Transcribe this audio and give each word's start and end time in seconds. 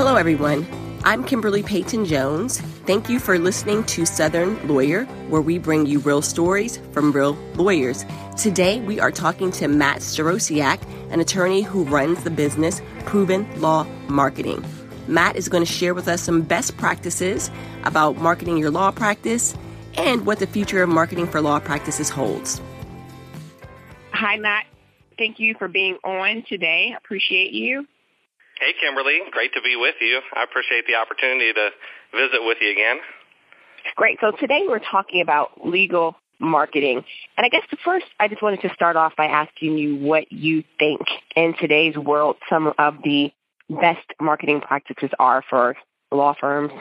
Hello, 0.00 0.16
everyone. 0.16 0.66
I'm 1.04 1.22
Kimberly 1.24 1.62
Payton 1.62 2.06
Jones. 2.06 2.58
Thank 2.86 3.10
you 3.10 3.20
for 3.20 3.38
listening 3.38 3.84
to 3.84 4.06
Southern 4.06 4.66
Lawyer, 4.66 5.04
where 5.28 5.42
we 5.42 5.58
bring 5.58 5.84
you 5.84 5.98
real 5.98 6.22
stories 6.22 6.78
from 6.92 7.12
real 7.12 7.34
lawyers. 7.56 8.06
Today, 8.38 8.80
we 8.80 8.98
are 8.98 9.10
talking 9.10 9.52
to 9.52 9.68
Matt 9.68 9.98
Starosiak, 9.98 10.80
an 11.10 11.20
attorney 11.20 11.60
who 11.60 11.84
runs 11.84 12.24
the 12.24 12.30
business 12.30 12.80
Proven 13.04 13.46
Law 13.60 13.86
Marketing. 14.08 14.64
Matt 15.06 15.36
is 15.36 15.50
going 15.50 15.66
to 15.66 15.70
share 15.70 15.92
with 15.92 16.08
us 16.08 16.22
some 16.22 16.40
best 16.40 16.78
practices 16.78 17.50
about 17.84 18.16
marketing 18.16 18.56
your 18.56 18.70
law 18.70 18.90
practice 18.90 19.54
and 19.98 20.24
what 20.24 20.38
the 20.38 20.46
future 20.46 20.82
of 20.82 20.88
marketing 20.88 21.26
for 21.26 21.42
law 21.42 21.60
practices 21.60 22.08
holds. 22.08 22.58
Hi, 24.12 24.38
Matt. 24.38 24.64
Thank 25.18 25.38
you 25.38 25.54
for 25.58 25.68
being 25.68 25.98
on 26.02 26.42
today. 26.48 26.94
Appreciate 26.96 27.52
you. 27.52 27.86
Hey, 28.60 28.74
Kimberly. 28.78 29.20
Great 29.30 29.54
to 29.54 29.62
be 29.62 29.74
with 29.74 29.94
you. 30.02 30.20
I 30.36 30.44
appreciate 30.44 30.86
the 30.86 30.96
opportunity 30.96 31.50
to 31.50 31.70
visit 32.12 32.44
with 32.44 32.58
you 32.60 32.70
again. 32.70 32.98
Great. 33.96 34.18
So 34.20 34.32
today 34.38 34.64
we're 34.68 34.80
talking 34.80 35.22
about 35.22 35.66
legal 35.66 36.14
marketing. 36.38 37.02
And 37.38 37.46
I 37.46 37.48
guess 37.48 37.62
the 37.70 37.78
first, 37.82 38.04
I 38.18 38.28
just 38.28 38.42
wanted 38.42 38.60
to 38.60 38.74
start 38.74 38.96
off 38.96 39.16
by 39.16 39.26
asking 39.26 39.78
you 39.78 39.96
what 39.96 40.30
you 40.30 40.62
think 40.78 41.00
in 41.34 41.54
today's 41.58 41.96
world 41.96 42.36
some 42.50 42.72
of 42.78 42.96
the 43.02 43.32
best 43.70 44.06
marketing 44.20 44.60
practices 44.60 45.10
are 45.18 45.42
for 45.48 45.74
law 46.12 46.34
firms. 46.38 46.72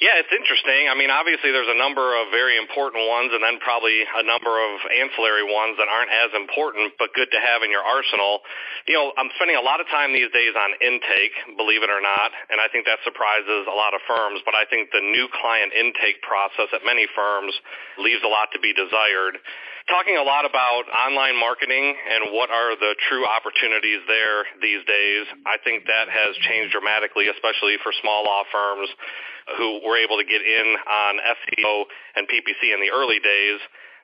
Yeah, 0.00 0.16
it's 0.16 0.32
interesting. 0.32 0.88
I 0.88 0.96
mean, 0.96 1.12
obviously 1.12 1.52
there's 1.52 1.68
a 1.68 1.76
number 1.76 2.16
of 2.16 2.32
very 2.32 2.56
important 2.56 3.04
ones 3.04 3.36
and 3.36 3.44
then 3.44 3.60
probably 3.60 4.00
a 4.00 4.24
number 4.24 4.48
of 4.48 4.80
ancillary 4.88 5.44
ones 5.44 5.76
that 5.76 5.92
aren't 5.92 6.08
as 6.08 6.32
important 6.32 6.96
but 6.96 7.12
good 7.12 7.28
to 7.28 7.36
have 7.36 7.60
in 7.60 7.68
your 7.68 7.84
arsenal. 7.84 8.40
You 8.88 8.96
know, 8.96 9.12
I'm 9.20 9.28
spending 9.36 9.60
a 9.60 9.64
lot 9.64 9.76
of 9.76 9.92
time 9.92 10.16
these 10.16 10.32
days 10.32 10.56
on 10.56 10.72
intake, 10.80 11.36
believe 11.60 11.84
it 11.84 11.92
or 11.92 12.00
not, 12.00 12.32
and 12.48 12.64
I 12.64 12.72
think 12.72 12.88
that 12.88 13.04
surprises 13.04 13.68
a 13.68 13.76
lot 13.76 13.92
of 13.92 14.00
firms, 14.08 14.40
but 14.48 14.56
I 14.56 14.64
think 14.72 14.88
the 14.88 15.04
new 15.04 15.28
client 15.36 15.76
intake 15.76 16.24
process 16.24 16.72
at 16.72 16.80
many 16.80 17.04
firms 17.12 17.52
leaves 18.00 18.24
a 18.24 18.32
lot 18.32 18.48
to 18.56 18.58
be 18.58 18.72
desired 18.72 19.36
talking 19.88 20.14
a 20.14 20.22
lot 20.22 20.46
about 20.46 20.86
online 20.92 21.34
marketing 21.34 21.82
and 21.82 22.30
what 22.30 22.46
are 22.46 22.78
the 22.78 22.94
true 23.10 23.26
opportunities 23.26 23.98
there 24.06 24.46
these 24.62 24.86
days. 24.86 25.26
I 25.42 25.58
think 25.66 25.82
that 25.90 26.06
has 26.06 26.36
changed 26.46 26.70
dramatically, 26.70 27.26
especially 27.26 27.74
for 27.82 27.90
small 27.98 28.22
law 28.22 28.46
firms 28.54 28.86
who 29.56 29.80
were 29.86 29.96
able 29.98 30.18
to 30.18 30.26
get 30.26 30.42
in 30.42 30.66
on 30.76 31.12
SEO 31.18 31.84
and 32.16 32.28
PPC 32.28 32.74
in 32.74 32.80
the 32.80 32.90
early 32.90 33.18
days. 33.18 33.58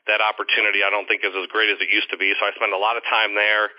That 0.07 0.23
opportunity 0.23 0.87
I 0.87 0.91
don't 0.91 1.07
think 1.11 1.27
is 1.27 1.35
as 1.35 1.51
great 1.51 1.71
as 1.71 1.83
it 1.83 1.91
used 1.91 2.11
to 2.11 2.19
be. 2.19 2.33
So 2.39 2.47
I 2.47 2.55
spend 2.55 2.73
a 2.73 2.79
lot 2.79 2.97
of 2.97 3.03
time 3.11 3.35
there. 3.35 3.71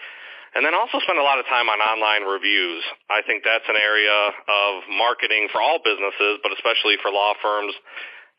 And 0.55 0.63
then 0.65 0.73
also 0.73 0.99
spend 1.03 1.19
a 1.19 1.27
lot 1.27 1.39
of 1.39 1.45
time 1.47 1.67
on 1.67 1.79
online 1.79 2.23
reviews. 2.23 2.83
I 3.11 3.21
think 3.21 3.43
that's 3.43 3.67
an 3.67 3.75
area 3.75 4.31
of 4.47 4.73
marketing 4.89 5.51
for 5.51 5.61
all 5.61 5.79
businesses, 5.83 6.39
but 6.41 6.51
especially 6.55 6.95
for 7.03 7.11
law 7.11 7.35
firms 7.43 7.75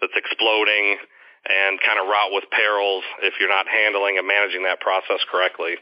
that's 0.01 0.17
exploding 0.17 0.99
and 1.47 1.81
kind 1.81 2.01
of 2.01 2.09
route 2.09 2.33
with 2.33 2.45
perils 2.51 3.05
if 3.23 3.35
you're 3.39 3.53
not 3.53 3.69
handling 3.69 4.19
and 4.19 4.27
managing 4.27 4.65
that 4.65 4.81
process 4.81 5.21
correctly. 5.31 5.77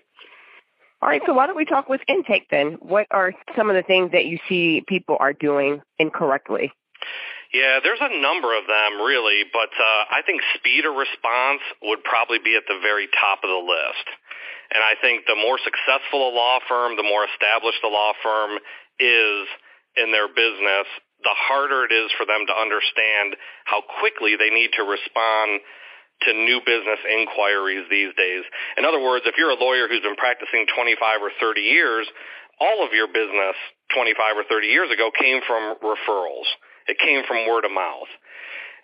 All 1.02 1.08
right, 1.08 1.22
so 1.26 1.34
why 1.34 1.46
don't 1.46 1.56
we 1.56 1.64
talk 1.64 1.88
with 1.88 2.00
intake 2.08 2.48
then? 2.50 2.78
What 2.80 3.06
are 3.10 3.32
some 3.54 3.68
of 3.68 3.76
the 3.76 3.82
things 3.82 4.12
that 4.12 4.24
you 4.26 4.38
see 4.48 4.82
people 4.86 5.16
are 5.20 5.32
doing 5.32 5.82
incorrectly? 5.98 6.72
Yeah, 7.54 7.78
there's 7.82 8.02
a 8.02 8.10
number 8.20 8.56
of 8.58 8.66
them 8.66 9.02
really, 9.02 9.46
but 9.52 9.70
uh, 9.70 10.02
I 10.10 10.22
think 10.26 10.42
speed 10.58 10.84
of 10.84 10.94
response 10.98 11.62
would 11.82 12.02
probably 12.02 12.38
be 12.42 12.56
at 12.58 12.66
the 12.66 12.78
very 12.82 13.06
top 13.14 13.42
of 13.46 13.50
the 13.50 13.62
list. 13.62 14.06
And 14.74 14.82
I 14.82 14.98
think 14.98 15.30
the 15.30 15.38
more 15.38 15.58
successful 15.62 16.26
a 16.26 16.32
law 16.34 16.58
firm, 16.66 16.98
the 16.98 17.06
more 17.06 17.22
established 17.22 17.78
a 17.86 17.90
law 17.92 18.12
firm 18.18 18.58
is 18.98 19.46
in 19.94 20.10
their 20.10 20.26
business, 20.26 20.90
the 21.22 21.32
harder 21.32 21.86
it 21.86 21.94
is 21.94 22.10
for 22.18 22.26
them 22.26 22.44
to 22.50 22.54
understand 22.54 23.38
how 23.64 23.80
quickly 24.02 24.34
they 24.34 24.50
need 24.50 24.74
to 24.76 24.84
respond 24.84 25.62
to 26.26 26.32
new 26.32 26.60
business 26.64 26.98
inquiries 27.06 27.86
these 27.88 28.10
days. 28.16 28.42
In 28.76 28.84
other 28.84 29.00
words, 29.00 29.24
if 29.28 29.36
you're 29.38 29.54
a 29.54 29.60
lawyer 29.60 29.86
who's 29.86 30.02
been 30.02 30.16
practicing 30.16 30.66
25 30.74 31.22
or 31.22 31.30
30 31.38 31.60
years, 31.60 32.08
all 32.58 32.84
of 32.84 32.92
your 32.92 33.06
business 33.06 33.56
25 33.94 34.42
or 34.42 34.44
30 34.48 34.66
years 34.66 34.90
ago 34.90 35.10
came 35.12 35.40
from 35.46 35.76
referrals. 35.84 36.48
It 36.88 36.98
came 36.98 37.22
from 37.26 37.46
word 37.46 37.64
of 37.64 37.72
mouth. 37.72 38.10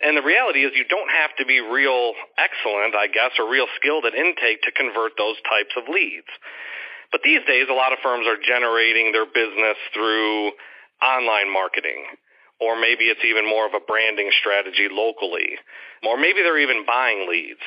And 0.02 0.16
the 0.16 0.26
reality 0.26 0.66
is 0.66 0.74
you 0.74 0.84
don't 0.90 1.10
have 1.10 1.30
to 1.38 1.46
be 1.46 1.60
real 1.60 2.14
excellent, 2.34 2.98
I 2.98 3.06
guess, 3.06 3.38
or 3.38 3.48
real 3.48 3.70
skilled 3.78 4.04
at 4.04 4.14
intake 4.14 4.62
to 4.66 4.72
convert 4.74 5.14
those 5.16 5.38
types 5.46 5.70
of 5.78 5.86
leads. 5.86 6.30
But 7.12 7.22
these 7.22 7.44
days, 7.46 7.70
a 7.70 7.76
lot 7.76 7.92
of 7.92 8.02
firms 8.02 8.26
are 8.26 8.40
generating 8.40 9.12
their 9.12 9.26
business 9.26 9.78
through 9.94 10.52
online 10.98 11.52
marketing. 11.52 12.18
Or 12.58 12.74
maybe 12.74 13.06
it's 13.06 13.22
even 13.24 13.46
more 13.46 13.66
of 13.66 13.74
a 13.74 13.84
branding 13.86 14.30
strategy 14.40 14.88
locally. 14.90 15.54
Or 16.02 16.16
maybe 16.16 16.42
they're 16.42 16.62
even 16.62 16.86
buying 16.86 17.28
leads. 17.30 17.62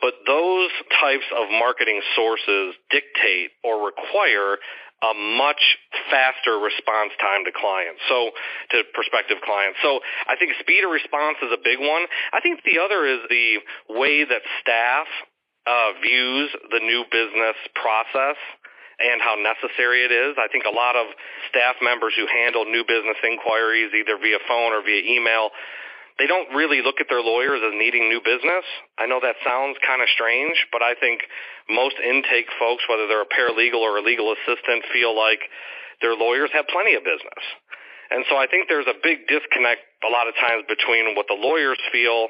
But 0.00 0.14
those 0.26 0.70
types 1.00 1.28
of 1.36 1.48
marketing 1.48 2.00
sources 2.16 2.74
dictate 2.90 3.52
or 3.64 3.84
require 3.84 4.56
a 5.00 5.12
much 5.16 5.80
faster 6.12 6.60
response 6.60 7.16
time 7.20 7.48
to 7.48 7.52
clients, 7.56 8.00
so 8.08 8.30
to 8.70 8.84
prospective 8.92 9.40
clients. 9.40 9.80
So 9.80 10.00
I 10.28 10.36
think 10.36 10.52
speed 10.60 10.84
of 10.84 10.92
response 10.92 11.40
is 11.40 11.48
a 11.48 11.60
big 11.60 11.80
one. 11.80 12.04
I 12.32 12.40
think 12.40 12.60
the 12.68 12.78
other 12.84 13.08
is 13.08 13.24
the 13.32 13.64
way 13.88 14.24
that 14.28 14.42
staff 14.60 15.08
uh, 15.64 15.96
views 16.04 16.52
the 16.68 16.80
new 16.84 17.04
business 17.08 17.56
process 17.74 18.36
and 19.00 19.24
how 19.24 19.40
necessary 19.40 20.04
it 20.04 20.12
is. 20.12 20.36
I 20.36 20.52
think 20.52 20.68
a 20.68 20.74
lot 20.76 20.96
of 20.96 21.08
staff 21.48 21.80
members 21.80 22.12
who 22.12 22.28
handle 22.28 22.68
new 22.68 22.84
business 22.84 23.16
inquiries 23.24 23.96
either 23.96 24.20
via 24.20 24.36
phone 24.44 24.76
or 24.76 24.84
via 24.84 25.00
email 25.00 25.48
they 26.20 26.28
don't 26.28 26.52
really 26.52 26.84
look 26.84 27.00
at 27.00 27.08
their 27.08 27.24
lawyers 27.24 27.64
as 27.64 27.72
needing 27.72 28.12
new 28.12 28.20
business. 28.20 28.68
I 29.00 29.08
know 29.08 29.24
that 29.24 29.40
sounds 29.40 29.80
kind 29.80 30.04
of 30.04 30.08
strange, 30.12 30.68
but 30.68 30.84
I 30.84 30.92
think 30.92 31.24
most 31.72 31.96
intake 31.96 32.52
folks, 32.60 32.84
whether 32.92 33.08
they're 33.08 33.24
a 33.24 33.32
paralegal 33.32 33.80
or 33.80 33.96
a 33.96 34.04
legal 34.04 34.28
assistant, 34.36 34.84
feel 34.92 35.16
like 35.16 35.40
their 36.04 36.12
lawyers 36.12 36.52
have 36.52 36.68
plenty 36.68 36.92
of 36.92 37.08
business. 37.08 37.40
And 38.12 38.28
so 38.28 38.36
I 38.36 38.44
think 38.52 38.68
there's 38.68 38.84
a 38.84 39.00
big 39.00 39.32
disconnect 39.32 39.80
a 40.04 40.12
lot 40.12 40.28
of 40.28 40.36
times 40.36 40.68
between 40.68 41.16
what 41.16 41.24
the 41.24 41.40
lawyers 41.40 41.80
feel 41.88 42.28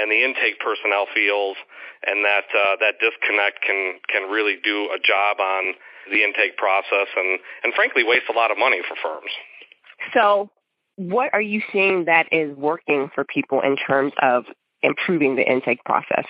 and 0.00 0.08
the 0.08 0.24
intake 0.24 0.56
personnel 0.56 1.04
feels, 1.12 1.60
and 2.08 2.24
that 2.24 2.48
uh, 2.56 2.80
that 2.80 2.96
disconnect 3.04 3.60
can 3.60 4.00
can 4.08 4.32
really 4.32 4.56
do 4.64 4.88
a 4.96 5.00
job 5.02 5.44
on 5.44 5.76
the 6.08 6.24
intake 6.24 6.56
process 6.56 7.08
and 7.12 7.40
and 7.64 7.74
frankly 7.74 8.00
waste 8.00 8.32
a 8.32 8.36
lot 8.36 8.48
of 8.48 8.56
money 8.56 8.80
for 8.86 8.96
firms. 8.96 9.32
So 10.14 10.48
what 10.96 11.32
are 11.32 11.40
you 11.40 11.62
seeing 11.72 12.06
that 12.06 12.32
is 12.32 12.56
working 12.56 13.10
for 13.14 13.24
people 13.24 13.60
in 13.60 13.76
terms 13.76 14.12
of 14.20 14.44
improving 14.82 15.36
the 15.36 15.44
intake 15.44 15.84
process? 15.84 16.24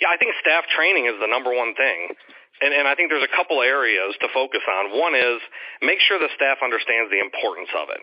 Yeah, 0.00 0.08
I 0.08 0.16
think 0.16 0.32
staff 0.40 0.64
training 0.74 1.06
is 1.06 1.20
the 1.20 1.28
number 1.28 1.52
one 1.52 1.74
thing. 1.74 2.16
And, 2.60 2.74
and 2.74 2.88
I 2.88 2.94
think 2.94 3.10
there's 3.10 3.26
a 3.26 3.36
couple 3.36 3.62
areas 3.62 4.16
to 4.20 4.28
focus 4.34 4.64
on. 4.66 4.98
One 4.98 5.14
is 5.14 5.40
make 5.82 6.00
sure 6.00 6.18
the 6.18 6.32
staff 6.34 6.58
understands 6.64 7.10
the 7.10 7.20
importance 7.20 7.70
of 7.76 7.92
it. 7.92 8.02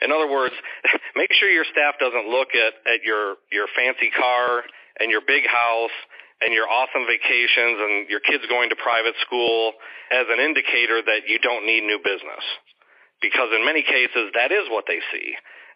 In 0.00 0.12
other 0.12 0.30
words, 0.30 0.54
make 1.16 1.32
sure 1.34 1.50
your 1.50 1.68
staff 1.68 1.98
doesn't 2.00 2.28
look 2.30 2.54
at, 2.54 2.74
at 2.88 3.02
your, 3.04 3.36
your 3.52 3.66
fancy 3.76 4.10
car 4.14 4.64
and 5.00 5.10
your 5.10 5.20
big 5.26 5.44
house 5.44 5.94
and 6.40 6.52
your 6.52 6.68
awesome 6.68 7.04
vacations 7.08 7.78
and 7.80 8.08
your 8.08 8.20
kids 8.20 8.44
going 8.48 8.70
to 8.70 8.76
private 8.76 9.14
school 9.26 9.72
as 10.12 10.26
an 10.30 10.40
indicator 10.40 11.00
that 11.02 11.26
you 11.28 11.38
don't 11.40 11.66
need 11.66 11.82
new 11.82 11.98
business 11.98 12.44
because 13.20 13.50
in 13.54 13.64
many 13.64 13.82
cases 13.82 14.32
that 14.34 14.52
is 14.52 14.68
what 14.70 14.84
they 14.86 15.00
see. 15.12 15.34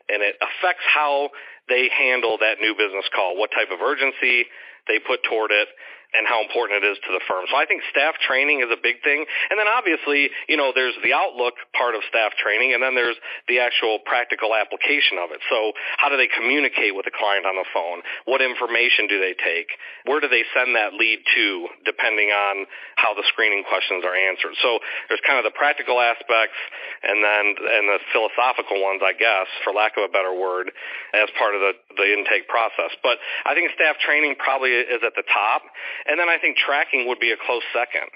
And 0.09 0.23
it 0.23 0.37
affects 0.41 0.85
how 0.89 1.31
they 1.69 1.91
handle 1.93 2.39
that 2.41 2.61
new 2.61 2.73
business 2.73 3.05
call, 3.15 3.37
what 3.37 3.51
type 3.51 3.69
of 3.71 3.81
urgency 3.81 4.47
they 4.89 4.99
put 4.99 5.23
toward 5.23 5.51
it, 5.53 5.69
and 6.17 6.25
how 6.25 6.41
important 6.41 6.81
it 6.81 6.87
is 6.89 6.97
to 7.05 7.13
the 7.13 7.21
firm. 7.29 7.45
So 7.53 7.57
I 7.57 7.69
think 7.69 7.85
staff 7.93 8.17
training 8.17 8.65
is 8.65 8.73
a 8.73 8.81
big 8.81 9.05
thing. 9.05 9.29
And 9.53 9.61
then 9.61 9.69
obviously, 9.69 10.33
you 10.49 10.57
know, 10.57 10.73
there's 10.73 10.97
the 11.05 11.13
outlook 11.13 11.61
part 11.77 11.93
of 11.93 12.01
staff 12.09 12.33
training 12.41 12.73
and 12.73 12.81
then 12.81 12.97
there's 12.97 13.17
the 13.45 13.61
actual 13.61 14.01
practical 14.09 14.57
application 14.57 15.21
of 15.21 15.37
it. 15.37 15.45
So 15.53 15.77
how 16.01 16.09
do 16.09 16.17
they 16.17 16.29
communicate 16.33 16.97
with 16.97 17.05
the 17.05 17.13
client 17.13 17.45
on 17.45 17.61
the 17.61 17.69
phone? 17.77 18.01
What 18.25 18.41
information 18.41 19.05
do 19.05 19.21
they 19.21 19.37
take? 19.37 19.69
Where 20.09 20.21
do 20.21 20.33
they 20.33 20.49
send 20.57 20.73
that 20.81 20.97
lead 20.97 21.21
to 21.37 21.47
depending 21.85 22.33
on 22.33 22.65
how 22.97 23.13
the 23.13 23.25
screening 23.29 23.69
questions 23.69 24.01
are 24.09 24.17
answered? 24.17 24.57
So 24.65 24.81
there's 25.13 25.21
kind 25.29 25.37
of 25.37 25.45
the 25.45 25.53
practical 25.53 26.01
aspects 26.01 26.57
and 27.05 27.21
then 27.21 27.45
and 27.53 27.85
the 27.85 28.01
philosophical 28.17 28.81
ones, 28.81 29.05
I 29.05 29.13
guess, 29.13 29.49
for 29.61 29.77
lack 29.77 30.01
of 30.01 30.09
a 30.09 30.13
better 30.13 30.33
word, 30.33 30.73
as 31.13 31.29
part 31.37 31.53
of 31.53 31.61
the, 31.61 31.73
the 32.01 32.09
intake 32.09 32.49
process. 32.49 32.97
But 33.05 33.21
I 33.45 33.53
think 33.53 33.71
staff 33.77 34.01
training 34.01 34.41
probably 34.41 34.73
is 34.73 35.05
at 35.05 35.13
the 35.13 35.27
top. 35.29 35.69
And 36.07 36.21
then 36.21 36.29
I 36.29 36.39
think 36.39 36.57
tracking 36.57 37.09
would 37.09 37.19
be 37.19 37.33
a 37.33 37.41
close 37.41 37.65
second. 37.73 38.09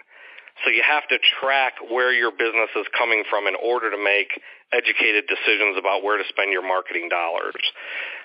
So 0.65 0.71
you 0.71 0.85
have 0.85 1.09
to 1.09 1.19
track 1.41 1.81
where 1.91 2.13
your 2.13 2.31
business 2.31 2.71
is 2.77 2.87
coming 2.97 3.25
from 3.29 3.49
in 3.49 3.57
order 3.57 3.91
to 3.91 3.97
make 3.97 4.31
educated 4.71 5.25
decisions 5.27 5.77
about 5.81 6.05
where 6.05 6.19
to 6.21 6.25
spend 6.29 6.53
your 6.53 6.63
marketing 6.63 7.09
dollars. 7.09 7.57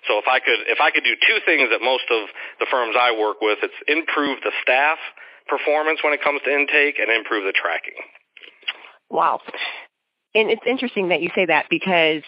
So 0.08 0.20
if 0.20 0.28
I 0.28 0.40
could 0.40 0.68
if 0.68 0.80
I 0.80 0.92
could 0.92 1.04
do 1.04 1.16
two 1.16 1.40
things 1.48 1.72
that 1.72 1.82
most 1.82 2.06
of 2.12 2.28
the 2.60 2.68
firms 2.70 2.96
I 3.00 3.16
work 3.16 3.40
with, 3.42 3.60
it's 3.64 3.80
improve 3.88 4.40
the 4.44 4.52
staff 4.62 5.00
performance 5.48 6.04
when 6.04 6.14
it 6.14 6.22
comes 6.22 6.42
to 6.44 6.52
intake 6.52 7.00
and 7.00 7.10
improve 7.10 7.48
the 7.48 7.56
tracking. 7.56 7.96
Wow. 9.10 9.40
And 10.36 10.52
it's 10.52 10.68
interesting 10.68 11.10
that 11.10 11.22
you 11.22 11.32
say 11.34 11.46
that 11.46 11.68
because 11.70 12.24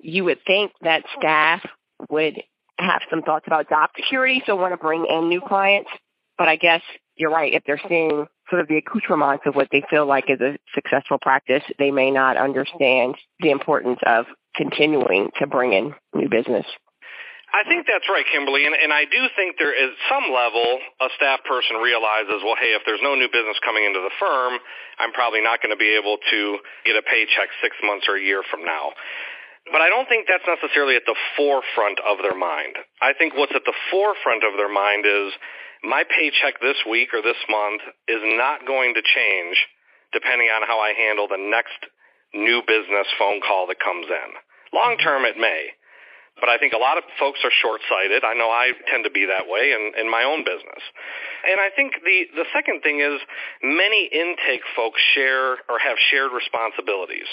you 0.00 0.24
would 0.24 0.38
think 0.46 0.72
that 0.80 1.04
staff 1.18 1.64
would 2.10 2.42
have 2.78 3.02
some 3.08 3.22
thoughts 3.22 3.46
about 3.46 3.68
job 3.68 3.90
security, 3.94 4.42
so 4.46 4.56
want 4.56 4.72
to 4.72 4.76
bring 4.76 5.06
in 5.06 5.28
new 5.28 5.40
clients. 5.40 5.90
But 6.38 6.48
I 6.48 6.56
guess 6.56 6.82
you're 7.16 7.30
right. 7.30 7.52
If 7.52 7.62
they're 7.66 7.80
seeing 7.88 8.26
sort 8.50 8.60
of 8.60 8.68
the 8.68 8.76
accoutrements 8.76 9.44
of 9.46 9.54
what 9.54 9.68
they 9.70 9.82
feel 9.88 10.06
like 10.06 10.28
is 10.28 10.40
a 10.40 10.58
successful 10.74 11.18
practice, 11.20 11.62
they 11.78 11.90
may 11.90 12.10
not 12.10 12.36
understand 12.36 13.14
the 13.40 13.50
importance 13.50 14.00
of 14.04 14.26
continuing 14.56 15.30
to 15.38 15.46
bring 15.46 15.72
in 15.72 15.94
new 16.14 16.28
business. 16.28 16.66
I 17.54 17.62
think 17.70 17.86
that's 17.86 18.10
right, 18.10 18.26
Kimberly, 18.26 18.66
and, 18.66 18.74
and 18.74 18.90
I 18.90 19.06
do 19.06 19.30
think 19.38 19.62
there 19.62 19.70
is 19.70 19.94
some 20.10 20.26
level 20.26 20.82
a 20.98 21.06
staff 21.14 21.46
person 21.46 21.78
realizes, 21.78 22.42
well, 22.42 22.58
hey, 22.58 22.74
if 22.74 22.82
there's 22.82 22.98
no 22.98 23.14
new 23.14 23.30
business 23.30 23.54
coming 23.62 23.86
into 23.86 24.02
the 24.02 24.10
firm, 24.18 24.58
I'm 24.98 25.14
probably 25.14 25.38
not 25.38 25.62
going 25.62 25.70
to 25.70 25.78
be 25.78 25.94
able 25.94 26.18
to 26.18 26.58
get 26.82 26.98
a 26.98 27.04
paycheck 27.06 27.54
six 27.62 27.78
months 27.86 28.10
or 28.10 28.18
a 28.18 28.22
year 28.22 28.42
from 28.50 28.66
now. 28.66 28.90
But 29.70 29.86
I 29.86 29.88
don't 29.88 30.10
think 30.10 30.26
that's 30.26 30.44
necessarily 30.50 30.98
at 30.98 31.06
the 31.06 31.14
forefront 31.38 32.02
of 32.02 32.18
their 32.26 32.34
mind. 32.34 32.74
I 32.98 33.14
think 33.14 33.38
what's 33.38 33.54
at 33.54 33.62
the 33.62 33.78
forefront 33.86 34.42
of 34.42 34.58
their 34.58 34.68
mind 34.68 35.06
is 35.06 35.30
my 35.84 36.04
paycheck 36.08 36.60
this 36.60 36.80
week 36.88 37.12
or 37.12 37.22
this 37.22 37.40
month 37.48 37.82
is 38.08 38.20
not 38.24 38.66
going 38.66 38.94
to 38.94 39.02
change 39.02 39.56
depending 40.12 40.48
on 40.48 40.62
how 40.66 40.78
I 40.80 40.94
handle 40.94 41.28
the 41.28 41.40
next 41.40 41.78
new 42.32 42.62
business 42.66 43.06
phone 43.18 43.40
call 43.40 43.66
that 43.68 43.78
comes 43.78 44.06
in. 44.06 44.28
Long 44.72 44.96
term, 44.98 45.24
it 45.24 45.36
may. 45.36 45.74
But 46.40 46.48
I 46.50 46.58
think 46.58 46.74
a 46.74 46.82
lot 46.82 46.98
of 46.98 47.04
folks 47.18 47.38
are 47.46 47.54
short-sighted. 47.62 48.24
I 48.26 48.34
know 48.34 48.50
I 48.50 48.74
tend 48.90 49.04
to 49.04 49.10
be 49.10 49.26
that 49.26 49.46
way 49.46 49.70
in, 49.70 49.94
in 49.94 50.10
my 50.10 50.26
own 50.26 50.42
business. 50.42 50.82
And 51.46 51.62
I 51.62 51.70
think 51.70 51.94
the, 52.02 52.26
the 52.34 52.46
second 52.50 52.82
thing 52.82 52.98
is 52.98 53.22
many 53.62 54.10
intake 54.10 54.66
folks 54.74 54.98
share 55.14 55.62
or 55.70 55.78
have 55.78 55.94
shared 56.10 56.34
responsibilities. 56.34 57.30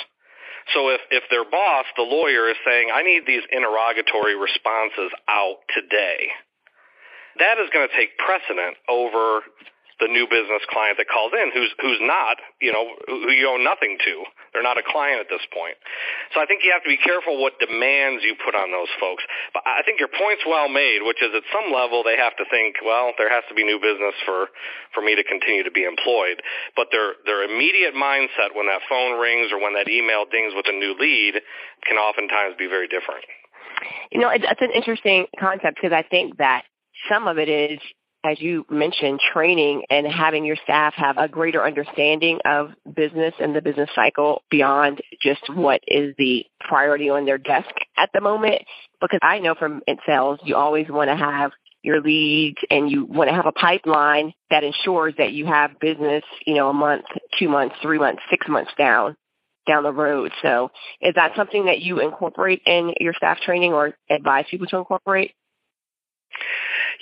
So 0.77 0.93
if, 0.93 1.01
if 1.09 1.23
their 1.33 1.43
boss, 1.43 1.89
the 1.97 2.05
lawyer, 2.05 2.49
is 2.49 2.57
saying, 2.61 2.93
I 2.93 3.01
need 3.01 3.25
these 3.25 3.41
interrogatory 3.49 4.37
responses 4.37 5.09
out 5.25 5.65
today, 5.73 6.29
that 7.39 7.59
is 7.59 7.69
going 7.71 7.87
to 7.87 7.93
take 7.95 8.17
precedent 8.17 8.77
over 8.89 9.41
the 10.01 10.09
new 10.09 10.25
business 10.25 10.65
client 10.65 10.97
that 10.97 11.05
calls 11.05 11.29
in 11.29 11.53
who's 11.53 11.69
who's 11.77 12.01
not, 12.01 12.41
you 12.57 12.73
know, 12.73 12.97
who 13.05 13.29
you 13.29 13.45
owe 13.45 13.61
nothing 13.61 14.01
to. 14.01 14.25
They're 14.51 14.65
not 14.65 14.81
a 14.81 14.83
client 14.83 15.21
at 15.21 15.29
this 15.29 15.45
point. 15.53 15.77
So 16.33 16.41
I 16.41 16.49
think 16.49 16.65
you 16.65 16.73
have 16.73 16.81
to 16.83 16.89
be 16.89 16.97
careful 16.97 17.37
what 17.37 17.61
demands 17.61 18.25
you 18.25 18.33
put 18.33 18.57
on 18.57 18.73
those 18.73 18.89
folks. 18.99 19.21
But 19.53 19.63
I 19.63 19.85
think 19.85 20.01
your 20.01 20.09
point's 20.09 20.41
well 20.43 20.67
made, 20.67 21.05
which 21.05 21.21
is 21.21 21.29
at 21.37 21.45
some 21.53 21.69
level 21.71 22.01
they 22.01 22.17
have 22.17 22.35
to 22.41 22.45
think, 22.49 22.81
well, 22.81 23.13
there 23.21 23.29
has 23.29 23.45
to 23.47 23.55
be 23.55 23.61
new 23.61 23.77
business 23.77 24.17
for 24.25 24.49
for 24.97 25.05
me 25.05 25.13
to 25.13 25.23
continue 25.23 25.61
to 25.63 25.71
be 25.71 25.85
employed. 25.85 26.41
But 26.73 26.89
their 26.89 27.21
their 27.29 27.45
immediate 27.45 27.93
mindset 27.93 28.57
when 28.57 28.65
that 28.73 28.81
phone 28.89 29.21
rings 29.21 29.53
or 29.53 29.61
when 29.61 29.77
that 29.77 29.85
email 29.85 30.25
dings 30.25 30.57
with 30.57 30.65
a 30.65 30.73
new 30.73 30.97
lead 30.97 31.45
can 31.85 32.01
oftentimes 32.01 32.57
be 32.57 32.65
very 32.65 32.89
different. 32.89 33.23
You 34.11 34.19
know, 34.19 34.29
it's, 34.29 34.45
an 34.61 34.73
interesting 34.73 35.25
concept 35.39 35.77
because 35.77 35.93
I 35.93 36.01
think 36.01 36.37
that 36.37 36.65
some 37.09 37.27
of 37.27 37.37
it 37.37 37.49
is 37.49 37.79
as 38.23 38.39
you 38.39 38.65
mentioned, 38.69 39.19
training 39.33 39.83
and 39.89 40.05
having 40.05 40.45
your 40.45 40.57
staff 40.63 40.93
have 40.95 41.17
a 41.17 41.27
greater 41.27 41.63
understanding 41.63 42.39
of 42.45 42.69
business 42.95 43.33
and 43.39 43.55
the 43.55 43.61
business 43.61 43.89
cycle 43.95 44.43
beyond 44.51 45.01
just 45.21 45.41
what 45.53 45.81
is 45.87 46.13
the 46.17 46.45
priority 46.59 47.09
on 47.09 47.25
their 47.25 47.39
desk 47.39 47.69
at 47.97 48.09
the 48.13 48.21
moment. 48.21 48.61
Because 48.99 49.19
I 49.23 49.39
know 49.39 49.55
from 49.55 49.81
sales, 50.05 50.39
you 50.43 50.55
always 50.55 50.87
want 50.87 51.09
to 51.09 51.15
have 51.15 51.51
your 51.81 51.99
leads 51.99 52.57
and 52.69 52.91
you 52.91 53.05
want 53.05 53.29
to 53.29 53.35
have 53.35 53.47
a 53.47 53.51
pipeline 53.51 54.33
that 54.51 54.63
ensures 54.63 55.15
that 55.17 55.33
you 55.33 55.47
have 55.47 55.79
business, 55.79 56.23
you 56.45 56.53
know, 56.53 56.69
a 56.69 56.73
month, 56.73 57.05
two 57.39 57.49
months, 57.49 57.75
three 57.81 57.97
months, 57.97 58.21
six 58.29 58.47
months 58.47 58.71
down 58.77 59.15
down 59.67 59.83
the 59.83 59.91
road. 59.91 60.31
So 60.41 60.71
is 61.01 61.13
that 61.15 61.35
something 61.35 61.65
that 61.65 61.81
you 61.81 61.99
incorporate 61.99 62.61
in 62.65 62.93
your 62.99 63.13
staff 63.13 63.39
training 63.39 63.73
or 63.73 63.93
advise 64.09 64.45
people 64.49 64.67
to 64.67 64.77
incorporate? 64.77 65.33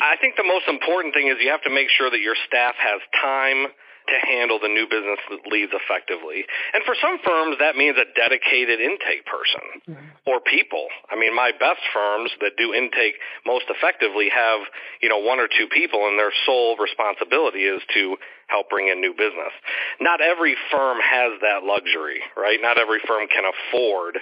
I 0.02 0.16
think 0.18 0.36
the 0.36 0.48
most 0.48 0.68
important 0.68 1.14
thing 1.14 1.28
is 1.28 1.38
you 1.42 1.52
have 1.52 1.64
to 1.64 1.74
make 1.74 1.90
sure 1.90 2.10
that 2.10 2.20
your 2.20 2.36
staff 2.48 2.76
has 2.80 3.02
time 3.22 3.68
to 4.10 4.18
handle 4.26 4.58
the 4.58 4.68
new 4.68 4.90
business 4.90 5.22
leads 5.52 5.72
effectively. 5.72 6.42
And 6.74 6.82
for 6.84 6.98
some 6.98 7.22
firms, 7.22 7.62
that 7.62 7.78
means 7.78 7.96
a 7.98 8.10
dedicated 8.18 8.82
intake 8.82 9.22
person 9.30 9.66
mm-hmm. 9.86 10.10
or 10.26 10.42
people. 10.42 10.90
I 11.10 11.16
mean, 11.16 11.36
my 11.36 11.52
best 11.54 11.82
firms 11.94 12.32
that 12.42 12.58
do 12.58 12.74
intake 12.74 13.22
most 13.46 13.70
effectively 13.70 14.30
have, 14.34 14.66
you 15.02 15.10
know, 15.10 15.22
one 15.22 15.40
or 15.40 15.48
two 15.48 15.70
people 15.70 16.10
and 16.10 16.18
their 16.18 16.34
sole 16.46 16.76
responsibility 16.78 17.70
is 17.70 17.82
to 17.94 18.18
help 18.48 18.70
bring 18.70 18.90
in 18.90 19.00
new 19.00 19.14
business. 19.14 19.54
Not 20.02 20.22
every 20.22 20.58
firm 20.74 20.98
has 21.06 21.38
that 21.46 21.62
luxury, 21.62 22.26
right? 22.34 22.58
Not 22.58 22.82
every 22.82 23.00
firm 23.06 23.30
can 23.30 23.46
afford 23.46 24.18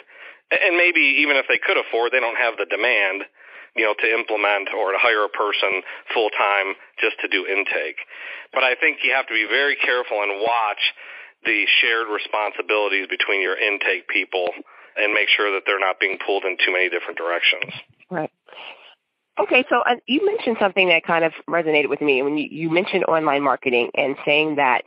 and 0.47 0.77
maybe 0.77 1.27
even 1.27 1.35
if 1.35 1.45
they 1.49 1.59
could 1.59 1.75
afford, 1.75 2.11
they 2.11 2.21
don't 2.23 2.37
have 2.37 2.55
the 2.55 2.65
demand 2.65 3.27
you 3.77 3.85
know, 3.85 3.93
to 3.93 4.07
implement 4.09 4.73
or 4.73 4.91
to 4.91 4.99
hire 4.99 5.23
a 5.23 5.29
person 5.29 5.81
full 6.13 6.29
time 6.33 6.73
just 6.99 7.15
to 7.21 7.27
do 7.27 7.45
intake. 7.45 8.01
But 8.53 8.63
I 8.63 8.75
think 8.75 8.99
you 9.03 9.13
have 9.13 9.27
to 9.27 9.33
be 9.33 9.45
very 9.45 9.75
careful 9.77 10.21
and 10.21 10.41
watch 10.41 10.81
the 11.45 11.65
shared 11.79 12.07
responsibilities 12.09 13.07
between 13.09 13.41
your 13.41 13.57
intake 13.57 14.09
people 14.09 14.49
and 14.97 15.13
make 15.13 15.29
sure 15.29 15.53
that 15.53 15.63
they're 15.65 15.79
not 15.79 15.99
being 15.99 16.17
pulled 16.25 16.43
in 16.43 16.57
too 16.57 16.73
many 16.73 16.89
different 16.89 17.17
directions. 17.17 17.71
Right. 18.09 18.31
Okay, 19.39 19.63
so 19.69 19.81
uh, 19.85 19.95
you 20.07 20.25
mentioned 20.25 20.57
something 20.59 20.89
that 20.89 21.05
kind 21.05 21.23
of 21.23 21.31
resonated 21.47 21.89
with 21.89 22.01
me 22.01 22.23
when 22.23 22.37
you, 22.37 22.47
you 22.49 22.69
mentioned 22.71 23.05
online 23.05 23.43
marketing 23.43 23.91
and 23.93 24.15
saying 24.25 24.55
that 24.55 24.83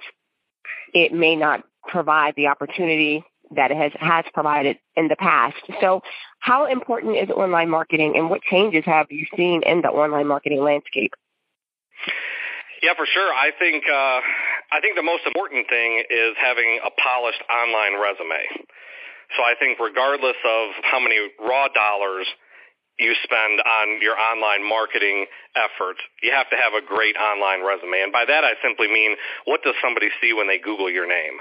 it 0.93 1.13
may 1.13 1.37
not 1.37 1.63
provide 1.87 2.35
the 2.37 2.49
opportunity 2.49 3.25
that 3.57 3.71
it 3.71 3.77
has, 3.77 3.93
has 3.99 4.25
provided 4.33 4.79
in 4.97 5.09
the 5.09 5.17
past. 5.17 5.57
So 5.81 6.03
how 6.39 6.67
important 6.67 7.17
is 7.17 7.31
online 7.31 7.69
marketing 7.69 8.15
and 8.17 8.31
what 8.31 8.43
changes 8.43 8.85
have 8.87 9.07
you 9.11 9.27
seen 9.37 9.63
in 9.65 9.83
the 9.83 9.89
online 9.89 10.27
marketing 10.27 10.63
landscape? 10.63 11.13
Yeah, 12.83 12.95
for 12.97 13.05
sure. 13.05 13.29
I 13.29 13.51
think 13.59 13.85
uh, 13.85 14.21
I 14.73 14.81
think 14.81 14.97
the 14.97 15.05
most 15.05 15.27
important 15.27 15.69
thing 15.69 16.03
is 16.09 16.33
having 16.41 16.81
a 16.81 16.91
polished 16.97 17.43
online 17.51 18.01
resume. 18.01 18.65
So 19.37 19.45
I 19.45 19.53
think 19.61 19.79
regardless 19.79 20.39
of 20.43 20.65
how 20.89 20.99
many 20.99 21.21
raw 21.39 21.69
dollars 21.69 22.27
you 22.99 23.15
spend 23.23 23.61
on 23.61 24.01
your 24.01 24.17
online 24.17 24.65
marketing 24.67 25.27
efforts, 25.57 26.01
you 26.23 26.33
have 26.33 26.49
to 26.51 26.57
have 26.57 26.73
a 26.73 26.85
great 26.85 27.17
online 27.17 27.61
resume. 27.61 28.01
And 28.01 28.13
by 28.13 28.25
that 28.25 28.45
I 28.45 28.57
simply 28.65 28.89
mean 28.89 29.17
what 29.45 29.61
does 29.63 29.75
somebody 29.85 30.09
see 30.21 30.33
when 30.33 30.49
they 30.49 30.59
Google 30.59 30.91
your 30.91 31.07
name? 31.07 31.37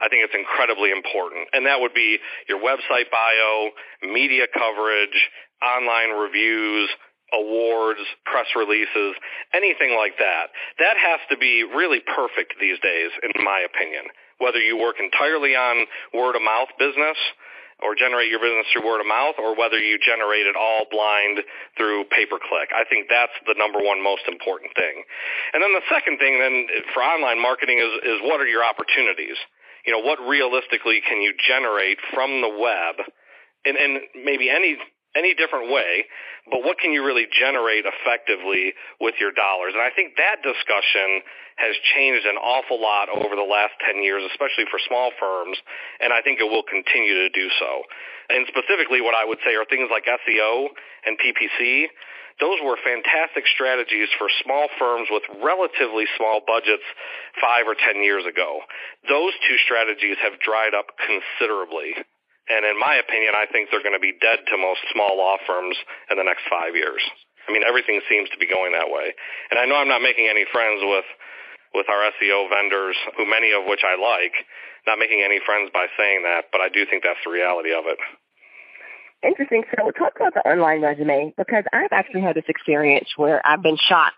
I 0.00 0.08
think 0.08 0.24
it's 0.24 0.34
incredibly 0.34 0.90
important. 0.90 1.48
And 1.52 1.66
that 1.66 1.80
would 1.80 1.94
be 1.94 2.18
your 2.48 2.58
website 2.58 3.12
bio, 3.12 3.70
media 4.02 4.46
coverage, 4.52 5.16
online 5.60 6.16
reviews, 6.16 6.88
awards, 7.32 8.00
press 8.24 8.46
releases, 8.56 9.14
anything 9.54 9.94
like 9.94 10.18
that. 10.18 10.50
That 10.78 10.96
has 10.96 11.20
to 11.30 11.36
be 11.36 11.62
really 11.62 12.00
perfect 12.00 12.54
these 12.60 12.78
days, 12.80 13.10
in 13.22 13.44
my 13.44 13.62
opinion. 13.62 14.10
Whether 14.38 14.58
you 14.58 14.78
work 14.78 14.96
entirely 14.98 15.54
on 15.54 15.86
word 16.14 16.34
of 16.34 16.42
mouth 16.42 16.72
business 16.78 17.16
or 17.80 17.94
generate 17.96 18.28
your 18.28 18.40
business 18.40 18.66
through 18.72 18.84
word 18.84 19.00
of 19.00 19.08
mouth 19.08 19.36
or 19.40 19.56
whether 19.56 19.78
you 19.78 19.96
generate 20.00 20.44
it 20.44 20.56
all 20.56 20.84
blind 20.90 21.40
through 21.76 22.04
pay 22.12 22.24
per 22.26 22.40
click. 22.40 22.68
I 22.72 22.84
think 22.88 23.08
that's 23.08 23.32
the 23.48 23.56
number 23.56 23.80
one 23.80 24.02
most 24.02 24.24
important 24.28 24.72
thing. 24.76 25.04
And 25.52 25.62
then 25.64 25.72
the 25.72 25.84
second 25.88 26.18
thing 26.18 26.40
then 26.40 26.66
for 26.92 27.04
online 27.04 27.40
marketing 27.40 27.80
is, 27.80 27.92
is 28.04 28.18
what 28.24 28.40
are 28.40 28.48
your 28.48 28.64
opportunities? 28.64 29.36
You 29.86 29.92
know, 29.92 30.00
what 30.00 30.18
realistically 30.20 31.00
can 31.06 31.20
you 31.20 31.32
generate 31.46 31.98
from 32.12 32.40
the 32.40 32.48
web 32.48 33.06
and, 33.64 33.76
and 33.76 34.00
maybe 34.24 34.50
any 34.50 34.76
any 35.16 35.34
different 35.34 35.70
way, 35.72 36.06
but 36.50 36.62
what 36.62 36.78
can 36.78 36.92
you 36.92 37.04
really 37.04 37.26
generate 37.26 37.82
effectively 37.82 38.74
with 39.00 39.14
your 39.18 39.32
dollars? 39.34 39.74
And 39.74 39.82
I 39.82 39.90
think 39.90 40.14
that 40.22 40.38
discussion 40.38 41.26
has 41.58 41.74
changed 41.94 42.24
an 42.26 42.38
awful 42.38 42.80
lot 42.80 43.10
over 43.10 43.34
the 43.34 43.46
last 43.46 43.74
10 43.84 44.02
years, 44.02 44.22
especially 44.30 44.70
for 44.70 44.78
small 44.86 45.10
firms, 45.18 45.58
and 45.98 46.12
I 46.14 46.22
think 46.22 46.38
it 46.38 46.46
will 46.46 46.62
continue 46.62 47.26
to 47.26 47.30
do 47.34 47.50
so. 47.58 47.82
And 48.30 48.46
specifically 48.46 49.02
what 49.02 49.18
I 49.18 49.26
would 49.26 49.42
say 49.42 49.58
are 49.58 49.66
things 49.66 49.90
like 49.90 50.06
SEO 50.06 50.70
and 51.04 51.18
PPC 51.18 51.90
those 52.40 52.58
were 52.64 52.80
fantastic 52.80 53.44
strategies 53.52 54.08
for 54.16 54.32
small 54.42 54.68
firms 54.80 55.08
with 55.12 55.22
relatively 55.44 56.08
small 56.16 56.40
budgets 56.40 56.84
five 57.40 57.68
or 57.68 57.76
ten 57.76 58.02
years 58.02 58.24
ago. 58.24 58.64
Those 59.08 59.36
two 59.44 59.60
strategies 59.64 60.16
have 60.24 60.40
dried 60.40 60.72
up 60.72 60.96
considerably. 60.96 61.94
And 62.50 62.66
in 62.66 62.74
my 62.80 62.98
opinion, 62.98 63.38
I 63.38 63.46
think 63.46 63.70
they're 63.70 63.84
going 63.84 63.94
to 63.94 64.02
be 64.02 64.16
dead 64.18 64.42
to 64.50 64.58
most 64.58 64.82
small 64.90 65.14
law 65.14 65.38
firms 65.46 65.76
in 66.10 66.18
the 66.18 66.26
next 66.26 66.48
five 66.50 66.74
years. 66.74 67.04
I 67.46 67.52
mean, 67.52 67.62
everything 67.62 68.00
seems 68.10 68.28
to 68.34 68.38
be 68.40 68.50
going 68.50 68.72
that 68.72 68.90
way. 68.90 69.14
And 69.52 69.60
I 69.60 69.68
know 69.70 69.76
I'm 69.78 69.88
not 69.88 70.02
making 70.02 70.26
any 70.26 70.44
friends 70.50 70.82
with 70.82 71.06
with 71.72 71.86
our 71.86 72.10
SEO 72.18 72.50
vendors, 72.50 72.98
who 73.16 73.22
many 73.30 73.54
of 73.54 73.62
which 73.62 73.86
I 73.86 73.94
like, 73.94 74.34
not 74.90 74.98
making 74.98 75.22
any 75.22 75.38
friends 75.46 75.70
by 75.72 75.86
saying 75.94 76.26
that, 76.26 76.50
but 76.50 76.60
I 76.60 76.68
do 76.68 76.82
think 76.82 77.04
that's 77.06 77.22
the 77.22 77.30
reality 77.30 77.70
of 77.70 77.86
it. 77.86 77.98
Interesting. 79.22 79.64
So 79.76 79.90
talk 79.90 80.12
about 80.16 80.34
the 80.34 80.40
online 80.40 80.82
resume 80.82 81.34
because 81.36 81.64
I've 81.72 81.92
actually 81.92 82.22
had 82.22 82.36
this 82.36 82.44
experience 82.48 83.08
where 83.16 83.44
I've 83.46 83.62
been 83.62 83.76
shot. 83.76 84.12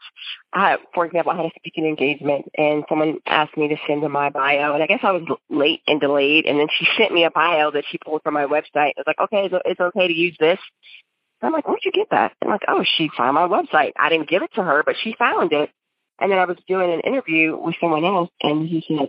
I, 0.53 0.79
for 0.95 1.07
example, 1.07 1.33
I 1.33 1.37
had 1.37 1.47
a 1.47 1.51
speaking 1.57 1.87
engagement 1.87 2.47
and 2.57 2.85
someone 2.89 3.19
asked 3.27 3.57
me 3.57 3.69
to 3.69 3.77
send 3.87 4.03
them 4.03 4.13
my 4.13 4.31
bio 4.31 4.75
and 4.75 4.83
I 4.83 4.87
guess 4.87 5.01
I 5.03 5.13
was 5.13 5.25
late 5.51 5.81
and 5.87 6.01
delayed 6.01 6.47
and 6.47 6.59
then 6.59 6.69
she 6.79 6.87
sent 6.97 7.13
me 7.13 7.25
a 7.25 7.31
bio 7.31 7.71
that 7.71 7.85
she 7.91 7.99
pulled 7.99 8.23
from 8.23 8.35
my 8.35 8.47
website. 8.47 8.91
It 8.91 9.05
was 9.05 9.07
like, 9.07 9.21
okay, 9.21 9.49
it's 9.65 9.81
okay 9.81 10.09
to 10.09 10.15
use 10.15 10.37
this. 10.39 10.59
And 11.41 11.49
I'm 11.49 11.53
like, 11.53 11.67
where'd 11.67 11.85
you 11.85 11.93
get 11.93 12.11
that? 12.11 12.33
And 12.41 12.51
I'm 12.51 12.55
like, 12.55 12.63
oh, 12.69 12.85
she 12.97 13.11
found 13.17 13.35
my 13.35 13.49
website. 13.49 13.93
I 13.99 14.09
didn't 14.09 14.29
give 14.29 14.43
it 14.43 14.55
to 14.55 14.63
her, 14.63 14.83
but 14.85 14.97
she 15.03 15.15
found 15.19 15.53
it. 15.53 15.71
And 16.21 16.31
then 16.31 16.39
I 16.39 16.45
was 16.45 16.57
doing 16.69 16.93
an 16.93 17.01
interview 17.01 17.57
with 17.57 17.75
someone 17.81 18.05
else 18.05 18.31
and 18.43 18.69
he 18.69 18.85
said, 18.87 19.09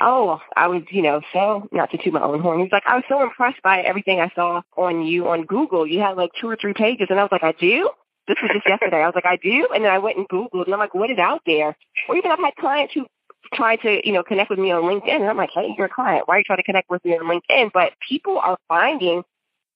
oh, 0.00 0.40
I 0.56 0.68
was, 0.68 0.82
you 0.90 1.02
know, 1.02 1.20
so 1.32 1.68
not 1.72 1.90
to 1.90 1.98
toot 1.98 2.12
my 2.12 2.22
own 2.22 2.40
horn. 2.40 2.60
He's 2.60 2.72
like, 2.72 2.84
I 2.86 2.96
was 2.96 3.04
so 3.08 3.22
impressed 3.22 3.62
by 3.62 3.80
everything 3.80 4.20
I 4.20 4.30
saw 4.34 4.62
on 4.76 5.02
you 5.02 5.28
on 5.28 5.44
Google. 5.44 5.86
You 5.86 6.00
had 6.00 6.16
like 6.16 6.30
two 6.40 6.48
or 6.48 6.56
three 6.56 6.74
pages, 6.74 7.08
and 7.10 7.18
I 7.18 7.22
was 7.22 7.32
like, 7.32 7.44
I 7.44 7.52
do. 7.52 7.90
This 8.26 8.36
was 8.42 8.50
just 8.52 8.66
yesterday. 8.66 9.02
I 9.02 9.06
was 9.06 9.14
like, 9.14 9.26
I 9.26 9.36
do, 9.36 9.68
and 9.74 9.84
then 9.84 9.90
I 9.90 9.98
went 9.98 10.16
and 10.16 10.28
Googled, 10.28 10.64
and 10.64 10.74
I'm 10.74 10.80
like, 10.80 10.94
what 10.94 11.10
is 11.10 11.18
out 11.18 11.42
there? 11.46 11.76
Or 12.08 12.16
even 12.16 12.30
I've 12.30 12.38
had 12.38 12.54
clients 12.56 12.94
who 12.94 13.06
try 13.54 13.76
to, 13.76 14.06
you 14.06 14.12
know, 14.12 14.22
connect 14.22 14.50
with 14.50 14.58
me 14.58 14.70
on 14.70 14.82
LinkedIn, 14.82 15.16
and 15.16 15.24
I'm 15.24 15.36
like, 15.36 15.50
hey, 15.54 15.74
you're 15.76 15.86
a 15.86 15.90
client. 15.90 16.26
Why 16.26 16.36
are 16.36 16.38
you 16.38 16.44
trying 16.44 16.58
to 16.58 16.64
connect 16.64 16.90
with 16.90 17.04
me 17.04 17.16
on 17.16 17.24
LinkedIn? 17.24 17.70
But 17.72 17.92
people 18.08 18.38
are 18.38 18.56
finding 18.68 19.22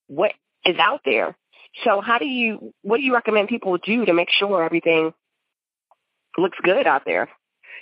what 0.07 0.33
is 0.65 0.77
out 0.79 1.01
there. 1.05 1.37
So 1.83 2.01
how 2.01 2.19
do 2.19 2.27
you, 2.27 2.73
what 2.83 2.99
do 2.99 3.03
you 3.03 3.15
recommend 3.15 3.49
people 3.49 3.77
do 3.79 4.05
to 4.05 4.13
make 4.13 4.29
sure 4.31 4.63
everything 4.63 5.13
looks 6.39 6.59
good 6.63 6.87
out 6.87 7.03
there? 7.05 7.29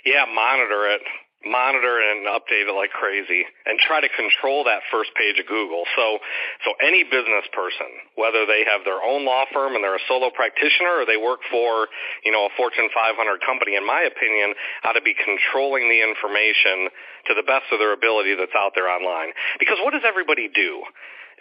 Yeah, 0.05 0.25
monitor 0.33 0.95
it 0.95 1.01
monitor 1.45 1.99
and 1.99 2.25
update 2.27 2.67
it 2.67 2.75
like 2.75 2.91
crazy 2.91 3.43
and 3.67 3.79
try 3.79 3.99
to 3.99 4.09
control 4.15 4.63
that 4.63 4.81
first 4.91 5.11
page 5.15 5.39
of 5.39 5.47
Google. 5.47 5.83
So, 5.95 6.19
so 6.63 6.73
any 6.79 7.03
business 7.03 7.45
person, 7.51 7.87
whether 8.15 8.47
they 8.47 8.63
have 8.63 8.87
their 8.87 9.03
own 9.03 9.27
law 9.27 9.45
firm 9.51 9.75
and 9.75 9.83
they're 9.83 9.99
a 9.99 10.07
solo 10.07 10.31
practitioner 10.31 11.03
or 11.03 11.05
they 11.05 11.19
work 11.19 11.43
for, 11.51 11.87
you 12.23 12.31
know, 12.31 12.47
a 12.47 12.51
Fortune 12.55 12.87
500 12.91 13.15
company, 13.43 13.75
in 13.75 13.85
my 13.85 14.07
opinion, 14.07 14.55
ought 14.83 14.95
to 14.95 15.03
be 15.03 15.15
controlling 15.15 15.91
the 15.91 15.99
information 15.99 16.87
to 17.27 17.35
the 17.35 17.43
best 17.43 17.67
of 17.71 17.79
their 17.79 17.93
ability 17.93 18.35
that's 18.35 18.55
out 18.55 18.71
there 18.75 18.87
online. 18.87 19.35
Because 19.59 19.77
what 19.83 19.91
does 19.91 20.07
everybody 20.07 20.47
do? 20.47 20.83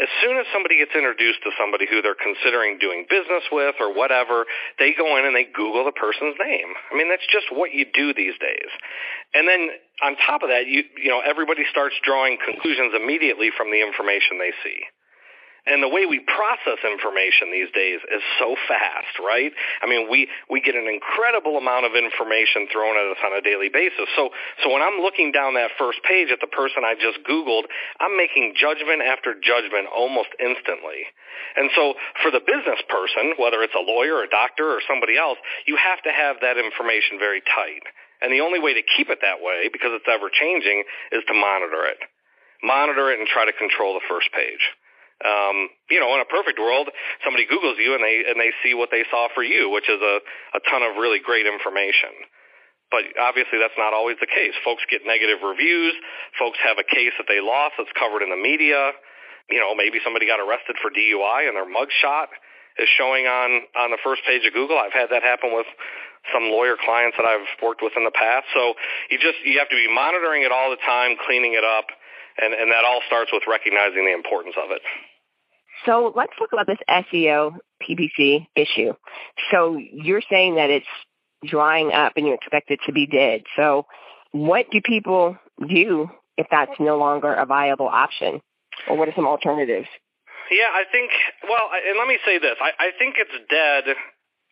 As 0.00 0.08
soon 0.22 0.38
as 0.38 0.46
somebody 0.52 0.78
gets 0.78 0.94
introduced 0.94 1.42
to 1.44 1.50
somebody 1.58 1.86
who 1.88 2.00
they're 2.00 2.18
considering 2.18 2.78
doing 2.78 3.04
business 3.08 3.44
with 3.52 3.76
or 3.80 3.92
whatever, 3.92 4.46
they 4.78 4.94
go 4.96 5.16
in 5.18 5.26
and 5.26 5.36
they 5.36 5.44
Google 5.44 5.84
the 5.84 5.92
person's 5.92 6.36
name. 6.40 6.72
I 6.90 6.96
mean, 6.96 7.08
that's 7.08 7.26
just 7.28 7.52
what 7.52 7.74
you 7.74 7.84
do 7.84 8.14
these 8.14 8.36
days. 8.40 8.70
And 9.34 9.48
then 9.48 9.68
on 10.02 10.16
top 10.16 10.42
of 10.42 10.48
that, 10.48 10.66
you, 10.66 10.84
you 10.96 11.10
know, 11.10 11.20
everybody 11.20 11.64
starts 11.70 11.94
drawing 12.04 12.38
conclusions 12.40 12.92
immediately 12.96 13.50
from 13.52 13.70
the 13.70 13.80
information 13.80 14.38
they 14.38 14.52
see. 14.64 14.84
And 15.62 15.78
the 15.78 15.88
way 15.88 16.10
we 16.10 16.18
process 16.18 16.82
information 16.82 17.54
these 17.54 17.70
days 17.70 18.02
is 18.10 18.22
so 18.42 18.58
fast, 18.66 19.14
right? 19.22 19.54
I 19.78 19.86
mean, 19.86 20.10
we, 20.10 20.26
we 20.50 20.58
get 20.58 20.74
an 20.74 20.90
incredible 20.90 21.54
amount 21.54 21.86
of 21.86 21.94
information 21.94 22.66
thrown 22.66 22.98
at 22.98 23.06
us 23.06 23.22
on 23.22 23.30
a 23.30 23.46
daily 23.46 23.70
basis. 23.70 24.10
So, 24.18 24.34
so 24.58 24.74
when 24.74 24.82
I'm 24.82 24.98
looking 24.98 25.30
down 25.30 25.54
that 25.54 25.70
first 25.78 26.02
page 26.02 26.34
at 26.34 26.42
the 26.42 26.50
person 26.50 26.82
I 26.82 26.98
just 26.98 27.22
Googled, 27.22 27.70
I'm 28.02 28.18
making 28.18 28.58
judgment 28.58 29.06
after 29.06 29.38
judgment 29.38 29.86
almost 29.86 30.34
instantly. 30.42 31.06
And 31.54 31.70
so 31.78 31.94
for 32.26 32.34
the 32.34 32.42
business 32.42 32.82
person, 32.90 33.38
whether 33.38 33.62
it's 33.62 33.78
a 33.78 33.86
lawyer, 33.86 34.26
a 34.26 34.28
doctor, 34.28 34.66
or 34.66 34.82
somebody 34.90 35.14
else, 35.14 35.38
you 35.70 35.78
have 35.78 36.02
to 36.02 36.10
have 36.10 36.42
that 36.42 36.58
information 36.58 37.22
very 37.22 37.38
tight. 37.38 37.86
And 38.18 38.34
the 38.34 38.42
only 38.42 38.58
way 38.58 38.74
to 38.74 38.82
keep 38.82 39.14
it 39.14 39.22
that 39.22 39.38
way, 39.38 39.70
because 39.70 39.94
it's 39.94 40.10
ever 40.10 40.26
changing, 40.26 40.82
is 41.14 41.22
to 41.30 41.34
monitor 41.34 41.86
it. 41.86 42.02
Monitor 42.66 43.14
it 43.14 43.22
and 43.22 43.30
try 43.30 43.46
to 43.46 43.54
control 43.54 43.94
the 43.94 44.06
first 44.10 44.26
page. 44.34 44.62
Um, 45.22 45.70
you 45.90 46.02
know, 46.02 46.10
in 46.14 46.20
a 46.20 46.28
perfect 46.28 46.58
world, 46.58 46.90
somebody 47.24 47.46
Googles 47.46 47.78
you 47.78 47.94
and 47.94 48.02
they 48.02 48.26
and 48.26 48.38
they 48.38 48.50
see 48.62 48.74
what 48.74 48.90
they 48.90 49.06
saw 49.10 49.28
for 49.34 49.42
you, 49.42 49.70
which 49.70 49.88
is 49.88 50.00
a, 50.02 50.18
a 50.58 50.60
ton 50.70 50.82
of 50.82 50.98
really 50.98 51.22
great 51.22 51.46
information. 51.46 52.10
But 52.92 53.08
obviously, 53.16 53.56
that's 53.56 53.78
not 53.80 53.96
always 53.96 54.20
the 54.20 54.28
case. 54.28 54.52
Folks 54.60 54.84
get 54.92 55.00
negative 55.08 55.40
reviews. 55.40 55.96
Folks 56.38 56.60
have 56.60 56.76
a 56.76 56.84
case 56.84 57.16
that 57.16 57.24
they 57.24 57.40
lost 57.40 57.80
that's 57.80 57.92
covered 57.96 58.20
in 58.20 58.28
the 58.28 58.36
media. 58.36 58.92
You 59.48 59.58
know, 59.58 59.74
maybe 59.74 59.98
somebody 60.04 60.28
got 60.28 60.44
arrested 60.44 60.76
for 60.84 60.92
DUI 60.92 61.48
and 61.48 61.56
their 61.56 61.66
mugshot 61.66 62.28
is 62.78 62.88
showing 63.00 63.24
on 63.24 63.64
on 63.76 63.90
the 63.90 64.00
first 64.04 64.22
page 64.28 64.44
of 64.44 64.52
Google. 64.52 64.76
I've 64.76 64.92
had 64.92 65.08
that 65.08 65.24
happen 65.24 65.56
with 65.56 65.66
some 66.30 66.52
lawyer 66.52 66.76
clients 66.78 67.16
that 67.16 67.26
I've 67.26 67.48
worked 67.64 67.82
with 67.82 67.96
in 67.96 68.04
the 68.04 68.14
past. 68.14 68.46
So 68.54 68.74
you 69.10 69.18
just 69.18 69.40
you 69.44 69.58
have 69.58 69.72
to 69.72 69.78
be 69.78 69.88
monitoring 69.88 70.44
it 70.44 70.52
all 70.52 70.70
the 70.70 70.80
time, 70.84 71.16
cleaning 71.26 71.54
it 71.54 71.64
up, 71.64 71.88
and 72.38 72.54
and 72.54 72.70
that 72.70 72.84
all 72.84 73.00
starts 73.08 73.32
with 73.32 73.42
recognizing 73.48 74.04
the 74.04 74.14
importance 74.14 74.54
of 74.60 74.70
it. 74.70 74.84
So 75.86 76.12
let's 76.14 76.32
talk 76.38 76.50
about 76.52 76.66
this 76.66 76.78
SEO 76.88 77.56
PPC 77.82 78.46
issue. 78.54 78.92
So 79.50 79.76
you're 79.76 80.22
saying 80.30 80.56
that 80.56 80.70
it's 80.70 80.86
drying 81.44 81.92
up 81.92 82.12
and 82.16 82.26
you 82.26 82.34
expect 82.34 82.70
it 82.70 82.80
to 82.86 82.92
be 82.92 83.06
dead. 83.06 83.42
So 83.56 83.86
what 84.32 84.66
do 84.70 84.80
people 84.80 85.36
do 85.68 86.08
if 86.36 86.46
that's 86.50 86.72
no 86.78 86.98
longer 86.98 87.32
a 87.32 87.46
viable 87.46 87.88
option? 87.88 88.40
Or 88.88 88.96
what 88.96 89.08
are 89.08 89.14
some 89.14 89.26
alternatives? 89.26 89.88
Yeah, 90.50 90.68
I 90.72 90.84
think, 90.90 91.10
well, 91.48 91.70
and 91.72 91.98
let 91.98 92.08
me 92.08 92.18
say 92.26 92.38
this. 92.38 92.56
I, 92.60 92.72
I 92.78 92.90
think 92.98 93.16
it's 93.18 93.32
dead 93.48 93.94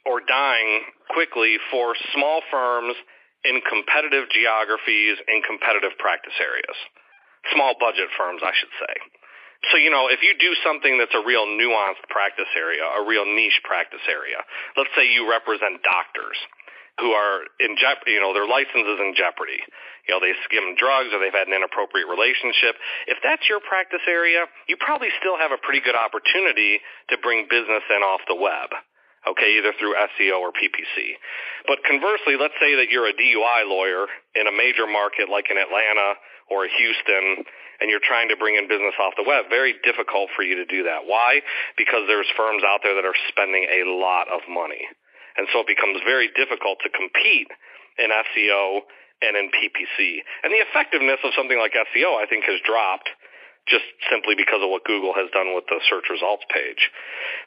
or 0.07 0.21
dying 0.21 0.83
quickly 1.13 1.57
for 1.71 1.95
small 2.15 2.41
firms 2.51 2.95
in 3.45 3.61
competitive 3.65 4.29
geographies 4.33 5.17
and 5.29 5.43
competitive 5.45 5.97
practice 5.99 6.37
areas. 6.41 6.77
Small 7.53 7.75
budget 7.81 8.09
firms, 8.17 8.41
I 8.45 8.53
should 8.53 8.73
say. 8.81 8.95
So, 9.69 9.77
you 9.77 9.93
know, 9.93 10.09
if 10.09 10.25
you 10.25 10.33
do 10.41 10.57
something 10.65 10.97
that's 10.97 11.13
a 11.13 11.21
real 11.21 11.45
nuanced 11.45 12.09
practice 12.09 12.49
area, 12.57 12.81
a 12.81 13.05
real 13.05 13.29
niche 13.29 13.61
practice 13.61 14.01
area, 14.09 14.41
let's 14.77 14.89
say 14.97 15.13
you 15.13 15.29
represent 15.29 15.85
doctors 15.85 16.41
who 17.01 17.13
are 17.13 17.45
in 17.61 17.77
jeopardy, 17.77 18.17
you 18.17 18.21
know, 18.21 18.33
their 18.33 18.49
license 18.49 18.89
is 18.89 19.01
in 19.01 19.13
jeopardy. 19.17 19.61
You 20.09 20.17
know, 20.17 20.21
they 20.21 20.33
skim 20.49 20.77
drugs 20.81 21.13
or 21.13 21.21
they've 21.21 21.35
had 21.35 21.49
an 21.49 21.57
inappropriate 21.57 22.09
relationship. 22.09 22.77
If 23.09 23.21
that's 23.25 23.45
your 23.49 23.61
practice 23.61 24.05
area, 24.09 24.49
you 24.69 24.77
probably 24.81 25.13
still 25.21 25.37
have 25.37 25.53
a 25.53 25.61
pretty 25.61 25.81
good 25.81 25.97
opportunity 25.97 26.81
to 27.13 27.21
bring 27.21 27.49
business 27.49 27.85
in 27.89 28.01
off 28.01 28.25
the 28.29 28.37
web. 28.37 28.73
Okay, 29.29 29.61
either 29.61 29.77
through 29.77 29.93
SEO 30.17 30.41
or 30.41 30.49
PPC. 30.49 31.13
But 31.69 31.85
conversely, 31.85 32.41
let's 32.41 32.57
say 32.57 32.81
that 32.81 32.89
you're 32.89 33.05
a 33.05 33.13
DUI 33.13 33.69
lawyer 33.69 34.09
in 34.33 34.49
a 34.49 34.55
major 34.55 34.89
market 34.89 35.29
like 35.29 35.53
in 35.53 35.61
Atlanta 35.61 36.17
or 36.51 36.67
Houston 36.67 37.47
and 37.81 37.89
you're 37.89 38.05
trying 38.05 38.29
to 38.29 38.37
bring 38.37 38.61
in 38.61 38.69
business 38.69 38.93
off 39.01 39.17
the 39.17 39.25
web, 39.25 39.49
very 39.49 39.73
difficult 39.81 40.29
for 40.37 40.45
you 40.45 40.61
to 40.61 40.69
do 40.69 40.85
that. 40.85 41.09
Why? 41.09 41.41
Because 41.81 42.05
there's 42.07 42.29
firms 42.37 42.61
out 42.61 42.85
there 42.85 42.95
that 42.95 43.09
are 43.09 43.17
spending 43.33 43.65
a 43.65 43.89
lot 43.89 44.29
of 44.29 44.45
money. 44.53 44.85
And 45.41 45.49
so 45.53 45.65
it 45.65 45.69
becomes 45.73 45.97
very 46.05 46.29
difficult 46.37 46.85
to 46.85 46.93
compete 46.93 47.49
in 47.97 48.13
SEO 48.13 48.85
and 49.25 49.33
in 49.37 49.49
PPC. 49.49 50.21
And 50.45 50.53
the 50.53 50.61
effectiveness 50.61 51.25
of 51.25 51.33
something 51.33 51.57
like 51.57 51.73
SEO, 51.73 52.21
I 52.21 52.29
think, 52.29 52.45
has 52.45 52.61
dropped 52.69 53.09
just 53.69 53.85
simply 54.09 54.37
because 54.37 54.61
of 54.61 54.69
what 54.69 54.85
Google 54.85 55.13
has 55.17 55.29
done 55.33 55.57
with 55.57 55.65
the 55.69 55.81
search 55.89 56.09
results 56.13 56.45
page. 56.53 56.91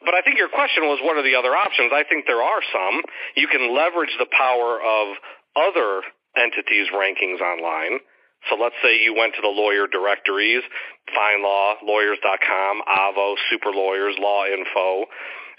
But 0.05 0.13
I 0.13 0.21
think 0.21 0.37
your 0.37 0.49
question 0.49 0.85
was 0.89 1.01
what 1.01 1.17
are 1.17 1.25
the 1.25 1.37
other 1.37 1.53
options? 1.53 1.93
I 1.93 2.05
think 2.05 2.25
there 2.25 2.41
are 2.41 2.61
some. 2.73 3.01
You 3.37 3.49
can 3.49 3.73
leverage 3.73 4.13
the 4.17 4.29
power 4.29 4.81
of 4.81 5.17
other 5.53 6.01
entities' 6.37 6.89
rankings 6.93 7.41
online 7.41 8.01
so 8.49 8.59
let's 8.59 8.75
say 8.83 8.99
you 8.99 9.15
went 9.15 9.35
to 9.35 9.41
the 9.41 9.51
lawyer 9.51 9.87
directories, 9.87 10.63
FindLaw, 11.15 11.79
Lawyers.com, 11.83 12.81
Avvo, 12.83 13.35
Super 13.49 13.71
Lawyers, 13.71 14.15
Law 14.19 14.43
Info, 14.45 15.07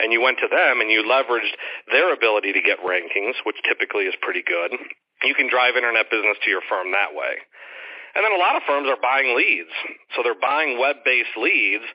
and 0.00 0.12
you 0.12 0.20
went 0.20 0.38
to 0.38 0.48
them 0.50 0.80
and 0.80 0.90
you 0.90 1.00
leveraged 1.06 1.54
their 1.88 2.12
ability 2.12 2.52
to 2.52 2.60
get 2.60 2.84
rankings, 2.84 3.40
which 3.46 3.56
typically 3.64 4.04
is 4.04 4.14
pretty 4.20 4.42
good. 4.44 4.76
You 5.22 5.34
can 5.34 5.48
drive 5.48 5.76
internet 5.76 6.10
business 6.10 6.36
to 6.44 6.50
your 6.50 6.60
firm 6.68 6.92
that 6.92 7.16
way. 7.16 7.40
And 8.14 8.22
then 8.22 8.36
a 8.36 8.42
lot 8.42 8.56
of 8.56 8.62
firms 8.68 8.86
are 8.86 9.00
buying 9.00 9.34
leads. 9.34 9.72
So 10.14 10.22
they're 10.22 10.38
buying 10.38 10.78
web-based 10.78 11.40
leads, 11.40 11.88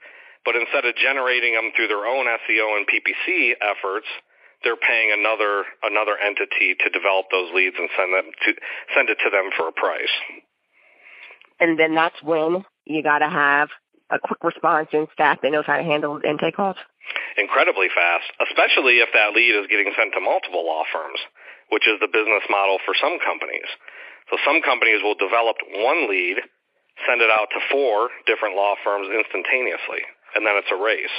but 0.43 0.55
instead 0.55 0.89
of 0.89 0.95
generating 0.97 1.53
them 1.53 1.71
through 1.75 1.87
their 1.87 2.07
own 2.09 2.25
SEO 2.25 2.75
and 2.75 2.89
PPC 2.89 3.53
efforts, 3.61 4.07
they're 4.63 4.79
paying 4.79 5.15
another 5.15 5.63
another 5.83 6.19
entity 6.19 6.75
to 6.75 6.89
develop 6.91 7.31
those 7.31 7.47
leads 7.55 7.79
and 7.79 7.87
send 7.95 8.11
them 8.11 8.27
to 8.27 8.49
send 8.91 9.07
it 9.07 9.15
to 9.23 9.29
them 9.31 9.55
for 9.55 9.69
a 9.69 9.71
price 9.71 10.11
and 11.59 11.79
then 11.79 11.95
that's 11.95 12.21
when 12.23 12.65
you 12.85 13.03
got 13.03 13.19
to 13.19 13.29
have 13.29 13.69
a 14.09 14.17
quick 14.19 14.43
response 14.43 14.89
and 14.93 15.07
staff 15.13 15.39
that 15.41 15.51
knows 15.51 15.65
how 15.67 15.77
to 15.77 15.83
handle 15.83 16.19
intake 16.25 16.55
calls? 16.55 16.77
Incredibly 17.37 17.87
fast, 17.93 18.29
especially 18.49 18.99
if 18.99 19.09
that 19.13 19.33
lead 19.33 19.53
is 19.53 19.69
getting 19.69 19.93
sent 19.97 20.13
to 20.13 20.21
multiple 20.21 20.65
law 20.65 20.83
firms, 20.91 21.19
which 21.69 21.87
is 21.87 22.01
the 22.01 22.09
business 22.09 22.43
model 22.49 22.77
for 22.85 22.93
some 22.97 23.21
companies. 23.21 23.69
So 24.29 24.37
some 24.45 24.61
companies 24.61 25.01
will 25.01 25.17
develop 25.17 25.57
one 25.73 26.09
lead, 26.09 26.41
send 27.05 27.21
it 27.21 27.29
out 27.29 27.49
to 27.53 27.59
four 27.71 28.09
different 28.25 28.57
law 28.57 28.77
firms 28.83 29.09
instantaneously, 29.09 30.05
and 30.35 30.45
then 30.45 30.57
it's 30.57 30.73
a 30.73 30.77
race. 30.77 31.13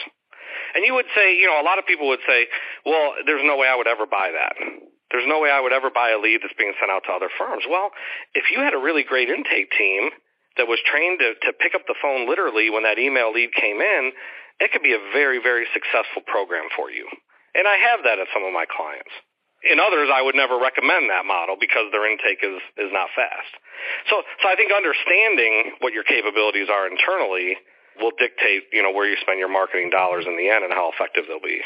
And 0.74 0.86
you 0.86 0.94
would 0.94 1.10
say, 1.14 1.34
you 1.38 1.46
know, 1.46 1.58
a 1.58 1.66
lot 1.66 1.78
of 1.78 1.86
people 1.86 2.06
would 2.08 2.22
say, 2.26 2.46
well, 2.86 3.14
there's 3.26 3.42
no 3.42 3.56
way 3.56 3.66
I 3.66 3.74
would 3.74 3.90
ever 3.90 4.06
buy 4.06 4.30
that. 4.30 4.54
There's 5.10 5.26
no 5.26 5.40
way 5.40 5.50
I 5.50 5.58
would 5.58 5.72
ever 5.74 5.90
buy 5.90 6.10
a 6.10 6.18
lead 6.18 6.42
that's 6.42 6.54
being 6.54 6.74
sent 6.78 6.90
out 6.90 7.02
to 7.06 7.12
other 7.12 7.30
firms. 7.34 7.64
Well, 7.66 7.90
if 8.34 8.50
you 8.54 8.62
had 8.62 8.74
a 8.74 8.78
really 8.78 9.02
great 9.02 9.28
intake 9.28 9.74
team 9.74 10.10
that 10.56 10.66
was 10.66 10.78
trained 10.84 11.20
to, 11.20 11.34
to 11.46 11.52
pick 11.52 11.74
up 11.74 11.86
the 11.86 11.98
phone 12.00 12.28
literally 12.28 12.70
when 12.70 12.82
that 12.82 12.98
email 12.98 13.32
lead 13.32 13.52
came 13.54 13.80
in, 13.80 14.12
it 14.60 14.72
could 14.72 14.82
be 14.82 14.92
a 14.92 15.02
very, 15.12 15.40
very 15.40 15.66
successful 15.72 16.22
program 16.26 16.68
for 16.76 16.90
you. 16.90 17.08
And 17.54 17.66
I 17.66 17.76
have 17.90 18.04
that 18.04 18.18
at 18.18 18.28
some 18.32 18.44
of 18.44 18.52
my 18.52 18.66
clients. 18.66 19.10
In 19.60 19.76
others, 19.76 20.08
I 20.08 20.22
would 20.22 20.34
never 20.34 20.56
recommend 20.56 21.10
that 21.10 21.26
model 21.28 21.56
because 21.60 21.92
their 21.92 22.08
intake 22.08 22.40
is, 22.40 22.60
is 22.80 22.88
not 22.92 23.12
fast. 23.12 23.52
So, 24.08 24.22
so 24.40 24.48
I 24.48 24.56
think 24.56 24.72
understanding 24.72 25.76
what 25.80 25.92
your 25.92 26.04
capabilities 26.04 26.68
are 26.72 26.88
internally 26.88 27.60
will 28.00 28.12
dictate, 28.16 28.72
you 28.72 28.82
know, 28.82 28.92
where 28.92 29.04
you 29.04 29.16
spend 29.20 29.38
your 29.38 29.52
marketing 29.52 29.90
dollars 29.90 30.24
in 30.26 30.36
the 30.36 30.48
end 30.48 30.64
and 30.64 30.72
how 30.72 30.90
effective 30.92 31.24
they'll 31.28 31.44
be. 31.44 31.60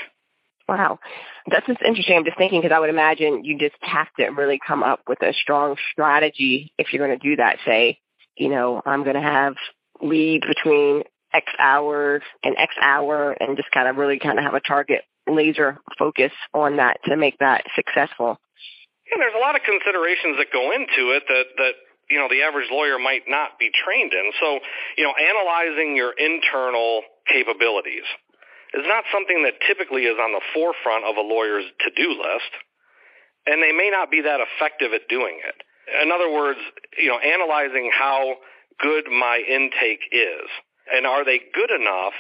Wow. 0.69 0.99
That's 1.47 1.67
just 1.67 1.83
interesting. 1.83 2.17
I'm 2.17 2.25
just 2.25 2.39
thinking 2.39 2.63
because 2.63 2.75
I 2.75 2.81
would 2.81 2.91
imagine 2.91 3.45
you 3.45 3.59
just 3.59 3.77
have 3.83 4.09
to 4.19 4.27
really 4.31 4.59
come 4.67 4.83
up 4.83 5.01
with 5.07 5.23
a 5.23 5.33
strong 5.35 5.77
strategy 5.93 6.73
if 6.79 6.93
you're 6.93 7.07
going 7.07 7.19
to 7.19 7.23
do 7.23 7.37
that. 7.37 7.59
Say, 7.67 8.01
you 8.37 8.49
know, 8.49 8.83
I'm 8.85 9.05
going 9.05 9.17
to 9.17 9.23
have 9.23 9.55
leads 10.01 10.47
between 10.47 11.03
X 11.33 11.47
hours 11.59 12.23
and 12.43 12.57
X 12.59 12.75
hour 12.81 13.33
and 13.33 13.57
just 13.57 13.71
kind 13.73 13.89
of 13.89 13.97
really 13.97 14.19
kind 14.19 14.39
of 14.39 14.45
have 14.45 14.55
a 14.55 14.61
target 14.61 15.03
laser 15.27 15.79
focus 15.99 16.33
on 16.53 16.77
that 16.77 16.99
to 17.07 17.17
make 17.17 17.39
that 17.39 17.65
successful. 17.75 18.39
Yeah, 19.11 19.19
there's 19.19 19.37
a 19.37 19.41
lot 19.41 19.57
of 19.57 19.63
considerations 19.63 20.37
that 20.39 20.53
go 20.53 20.73
into 20.73 21.13
it 21.17 21.25
that, 21.29 21.47
that 21.59 21.75
you 22.11 22.19
know, 22.19 22.29
the 22.29 22.43
average 22.43 22.69
lawyer 22.71 22.99
might 22.99 23.25
not 23.29 23.59
be 23.59 23.71
trained 23.73 24.13
in. 24.13 24.33
So, 24.41 24.61
you 24.97 25.05
know, 25.05 25.15
analyzing 25.17 25.97
your 25.97 26.13
internal 26.13 27.03
capabilities 27.27 28.05
is 28.75 28.85
not 28.87 29.05
something 29.13 29.45
that 29.45 29.55
typically 29.67 30.05
is 30.05 30.19
on 30.21 30.33
the 30.33 30.45
forefront 30.53 31.05
of 31.05 31.17
a 31.17 31.25
lawyer's 31.25 31.65
to-do 31.81 32.11
list, 32.11 32.53
and 33.47 33.63
they 33.63 33.73
may 33.73 33.89
not 33.91 34.11
be 34.11 34.23
that 34.23 34.41
effective 34.41 34.93
at 34.93 35.09
doing 35.09 35.41
it. 35.41 35.57
In 36.03 36.13
other 36.13 36.31
words, 36.31 36.59
you 36.99 37.09
know, 37.09 37.19
analyzing 37.19 37.91
how 37.93 38.37
good 38.81 39.05
my 39.11 39.43
intake 39.49 40.01
is, 40.13 40.49
and 40.93 41.07
are 41.07 41.25
they 41.25 41.41
good 41.55 41.71
enough 41.71 42.15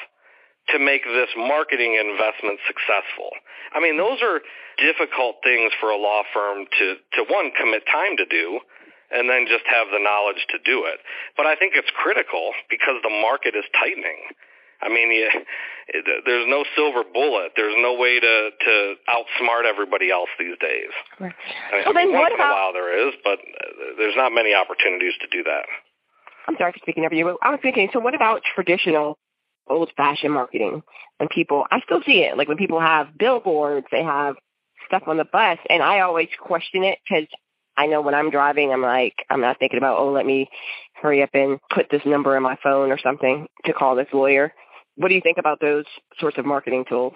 to 0.68 0.78
make 0.78 1.04
this 1.04 1.28
marketing 1.36 1.96
investment 2.00 2.60
successful? 2.66 3.30
I 3.74 3.80
mean, 3.80 3.96
those 3.96 4.22
are 4.22 4.40
difficult 4.78 5.36
things 5.42 5.72
for 5.80 5.90
a 5.90 5.96
law 5.96 6.22
firm 6.32 6.66
to, 6.78 6.86
to 7.14 7.20
one, 7.28 7.50
commit 7.58 7.84
time 7.90 8.16
to 8.16 8.26
do, 8.26 8.60
and 9.10 9.28
then 9.28 9.46
just 9.46 9.64
have 9.66 9.88
the 9.92 10.02
knowledge 10.02 10.46
to 10.50 10.58
do 10.64 10.84
it. 10.86 11.00
But 11.36 11.46
I 11.46 11.54
think 11.56 11.74
it's 11.76 11.90
critical 11.94 12.52
because 12.70 12.98
the 13.02 13.12
market 13.12 13.54
is 13.54 13.64
tightening. 13.76 14.32
I 14.84 14.88
mean, 14.88 15.10
you, 15.10 15.28
there's 16.26 16.46
no 16.48 16.64
silver 16.76 17.02
bullet. 17.02 17.52
There's 17.56 17.74
no 17.78 17.94
way 17.94 18.20
to 18.20 18.50
to 18.60 18.94
outsmart 19.08 19.64
everybody 19.64 20.10
else 20.10 20.28
these 20.38 20.56
days. 20.60 20.92
Right. 21.18 21.34
I 21.72 21.76
mean, 21.76 21.84
well, 21.84 21.94
then 21.94 22.12
once 22.12 22.34
in 22.34 22.40
a 22.40 22.44
while 22.44 22.72
there 22.72 23.08
is, 23.08 23.14
but 23.24 23.38
uh, 23.38 23.96
there's 23.98 24.16
not 24.16 24.32
many 24.32 24.54
opportunities 24.54 25.14
to 25.20 25.26
do 25.30 25.42
that. 25.44 25.64
I'm 26.46 26.56
sorry 26.58 26.72
for 26.72 26.78
speaking 26.78 27.04
over 27.04 27.14
you. 27.14 27.38
I 27.42 27.50
was 27.50 27.60
thinking, 27.62 27.88
so 27.92 28.00
what 28.00 28.14
about 28.14 28.42
traditional 28.54 29.18
old-fashioned 29.66 30.32
marketing? 30.32 30.82
And 31.18 31.30
people, 31.30 31.64
I 31.70 31.80
still 31.80 32.02
see 32.04 32.20
it. 32.20 32.36
Like 32.36 32.48
when 32.48 32.58
people 32.58 32.80
have 32.80 33.16
billboards, 33.16 33.86
they 33.90 34.02
have 34.02 34.36
stuff 34.86 35.04
on 35.06 35.16
the 35.16 35.24
bus, 35.24 35.58
and 35.70 35.82
I 35.82 36.00
always 36.00 36.28
question 36.38 36.84
it 36.84 36.98
because 37.08 37.26
I 37.76 37.86
know 37.86 38.02
when 38.02 38.14
I'm 38.14 38.30
driving, 38.30 38.72
I'm 38.72 38.82
like, 38.82 39.14
I'm 39.30 39.40
not 39.40 39.58
thinking 39.58 39.78
about, 39.78 39.98
oh, 39.98 40.12
let 40.12 40.26
me 40.26 40.48
hurry 40.94 41.22
up 41.22 41.30
and 41.34 41.58
put 41.70 41.86
this 41.90 42.02
number 42.04 42.36
in 42.36 42.42
my 42.42 42.56
phone 42.62 42.90
or 42.90 42.98
something 42.98 43.46
to 43.64 43.72
call 43.72 43.96
this 43.96 44.06
lawyer. 44.12 44.52
What 44.96 45.08
do 45.08 45.14
you 45.14 45.20
think 45.20 45.38
about 45.38 45.60
those 45.60 45.84
sorts 46.18 46.38
of 46.38 46.46
marketing 46.46 46.84
tools? 46.88 47.14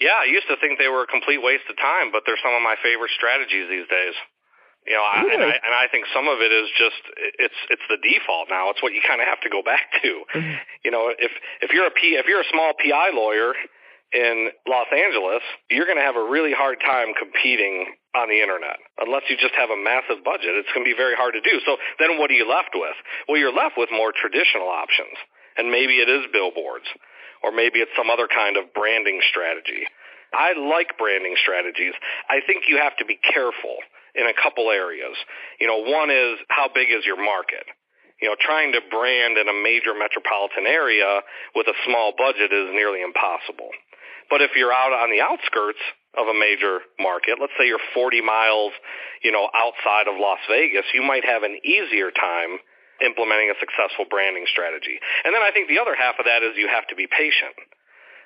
Yeah, 0.00 0.20
I 0.20 0.28
used 0.28 0.46
to 0.52 0.56
think 0.60 0.78
they 0.78 0.92
were 0.92 1.02
a 1.02 1.10
complete 1.10 1.40
waste 1.40 1.64
of 1.72 1.76
time, 1.80 2.12
but 2.12 2.22
they're 2.28 2.40
some 2.44 2.52
of 2.52 2.60
my 2.60 2.76
favorite 2.84 3.10
strategies 3.16 3.66
these 3.72 3.88
days. 3.88 4.14
You 4.86 4.94
know, 4.94 5.02
I, 5.02 5.18
and, 5.26 5.42
I, 5.42 5.56
and 5.66 5.74
I 5.74 5.90
think 5.90 6.06
some 6.14 6.30
of 6.30 6.38
it 6.38 6.54
is 6.54 6.70
just 6.78 7.00
it's 7.42 7.60
it's 7.74 7.82
the 7.90 7.98
default 7.98 8.46
now. 8.46 8.70
It's 8.70 8.78
what 8.78 8.94
you 8.94 9.02
kind 9.02 9.18
of 9.18 9.26
have 9.26 9.42
to 9.42 9.50
go 9.50 9.58
back 9.58 9.90
to. 10.02 10.12
Mm-hmm. 10.30 10.56
You 10.86 10.90
know, 10.94 11.10
if 11.10 11.32
if 11.58 11.74
you're 11.74 11.90
a 11.90 11.94
P, 11.96 12.14
if 12.14 12.30
you're 12.30 12.44
a 12.44 12.50
small 12.54 12.70
PI 12.78 13.10
lawyer 13.10 13.50
in 14.14 14.54
Los 14.68 14.86
Angeles, 14.94 15.42
you're 15.66 15.90
going 15.90 15.98
to 15.98 16.06
have 16.06 16.14
a 16.14 16.22
really 16.22 16.54
hard 16.54 16.78
time 16.78 17.18
competing 17.18 17.98
on 18.14 18.30
the 18.30 18.38
internet 18.38 18.78
unless 19.02 19.26
you 19.26 19.34
just 19.34 19.58
have 19.58 19.74
a 19.74 19.80
massive 19.80 20.22
budget. 20.22 20.54
It's 20.54 20.70
going 20.70 20.86
to 20.86 20.90
be 20.90 20.94
very 20.94 21.18
hard 21.18 21.34
to 21.34 21.42
do. 21.42 21.58
So 21.66 21.82
then 21.98 22.22
what 22.22 22.30
are 22.30 22.38
you 22.38 22.46
left 22.46 22.70
with? 22.70 22.94
Well, 23.26 23.42
you're 23.42 23.50
left 23.52 23.74
with 23.74 23.90
more 23.90 24.14
traditional 24.14 24.70
options, 24.70 25.18
and 25.58 25.74
maybe 25.74 25.98
it 25.98 26.06
is 26.06 26.30
billboards 26.30 26.86
or 27.42 27.52
maybe 27.52 27.80
it's 27.80 27.92
some 27.96 28.10
other 28.10 28.28
kind 28.28 28.56
of 28.56 28.72
branding 28.74 29.20
strategy. 29.28 29.86
I 30.32 30.52
like 30.58 30.98
branding 30.98 31.36
strategies. 31.40 31.94
I 32.28 32.40
think 32.46 32.68
you 32.68 32.78
have 32.78 32.96
to 32.98 33.04
be 33.04 33.16
careful 33.16 33.78
in 34.14 34.26
a 34.26 34.34
couple 34.34 34.70
areas. 34.70 35.16
You 35.60 35.66
know, 35.66 35.84
one 35.84 36.10
is 36.10 36.38
how 36.48 36.68
big 36.72 36.90
is 36.90 37.04
your 37.04 37.20
market? 37.20 37.64
You 38.20 38.28
know, 38.28 38.36
trying 38.40 38.72
to 38.72 38.80
brand 38.90 39.36
in 39.36 39.48
a 39.48 39.52
major 39.52 39.92
metropolitan 39.92 40.64
area 40.64 41.20
with 41.54 41.68
a 41.68 41.76
small 41.84 42.12
budget 42.16 42.52
is 42.52 42.72
nearly 42.72 43.02
impossible. 43.02 43.70
But 44.30 44.40
if 44.40 44.56
you're 44.56 44.72
out 44.72 44.92
on 44.92 45.12
the 45.12 45.20
outskirts 45.20 45.80
of 46.16 46.26
a 46.26 46.34
major 46.34 46.80
market, 46.98 47.36
let's 47.38 47.52
say 47.60 47.68
you're 47.68 47.82
40 47.94 48.22
miles, 48.22 48.72
you 49.22 49.30
know, 49.30 49.48
outside 49.52 50.08
of 50.08 50.18
Las 50.18 50.40
Vegas, 50.48 50.88
you 50.94 51.02
might 51.02 51.24
have 51.24 51.44
an 51.44 51.60
easier 51.62 52.10
time 52.10 52.58
implementing 53.00 53.50
a 53.50 53.58
successful 53.60 54.06
branding 54.08 54.46
strategy. 54.48 54.98
And 55.24 55.34
then 55.34 55.42
I 55.42 55.50
think 55.50 55.68
the 55.68 55.78
other 55.78 55.94
half 55.94 56.16
of 56.18 56.26
that 56.26 56.42
is 56.42 56.56
you 56.56 56.68
have 56.68 56.86
to 56.88 56.96
be 56.96 57.06
patient. 57.06 57.56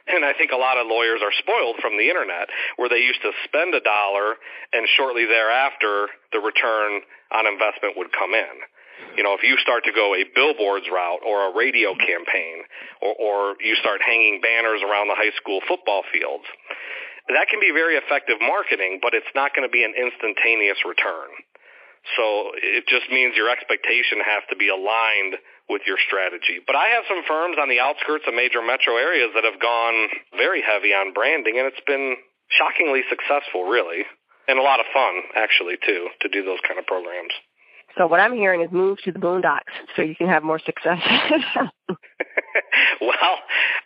And 0.09 0.25
I 0.25 0.33
think 0.33 0.51
a 0.51 0.59
lot 0.59 0.79
of 0.79 0.89
lawyers 0.89 1.21
are 1.23 1.35
spoiled 1.39 1.77
from 1.79 1.95
the 1.95 2.09
internet 2.09 2.49
where 2.77 2.89
they 2.89 3.05
used 3.05 3.23
to 3.23 3.31
spend 3.45 3.75
a 3.75 3.85
dollar 3.85 4.41
and 4.73 4.89
shortly 4.97 5.27
thereafter 5.27 6.09
the 6.33 6.41
return 6.41 7.05
on 7.31 7.47
investment 7.47 7.95
would 7.97 8.11
come 8.11 8.35
in. 8.35 8.55
You 9.17 9.23
know, 9.23 9.35
if 9.35 9.43
you 9.43 9.57
start 9.59 9.85
to 9.85 9.93
go 9.93 10.15
a 10.15 10.25
billboards 10.35 10.87
route 10.91 11.25
or 11.25 11.51
a 11.51 11.57
radio 11.57 11.95
campaign 11.95 12.65
or, 13.01 13.15
or 13.17 13.39
you 13.61 13.77
start 13.77 14.01
hanging 14.05 14.41
banners 14.41 14.83
around 14.83 15.09
the 15.09 15.17
high 15.17 15.35
school 15.37 15.61
football 15.67 16.03
fields, 16.13 16.45
that 17.29 17.49
can 17.49 17.61
be 17.61 17.71
very 17.71 17.97
effective 17.97 18.39
marketing, 18.41 18.99
but 19.03 19.15
it's 19.15 19.31
not 19.35 19.55
going 19.55 19.67
to 19.67 19.73
be 19.73 19.85
an 19.85 19.95
instantaneous 19.95 20.79
return. 20.85 21.31
So 22.17 22.57
it 22.57 22.89
just 22.89 23.11
means 23.13 23.37
your 23.37 23.51
expectation 23.51 24.25
has 24.25 24.43
to 24.51 24.57
be 24.57 24.69
aligned 24.69 25.37
with 25.69 25.83
your 25.87 25.99
strategy. 26.01 26.59
But 26.65 26.75
I 26.75 26.97
have 26.99 27.05
some 27.07 27.23
firms 27.29 27.57
on 27.61 27.69
the 27.69 27.79
outskirts 27.79 28.25
of 28.27 28.35
major 28.35 28.65
metro 28.65 28.97
areas 28.97 29.31
that 29.35 29.45
have 29.45 29.61
gone 29.61 30.09
very 30.37 30.63
heavy 30.63 30.91
on 30.91 31.13
branding, 31.13 31.59
and 31.61 31.69
it's 31.69 31.85
been 31.87 32.17
shockingly 32.51 33.03
successful, 33.09 33.69
really, 33.69 34.03
and 34.49 34.59
a 34.59 34.63
lot 34.63 34.81
of 34.81 34.87
fun, 34.93 35.23
actually, 35.37 35.79
too, 35.87 36.09
to 36.23 36.29
do 36.29 36.43
those 36.43 36.59
kind 36.67 36.81
of 36.81 36.87
programs. 36.87 37.33
So 37.99 38.07
what 38.07 38.21
I'm 38.21 38.35
hearing 38.35 38.63
is 38.63 38.71
move 38.73 38.99
to 39.05 39.13
the 39.13 39.19
boondocks 39.19 39.75
so 39.95 40.03
you 40.03 40.15
can 40.15 40.29
have 40.29 40.43
more 40.43 40.59
success. 40.59 40.99
well, 43.01 43.35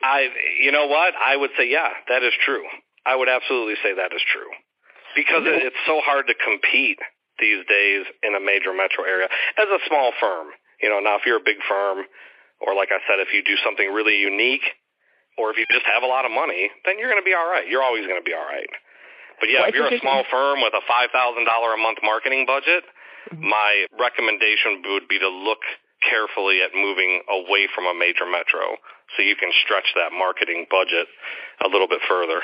I, 0.03 0.29
you 0.63 0.73
know 0.73 0.87
what? 0.87 1.15
I 1.15 1.37
would 1.37 1.51
say, 1.59 1.71
yeah, 1.71 1.89
that 2.09 2.23
is 2.23 2.33
true. 2.45 2.65
I 3.07 3.17
would 3.17 3.29
absolutely 3.29 3.75
say 3.83 3.95
that 3.95 4.13
is 4.15 4.23
true 4.33 4.49
because 5.17 5.43
it's 5.45 5.77
so 5.87 6.01
hard 6.05 6.27
to 6.27 6.35
compete 6.35 6.99
these 7.39 7.65
days 7.67 8.07
in 8.23 8.35
a 8.35 8.43
major 8.43 8.73
metro 8.73 9.05
area 9.05 9.29
as 9.59 9.69
a 9.69 9.81
small 9.89 10.13
firm. 10.21 10.55
You 10.83 10.91
know, 10.91 11.01
now 11.01 11.17
if 11.17 11.27
you're 11.27 11.41
a 11.41 11.47
big 11.47 11.59
firm, 11.69 12.07
or 12.61 12.75
like 12.75 12.91
I 12.93 13.01
said, 13.09 13.21
if 13.21 13.33
you 13.33 13.43
do 13.43 13.57
something 13.63 13.91
really 13.91 14.21
unique, 14.21 14.65
or 15.39 15.51
if 15.51 15.59
you 15.59 15.67
just 15.71 15.87
have 15.87 16.03
a 16.03 16.11
lot 16.11 16.25
of 16.25 16.31
money, 16.31 16.71
then 16.87 16.99
you're 16.99 17.11
going 17.11 17.21
to 17.21 17.27
be 17.27 17.35
all 17.35 17.47
right. 17.47 17.67
You're 17.67 17.83
always 17.83 18.07
going 18.07 18.21
to 18.21 18.27
be 18.27 18.35
all 18.35 18.47
right. 18.47 18.71
But 19.41 19.51
yeah, 19.51 19.67
well, 19.67 19.71
if 19.71 19.75
you're 19.75 19.91
a 19.91 19.99
small 19.99 20.23
firm 20.31 20.63
with 20.63 20.75
a 20.79 20.85
five 20.87 21.11
thousand 21.11 21.45
dollar 21.45 21.75
a 21.75 21.81
month 21.81 21.99
marketing 22.07 22.47
budget, 22.47 22.87
mm-hmm. 23.31 23.43
my 23.43 23.87
recommendation 23.99 24.83
would 24.95 25.11
be 25.11 25.19
to 25.19 25.29
look 25.29 25.63
carefully 26.07 26.63
at 26.63 26.71
moving 26.77 27.23
away 27.27 27.67
from 27.75 27.87
a 27.91 27.95
major 27.97 28.29
metro 28.29 28.79
so 29.17 29.23
you 29.23 29.35
can 29.35 29.51
stretch 29.65 29.91
that 29.97 30.15
marketing 30.15 30.67
budget 30.71 31.09
a 31.65 31.69
little 31.69 31.89
bit 31.89 32.01
further. 32.07 32.43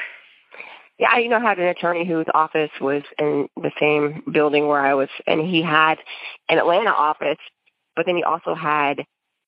Yeah, 1.01 1.09
I 1.15 1.21
you 1.21 1.31
know 1.31 1.41
had 1.41 1.59
an 1.59 1.65
attorney 1.65 2.07
whose 2.07 2.27
office 2.35 2.71
was 2.79 3.03
in 3.19 3.49
the 3.57 3.71
same 3.81 4.23
building 4.31 4.69
where 4.69 4.81
I 4.81 4.93
was, 4.93 5.09
and 5.27 5.41
he 5.41 5.63
had 5.63 5.97
an 6.51 6.59
Atlanta 6.59 6.91
office, 6.91 7.39
but 7.97 8.05
then 8.05 8.17
he 8.17 8.23
also 8.23 8.55
had 8.55 9.01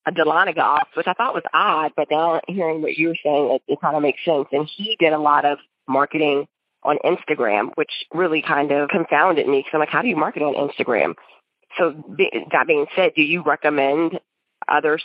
a 0.07 0.13
Dahlonega 0.13 0.59
office, 0.61 0.89
which 0.97 1.07
I 1.07 1.13
thought 1.13 1.35
was 1.35 1.43
odd. 1.53 1.93
But 1.95 2.09
now 2.11 2.41
hearing 2.49 2.81
what 2.81 2.97
you 2.97 3.09
were 3.09 3.19
saying, 3.23 3.51
it, 3.69 3.73
it 3.75 3.81
kind 3.83 3.95
of 3.95 4.03
makes 4.03 4.25
sense. 4.25 4.49
And 4.51 4.67
he 4.75 4.97
did 4.99 5.13
a 5.13 5.19
lot 5.19 5.45
of 5.45 5.59
marketing 5.87 6.47
on 6.85 6.97
Instagram, 7.05 7.69
which 7.75 7.91
really 8.15 8.41
kind 8.41 8.73
of 8.73 8.89
confounded 8.89 9.47
me 9.47 9.59
because 9.59 9.73
I'm 9.75 9.81
like, 9.81 9.91
how 9.91 10.01
do 10.01 10.09
you 10.09 10.17
market 10.17 10.43
on 10.43 10.55
Instagram? 10.55 11.17
So 11.77 11.93
that 12.53 12.67
being 12.67 12.87
said, 12.97 13.13
do 13.15 13.23
you 13.23 13.43
recommend 13.43 14.19
other 14.67 14.99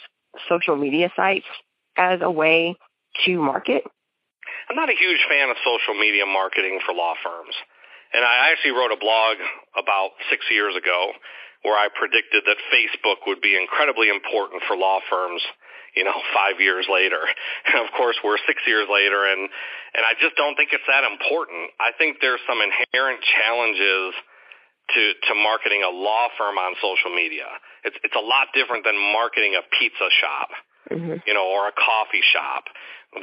social 0.47 0.77
media 0.77 1.11
sites 1.13 1.45
as 1.97 2.21
a 2.21 2.31
way 2.31 2.77
to 3.25 3.37
market? 3.37 3.83
I'm 4.69 4.75
not 4.75 4.89
a 4.89 4.97
huge 4.97 5.23
fan 5.29 5.49
of 5.49 5.57
social 5.63 5.95
media 5.95 6.25
marketing 6.25 6.79
for 6.85 6.93
law 6.93 7.15
firms. 7.23 7.55
And 8.13 8.23
I 8.23 8.51
actually 8.51 8.71
wrote 8.71 8.91
a 8.91 8.99
blog 8.99 9.37
about 9.75 10.15
six 10.29 10.45
years 10.49 10.75
ago 10.75 11.11
where 11.63 11.75
I 11.75 11.91
predicted 11.91 12.43
that 12.47 12.57
Facebook 12.71 13.27
would 13.27 13.41
be 13.41 13.57
incredibly 13.57 14.07
important 14.07 14.63
for 14.67 14.77
law 14.77 14.99
firms, 15.09 15.41
you 15.95 16.03
know, 16.03 16.15
five 16.37 16.59
years 16.59 16.87
later. 16.87 17.19
And 17.67 17.83
of 17.85 17.91
course, 17.97 18.15
we're 18.23 18.39
six 18.47 18.61
years 18.67 18.87
later, 18.87 19.27
and 19.27 19.49
and 19.95 20.03
I 20.05 20.13
just 20.21 20.35
don't 20.37 20.55
think 20.55 20.71
it's 20.71 20.87
that 20.87 21.03
important. 21.03 21.73
I 21.81 21.91
think 21.97 22.21
there's 22.21 22.43
some 22.47 22.59
inherent 22.61 23.19
challenges 23.23 24.13
to, 24.93 25.01
to 25.27 25.33
marketing 25.35 25.83
a 25.83 25.91
law 25.91 26.31
firm 26.37 26.55
on 26.55 26.75
social 26.79 27.11
media. 27.11 27.47
It's, 27.83 27.97
it's 28.03 28.15
a 28.15 28.23
lot 28.23 28.55
different 28.55 28.87
than 28.87 28.95
marketing 28.95 29.59
a 29.59 29.63
pizza 29.75 30.07
shop, 30.21 30.49
mm-hmm. 30.91 31.19
you 31.25 31.33
know, 31.33 31.45
or 31.45 31.67
a 31.67 31.75
coffee 31.75 32.23
shop 32.33 32.65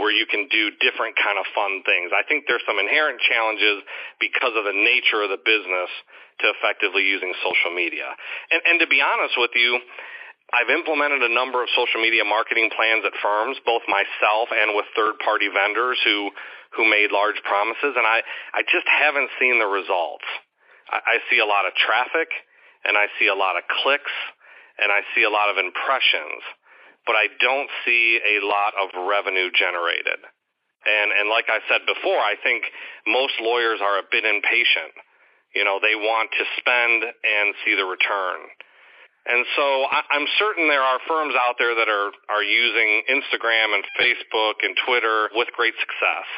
where 0.01 0.11
you 0.11 0.27
can 0.27 0.49
do 0.49 0.73
different 0.81 1.15
kind 1.21 1.37
of 1.39 1.45
fun 1.55 1.85
things. 1.85 2.11
I 2.11 2.25
think 2.27 2.49
there's 2.49 2.65
some 2.67 2.81
inherent 2.81 3.21
challenges 3.21 3.85
because 4.19 4.57
of 4.57 4.65
the 4.65 4.75
nature 4.75 5.23
of 5.23 5.31
the 5.31 5.41
business 5.41 5.91
to 6.41 6.51
effectively 6.57 7.05
using 7.05 7.31
social 7.45 7.71
media. 7.71 8.09
And, 8.51 8.61
and 8.65 8.77
to 8.81 8.89
be 8.89 9.05
honest 9.05 9.37
with 9.37 9.53
you, 9.55 9.79
I've 10.53 10.71
implemented 10.71 11.23
a 11.23 11.33
number 11.33 11.63
of 11.63 11.69
social 11.73 12.01
media 12.01 12.25
marketing 12.25 12.71
plans 12.75 13.03
at 13.07 13.17
firms, 13.23 13.57
both 13.65 13.83
myself 13.89 14.53
and 14.53 14.77
with 14.77 14.85
third-party 14.97 15.49
vendors 15.53 15.99
who 16.05 16.31
who 16.75 16.91
made 16.91 17.15
large 17.15 17.39
promises, 17.47 17.95
and 17.95 18.03
I 18.03 18.21
I 18.53 18.63
just 18.67 18.87
haven't 18.87 19.31
seen 19.39 19.59
the 19.63 19.67
results. 19.67 20.27
I, 20.91 21.17
I 21.17 21.27
see 21.31 21.39
a 21.39 21.47
lot 21.47 21.67
of 21.67 21.73
traffic, 21.79 22.29
and 22.85 22.99
I 22.99 23.07
see 23.19 23.31
a 23.31 23.35
lot 23.35 23.57
of 23.57 23.63
clicks, 23.83 24.13
and 24.79 24.91
I 24.91 25.07
see 25.15 25.23
a 25.23 25.31
lot 25.31 25.49
of 25.49 25.57
impressions, 25.57 26.43
but 27.07 27.17
I 27.17 27.29
don't 27.41 27.71
see 27.85 28.21
a 28.21 28.45
lot 28.45 28.73
of 28.81 28.93
revenue 29.09 29.51
generated. 29.53 30.21
And 30.85 31.09
and 31.13 31.29
like 31.29 31.49
I 31.49 31.61
said 31.69 31.89
before, 31.89 32.21
I 32.21 32.37
think 32.43 32.65
most 33.07 33.35
lawyers 33.41 33.81
are 33.81 33.99
a 33.99 34.09
bit 34.11 34.25
impatient. 34.25 34.93
You 35.55 35.65
know, 35.65 35.79
they 35.81 35.95
want 35.95 36.31
to 36.35 36.45
spend 36.59 37.05
and 37.05 37.55
see 37.65 37.75
the 37.77 37.87
return. 37.87 38.41
And 39.25 39.47
so 39.57 39.89
I, 39.89 40.05
I'm 40.13 40.29
certain 40.37 40.69
there 40.69 40.85
are 40.85 41.01
firms 41.09 41.33
out 41.33 41.57
there 41.57 41.73
that 41.73 41.89
are, 41.89 42.13
are 42.29 42.45
using 42.45 43.09
Instagram 43.09 43.73
and 43.73 43.85
Facebook 43.97 44.61
and 44.61 44.77
Twitter 44.85 45.33
with 45.33 45.49
great 45.57 45.73
success. 45.81 46.29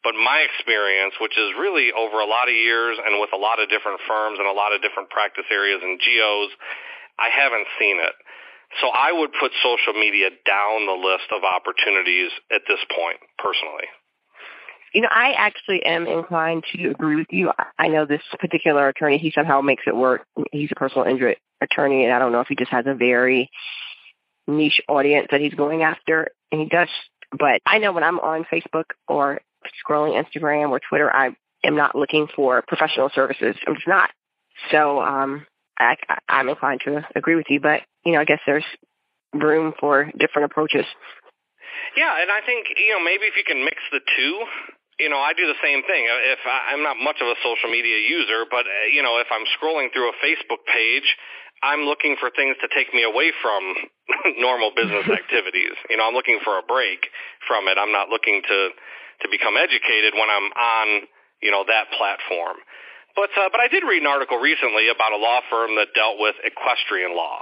But 0.00 0.14
my 0.16 0.46
experience, 0.48 1.12
which 1.20 1.36
is 1.36 1.52
really 1.60 1.92
over 1.92 2.22
a 2.22 2.30
lot 2.30 2.48
of 2.48 2.54
years 2.54 2.96
and 2.96 3.20
with 3.20 3.34
a 3.34 3.40
lot 3.40 3.60
of 3.60 3.68
different 3.68 4.00
firms 4.08 4.38
and 4.38 4.48
a 4.48 4.56
lot 4.56 4.72
of 4.72 4.80
different 4.80 5.10
practice 5.10 5.44
areas 5.50 5.82
and 5.82 6.00
geos, 6.00 6.54
I 7.18 7.28
haven't 7.28 7.66
seen 7.76 8.00
it. 8.00 8.16
So 8.80 8.88
I 8.88 9.12
would 9.12 9.30
put 9.38 9.52
social 9.62 9.94
media 9.94 10.30
down 10.44 10.86
the 10.86 10.92
list 10.92 11.30
of 11.32 11.42
opportunities 11.44 12.30
at 12.52 12.62
this 12.68 12.80
point, 12.94 13.18
personally. 13.38 13.86
You 14.92 15.02
know, 15.02 15.08
I 15.10 15.32
actually 15.32 15.84
am 15.84 16.06
inclined 16.06 16.64
to 16.72 16.90
agree 16.90 17.16
with 17.16 17.26
you. 17.30 17.52
I 17.78 17.88
know 17.88 18.06
this 18.06 18.22
particular 18.38 18.88
attorney, 18.88 19.18
he 19.18 19.30
somehow 19.30 19.60
makes 19.60 19.84
it 19.86 19.94
work. 19.94 20.26
He's 20.52 20.70
a 20.72 20.74
personal 20.74 21.06
injury 21.06 21.36
attorney, 21.60 22.04
and 22.04 22.12
I 22.12 22.18
don't 22.18 22.32
know 22.32 22.40
if 22.40 22.48
he 22.48 22.56
just 22.56 22.70
has 22.70 22.86
a 22.86 22.94
very 22.94 23.50
niche 24.46 24.80
audience 24.88 25.28
that 25.30 25.40
he's 25.40 25.54
going 25.54 25.82
after, 25.82 26.28
and 26.52 26.60
he 26.60 26.68
does. 26.68 26.88
But 27.36 27.60
I 27.66 27.78
know 27.78 27.92
when 27.92 28.04
I'm 28.04 28.20
on 28.20 28.44
Facebook 28.44 28.84
or 29.08 29.40
scrolling 29.86 30.22
Instagram 30.22 30.70
or 30.70 30.80
Twitter, 30.80 31.14
I 31.14 31.36
am 31.64 31.76
not 31.76 31.94
looking 31.94 32.28
for 32.34 32.62
professional 32.66 33.10
services. 33.14 33.56
I'm 33.66 33.74
just 33.74 33.88
not. 33.88 34.10
So 34.70 35.00
um, 35.00 35.46
I, 35.78 35.96
I'm 36.28 36.48
inclined 36.48 36.80
to 36.84 37.06
agree 37.14 37.36
with 37.36 37.46
you, 37.48 37.60
but 37.60 37.82
you 38.04 38.12
know, 38.12 38.20
I 38.20 38.24
guess 38.24 38.40
there's 38.46 38.64
room 39.34 39.74
for 39.78 40.10
different 40.18 40.50
approaches. 40.50 40.86
Yeah, 41.96 42.12
and 42.20 42.30
I 42.30 42.40
think 42.44 42.68
you 42.76 42.92
know 42.92 43.02
maybe 43.02 43.24
if 43.26 43.36
you 43.36 43.44
can 43.44 43.64
mix 43.64 43.78
the 43.92 44.00
two. 44.16 44.44
You 44.96 45.12
know, 45.12 45.20
I 45.20 45.36
do 45.36 45.44
the 45.44 45.60
same 45.60 45.84
thing. 45.84 46.08
If 46.08 46.40
I, 46.48 46.72
I'm 46.72 46.80
not 46.80 46.96
much 46.96 47.20
of 47.20 47.28
a 47.28 47.36
social 47.44 47.68
media 47.68 48.00
user, 48.00 48.48
but 48.48 48.64
uh, 48.64 48.88
you 48.92 49.04
know, 49.04 49.20
if 49.20 49.28
I'm 49.28 49.44
scrolling 49.52 49.92
through 49.92 50.08
a 50.08 50.16
Facebook 50.24 50.64
page, 50.64 51.04
I'm 51.62 51.84
looking 51.84 52.16
for 52.16 52.32
things 52.32 52.56
to 52.64 52.68
take 52.72 52.92
me 52.92 53.04
away 53.04 53.32
from 53.40 53.60
normal 54.40 54.72
business 54.72 55.04
activities. 55.20 55.76
You 55.88 55.96
know, 56.00 56.08
I'm 56.08 56.16
looking 56.16 56.40
for 56.44 56.56
a 56.56 56.64
break 56.64 57.08
from 57.44 57.68
it. 57.68 57.76
I'm 57.76 57.92
not 57.92 58.08
looking 58.08 58.40
to 58.40 58.58
to 59.24 59.26
become 59.32 59.56
educated 59.56 60.12
when 60.12 60.28
I'm 60.28 60.48
on 60.52 60.88
you 61.40 61.50
know 61.52 61.64
that 61.68 61.92
platform. 61.96 62.56
But 63.16 63.32
uh, 63.32 63.48
but 63.50 63.60
I 63.60 63.68
did 63.68 63.82
read 63.82 64.04
an 64.04 64.06
article 64.06 64.38
recently 64.38 64.88
about 64.92 65.12
a 65.12 65.16
law 65.16 65.40
firm 65.50 65.74
that 65.76 65.96
dealt 65.96 66.20
with 66.20 66.36
equestrian 66.44 67.16
law 67.16 67.40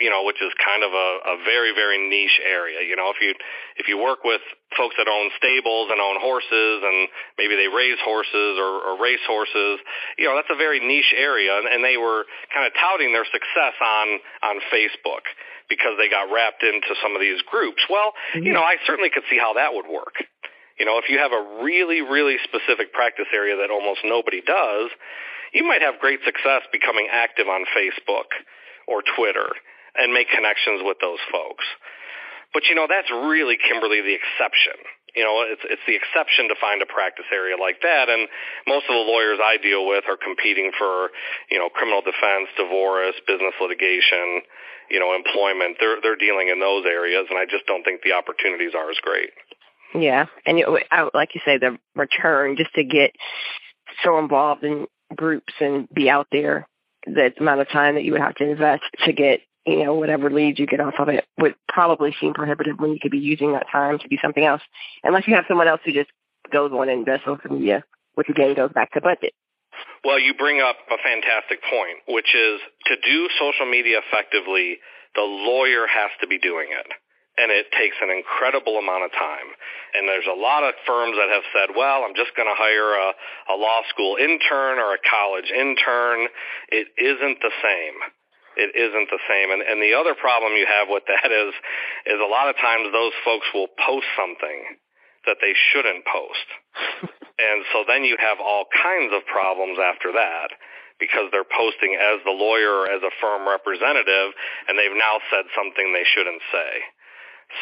you 0.00 0.08
know, 0.08 0.24
which 0.24 0.40
is 0.40 0.50
kind 0.58 0.82
of 0.82 0.90
a, 0.90 1.08
a 1.30 1.44
very, 1.44 1.70
very 1.76 2.00
niche 2.00 2.40
area. 2.40 2.80
You 2.80 2.96
know, 2.96 3.12
if 3.12 3.20
you 3.20 3.34
if 3.76 3.88
you 3.88 4.00
work 4.00 4.24
with 4.24 4.40
folks 4.76 4.96
that 4.96 5.06
own 5.06 5.28
stables 5.36 5.92
and 5.92 6.00
own 6.00 6.16
horses 6.16 6.80
and 6.80 7.08
maybe 7.36 7.54
they 7.54 7.68
raise 7.68 8.00
horses 8.00 8.56
or, 8.56 8.82
or 8.88 8.92
race 8.96 9.22
horses, 9.28 9.78
you 10.16 10.24
know, 10.24 10.34
that's 10.34 10.50
a 10.50 10.56
very 10.56 10.80
niche 10.80 11.12
area. 11.12 11.54
And, 11.54 11.68
and 11.68 11.84
they 11.84 12.00
were 12.00 12.24
kind 12.50 12.66
of 12.66 12.72
touting 12.74 13.12
their 13.12 13.28
success 13.28 13.76
on 13.78 14.06
on 14.42 14.56
Facebook 14.72 15.28
because 15.68 15.94
they 16.00 16.08
got 16.08 16.32
wrapped 16.32 16.64
into 16.64 16.96
some 17.04 17.14
of 17.14 17.20
these 17.20 17.40
groups. 17.46 17.84
Well, 17.88 18.16
mm-hmm. 18.32 18.48
you 18.48 18.52
know, 18.52 18.64
I 18.64 18.82
certainly 18.86 19.10
could 19.12 19.24
see 19.28 19.38
how 19.38 19.54
that 19.54 19.76
would 19.76 19.86
work. 19.86 20.18
You 20.78 20.86
know, 20.86 20.98
if 20.98 21.08
you 21.08 21.18
have 21.18 21.32
a 21.32 21.62
really, 21.62 22.00
really 22.00 22.36
specific 22.44 22.92
practice 22.92 23.28
area 23.34 23.56
that 23.56 23.70
almost 23.70 24.00
nobody 24.04 24.40
does, 24.40 24.90
you 25.52 25.64
might 25.64 25.82
have 25.82 26.00
great 26.00 26.20
success 26.24 26.62
becoming 26.72 27.08
active 27.12 27.46
on 27.46 27.64
Facebook 27.76 28.32
or 28.88 29.02
Twitter 29.16 29.52
and 29.94 30.12
make 30.12 30.28
connections 30.30 30.80
with 30.84 30.96
those 31.00 31.20
folks. 31.30 31.64
But 32.52 32.64
you 32.68 32.74
know, 32.74 32.86
that's 32.88 33.10
really 33.10 33.56
Kimberly 33.56 34.00
the 34.00 34.16
exception. 34.16 34.76
You 35.16 35.24
know, 35.24 35.44
it's 35.44 35.60
it's 35.68 35.84
the 35.84 35.96
exception 35.96 36.48
to 36.48 36.56
find 36.56 36.80
a 36.80 36.88
practice 36.88 37.28
area 37.28 37.56
like 37.60 37.84
that, 37.84 38.08
and 38.08 38.28
most 38.64 38.88
of 38.88 38.96
the 38.96 39.04
lawyers 39.04 39.36
I 39.44 39.60
deal 39.60 39.84
with 39.84 40.08
are 40.08 40.16
competing 40.16 40.72
for, 40.72 41.12
you 41.52 41.60
know, 41.60 41.68
criminal 41.68 42.00
defense, 42.00 42.48
divorce, 42.56 43.16
business 43.28 43.52
litigation, 43.60 44.40
you 44.88 45.00
know, 45.00 45.12
employment. 45.12 45.76
They're 45.80 46.00
they're 46.00 46.16
dealing 46.16 46.48
in 46.48 46.60
those 46.60 46.88
areas, 46.88 47.28
and 47.28 47.36
I 47.36 47.44
just 47.44 47.68
don't 47.68 47.84
think 47.84 48.00
the 48.00 48.16
opportunities 48.16 48.72
are 48.72 48.88
as 48.88 48.96
great. 49.04 49.36
Yeah, 49.94 50.26
and 50.46 50.58
you, 50.58 50.78
like 51.14 51.34
you 51.34 51.40
say, 51.44 51.58
the 51.58 51.78
return 51.94 52.56
just 52.56 52.72
to 52.74 52.84
get 52.84 53.14
so 54.04 54.18
involved 54.18 54.64
in 54.64 54.86
groups 55.14 55.52
and 55.60 55.88
be 55.90 56.08
out 56.08 56.28
there, 56.32 56.66
the 57.06 57.32
amount 57.38 57.60
of 57.60 57.68
time 57.68 57.96
that 57.96 58.04
you 58.04 58.12
would 58.12 58.20
have 58.20 58.34
to 58.36 58.48
invest 58.48 58.84
to 59.04 59.12
get 59.12 59.40
you 59.66 59.84
know, 59.84 59.94
whatever 59.94 60.30
leads 60.30 60.58
you 60.58 60.66
get 60.66 60.80
off 60.80 60.94
of 60.98 61.08
it 61.08 61.24
would 61.38 61.54
probably 61.68 62.14
seem 62.20 62.34
prohibitive 62.34 62.78
when 62.78 62.92
you 62.92 62.98
could 63.00 63.12
be 63.12 63.18
using 63.18 63.52
that 63.52 63.66
time 63.70 63.98
to 63.98 64.08
do 64.08 64.16
something 64.20 64.44
else. 64.44 64.62
Unless 65.04 65.28
you 65.28 65.34
have 65.34 65.44
someone 65.46 65.68
else 65.68 65.80
who 65.84 65.92
just 65.92 66.10
goes 66.52 66.72
on 66.72 66.88
and 66.88 67.06
does 67.06 67.20
social 67.24 67.52
media, 67.52 67.84
which 68.14 68.28
again 68.28 68.54
goes 68.54 68.72
back 68.72 68.92
to 68.92 69.00
budget. 69.00 69.32
Well, 70.04 70.18
you 70.18 70.34
bring 70.34 70.60
up 70.60 70.76
a 70.90 70.98
fantastic 71.02 71.62
point, 71.62 71.98
which 72.08 72.34
is 72.34 72.60
to 72.86 72.96
do 72.96 73.28
social 73.38 73.66
media 73.70 74.00
effectively, 74.06 74.78
the 75.14 75.22
lawyer 75.22 75.86
has 75.86 76.10
to 76.20 76.26
be 76.26 76.38
doing 76.38 76.68
it. 76.70 76.86
And 77.38 77.48
it 77.48 77.72
takes 77.72 77.96
an 78.04 78.12
incredible 78.12 78.76
amount 78.76 79.08
of 79.08 79.12
time. 79.12 79.48
And 79.96 80.04
there's 80.04 80.28
a 80.28 80.36
lot 80.36 80.64
of 80.64 80.76
firms 80.84 81.16
that 81.16 81.32
have 81.32 81.46
said, 81.52 81.72
well, 81.72 82.04
I'm 82.04 82.12
just 82.12 82.36
going 82.36 82.48
to 82.48 82.56
hire 82.56 82.92
a, 82.92 83.08
a 83.52 83.56
law 83.56 83.80
school 83.88 84.20
intern 84.20 84.76
or 84.76 84.92
a 84.92 85.00
college 85.00 85.48
intern. 85.48 86.28
It 86.68 86.92
isn't 87.00 87.40
the 87.40 87.54
same 87.64 87.96
it 88.56 88.76
isn't 88.76 89.08
the 89.08 89.22
same. 89.28 89.48
And, 89.50 89.62
and 89.64 89.80
the 89.80 89.96
other 89.96 90.14
problem 90.14 90.52
you 90.56 90.68
have 90.68 90.88
with 90.88 91.04
that 91.08 91.30
is, 91.32 91.52
is 92.06 92.20
a 92.20 92.28
lot 92.28 92.48
of 92.48 92.56
times 92.60 92.92
those 92.92 93.16
folks 93.24 93.48
will 93.54 93.72
post 93.80 94.08
something 94.16 94.76
that 95.24 95.38
they 95.40 95.54
shouldn't 95.72 96.04
post. 96.04 96.48
and 97.48 97.64
so 97.72 97.86
then 97.86 98.04
you 98.04 98.16
have 98.18 98.42
all 98.42 98.66
kinds 98.68 99.14
of 99.14 99.24
problems 99.24 99.78
after 99.78 100.12
that 100.12 100.52
because 100.98 101.30
they're 101.32 101.48
posting 101.48 101.96
as 101.96 102.20
the 102.22 102.34
lawyer 102.34 102.86
or 102.86 102.90
as 102.90 103.02
a 103.02 103.14
firm 103.22 103.48
representative 103.48 104.34
and 104.68 104.78
they've 104.78 104.94
now 104.94 105.18
said 105.30 105.46
something 105.56 105.90
they 105.90 106.06
shouldn't 106.06 106.42
say. 106.52 106.70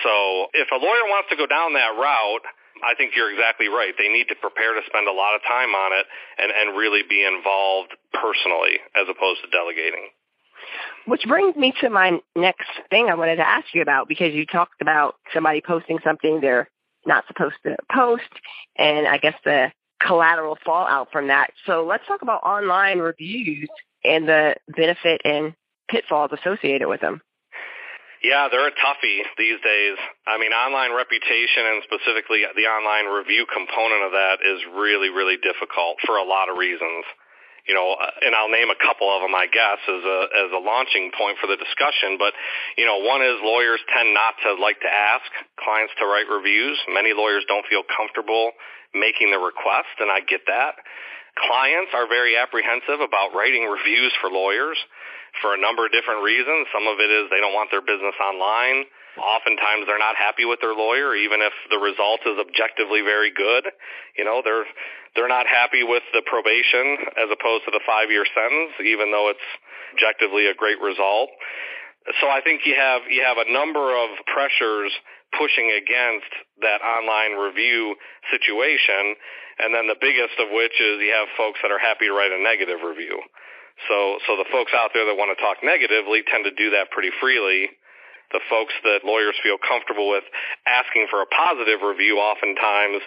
So 0.03 0.47
if 0.55 0.69
a 0.71 0.79
lawyer 0.79 1.07
wants 1.11 1.29
to 1.31 1.37
go 1.37 1.47
down 1.47 1.75
that 1.75 1.95
route, 1.99 2.47
I 2.83 2.95
think 2.95 3.13
you're 3.15 3.31
exactly 3.31 3.69
right. 3.69 3.93
They 3.99 4.09
need 4.09 4.29
to 4.29 4.37
prepare 4.41 4.75
to 4.75 4.81
spend 4.87 5.09
a 5.09 5.13
lot 5.13 5.35
of 5.35 5.43
time 5.43 5.75
on 5.75 5.93
it 5.93 6.07
and, 6.39 6.53
and 6.53 6.79
really 6.79 7.03
be 7.09 7.25
involved 7.25 7.93
personally 8.15 8.81
as 8.97 9.07
opposed 9.11 9.43
to 9.45 9.51
delegating. 9.51 10.09
Which 11.07 11.23
brings 11.27 11.57
me 11.57 11.73
to 11.81 11.91
my 11.91 12.21
next 12.37 12.69
thing 12.91 13.09
I 13.09 13.15
wanted 13.15 13.37
to 13.37 13.49
ask 13.49 13.67
you 13.75 13.83
about 13.83 14.09
because 14.09 14.35
you 14.35 14.47
talked 14.47 14.81
about 14.81 15.17
somebody 15.35 15.61
posting 15.61 15.99
something 16.05 16.41
they're 16.41 16.69
not 17.07 17.25
supposed 17.27 17.57
to 17.65 17.77
post 17.93 18.31
and 18.77 19.09
I 19.09 19.19
guess 19.19 19.35
the 19.45 19.73
collateral 20.01 20.59
fallout 20.65 21.09
from 21.13 21.29
that. 21.29 21.51
So 21.67 21.85
let's 21.85 22.07
talk 22.07 22.23
about 22.23 22.43
online 22.43 22.99
reviews 22.99 23.69
and 24.05 24.29
the 24.29 24.55
benefit 24.69 25.21
and 25.25 25.55
pitfalls 25.89 26.31
associated 26.33 26.89
with 26.89 27.01
them. 27.01 27.21
Yeah, 28.23 28.49
they're 28.53 28.69
a 28.69 28.77
toughie 28.77 29.25
these 29.39 29.61
days. 29.65 29.97
I 30.29 30.37
mean, 30.37 30.53
online 30.53 30.93
reputation 30.93 31.65
and 31.65 31.81
specifically 31.89 32.45
the 32.57 32.69
online 32.69 33.09
review 33.09 33.47
component 33.49 34.05
of 34.05 34.13
that 34.13 34.45
is 34.45 34.61
really, 34.77 35.09
really 35.09 35.41
difficult 35.41 35.97
for 36.05 36.17
a 36.21 36.25
lot 36.25 36.49
of 36.53 36.57
reasons 36.57 37.05
you 37.67 37.75
know, 37.75 37.95
uh, 37.95 38.27
and 38.27 38.35
I'll 38.35 38.51
name 38.51 38.67
a 38.67 38.79
couple 38.79 39.07
of 39.07 39.21
them, 39.23 39.31
I 39.31 39.47
guess, 39.47 39.81
as 39.85 40.03
a 40.03 40.19
as 40.47 40.51
a 40.51 40.59
launching 40.59 41.13
point 41.13 41.39
for 41.39 41.47
the 41.47 41.55
discussion. 41.55 42.17
But 42.17 42.33
you 42.77 42.87
know, 42.87 42.99
one 43.05 43.23
is 43.23 43.39
lawyers 43.43 43.79
tend 43.93 44.15
not 44.15 44.35
to 44.43 44.57
like 44.57 44.81
to 44.81 44.91
ask 44.91 45.29
clients 45.61 45.93
to 46.01 46.05
write 46.07 46.27
reviews. 46.27 46.79
Many 46.89 47.13
lawyers 47.13 47.45
don't 47.49 47.67
feel 47.69 47.85
comfortable 47.85 48.53
making 48.95 49.31
the 49.31 49.39
request, 49.39 49.95
and 50.01 50.11
I 50.11 50.19
get 50.25 50.43
that. 50.51 50.83
Clients 51.39 51.93
are 51.95 52.09
very 52.09 52.37
apprehensive 52.37 53.01
about 53.01 53.35
writing 53.35 53.69
reviews 53.71 54.13
for 54.21 54.31
lawyers 54.31 54.79
for 55.39 55.55
a 55.55 55.61
number 55.61 55.87
of 55.87 55.93
different 55.95 56.27
reasons. 56.27 56.67
Some 56.75 56.91
of 56.91 56.99
it 56.99 57.11
is 57.11 57.31
they 57.31 57.39
don't 57.39 57.55
want 57.55 57.71
their 57.71 57.85
business 57.85 58.19
online. 58.19 58.87
Oftentimes 59.19 59.87
they're 59.87 60.03
not 60.03 60.19
happy 60.19 60.45
with 60.45 60.59
their 60.63 60.75
lawyer, 60.75 61.15
even 61.15 61.43
if 61.43 61.55
the 61.71 61.79
result 61.79 62.23
is 62.27 62.39
objectively 62.39 63.03
very 63.03 63.31
good. 63.31 63.71
You 64.19 64.25
know, 64.25 64.43
they're 64.43 64.67
they're 65.15 65.31
not 65.31 65.47
happy 65.47 65.83
with 65.83 66.03
the 66.15 66.23
probation 66.23 67.11
as 67.19 67.27
opposed 67.31 67.67
to 67.67 67.73
the 67.75 67.83
five 67.87 68.11
year 68.11 68.27
sentence, 68.27 68.79
even 68.83 69.11
though 69.11 69.31
it's 69.31 69.49
objectively 69.95 70.47
a 70.47 70.55
great 70.55 70.79
result. 70.79 71.31
So 72.23 72.31
I 72.31 72.41
think 72.41 72.63
you 72.65 72.75
have 72.75 73.03
you 73.11 73.23
have 73.23 73.39
a 73.39 73.51
number 73.51 73.95
of 73.95 74.15
pressures 74.27 74.95
pushing 75.37 75.71
against 75.71 76.31
that 76.61 76.83
online 76.83 77.39
review 77.39 77.95
situation, 78.31 79.15
and 79.59 79.75
then 79.75 79.87
the 79.87 79.99
biggest 80.01 80.35
of 80.39 80.51
which 80.51 80.75
is 80.81 81.03
you 81.03 81.13
have 81.15 81.29
folks 81.37 81.61
that 81.63 81.71
are 81.71 81.81
happy 81.81 82.07
to 82.07 82.15
write 82.15 82.33
a 82.33 82.41
negative 82.41 82.83
review. 82.83 83.21
So 83.89 84.21
so 84.27 84.37
the 84.37 84.49
folks 84.53 84.73
out 84.77 84.93
there 84.93 85.07
that 85.07 85.17
want 85.17 85.33
to 85.33 85.41
talk 85.41 85.65
negatively 85.65 86.23
tend 86.27 86.45
to 86.45 86.55
do 86.55 86.77
that 86.77 86.91
pretty 86.91 87.11
freely. 87.21 87.71
The 88.33 88.43
folks 88.47 88.75
that 88.85 89.03
lawyers 89.03 89.35
feel 89.43 89.59
comfortable 89.59 90.11
with 90.11 90.25
asking 90.67 91.09
for 91.11 91.23
a 91.23 91.29
positive 91.29 91.83
review 91.83 92.21
oftentimes 92.21 93.03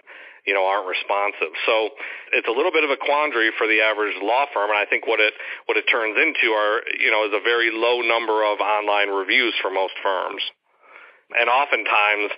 you 0.46 0.54
know 0.54 0.66
aren't 0.66 0.90
responsive. 0.90 1.54
So 1.66 1.94
it's 2.34 2.50
a 2.50 2.56
little 2.56 2.74
bit 2.74 2.84
of 2.84 2.90
a 2.90 2.98
quandary 2.98 3.52
for 3.58 3.68
the 3.68 3.82
average 3.82 4.18
law 4.22 4.46
firm 4.54 4.70
and 4.70 4.80
i 4.80 4.86
think 4.86 5.08
what 5.08 5.20
it 5.20 5.34
what 5.66 5.78
it 5.78 5.86
turns 5.88 6.18
into 6.18 6.52
are 6.52 6.82
you 7.00 7.12
know 7.12 7.26
is 7.30 7.34
a 7.34 7.44
very 7.44 7.70
low 7.72 8.02
number 8.02 8.44
of 8.44 8.60
online 8.60 9.10
reviews 9.10 9.54
for 9.62 9.70
most 9.70 9.94
firms 10.02 10.42
and 11.40 11.50
oftentimes 11.50 12.32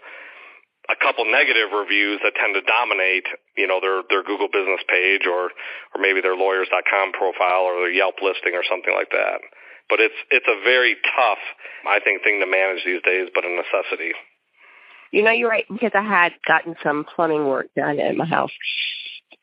a 0.89 0.95
couple 0.95 1.25
negative 1.25 1.73
reviews 1.73 2.21
that 2.21 2.37
tend 2.37 2.53
to 2.53 2.61
dominate, 2.61 3.25
you 3.57 3.65
know, 3.67 3.81
their 3.81 4.05
their 4.09 4.23
Google 4.23 4.47
business 4.47 4.81
page 4.87 5.25
or 5.25 5.49
or 5.93 5.97
maybe 5.99 6.21
their 6.21 6.35
lawyers.com 6.35 7.13
profile 7.13 7.65
or 7.65 7.85
their 7.85 7.91
Yelp 7.91 8.21
listing 8.21 8.53
or 8.53 8.63
something 8.67 8.93
like 8.93 9.09
that. 9.11 9.41
But 9.89 9.99
it's 9.99 10.17
it's 10.29 10.47
a 10.47 10.61
very 10.63 10.95
tough, 11.15 11.41
I 11.87 11.99
think, 11.99 12.23
thing 12.23 12.39
to 12.41 12.47
manage 12.47 12.85
these 12.85 13.01
days, 13.01 13.29
but 13.33 13.45
a 13.45 13.49
necessity. 13.49 14.13
You 15.11 15.23
know, 15.23 15.31
you're 15.31 15.49
right 15.49 15.65
because 15.71 15.93
I 15.93 16.03
had 16.03 16.33
gotten 16.45 16.75
some 16.83 17.05
plumbing 17.05 17.45
work 17.45 17.67
done 17.75 17.99
at 17.99 18.15
my 18.15 18.25
house 18.25 18.51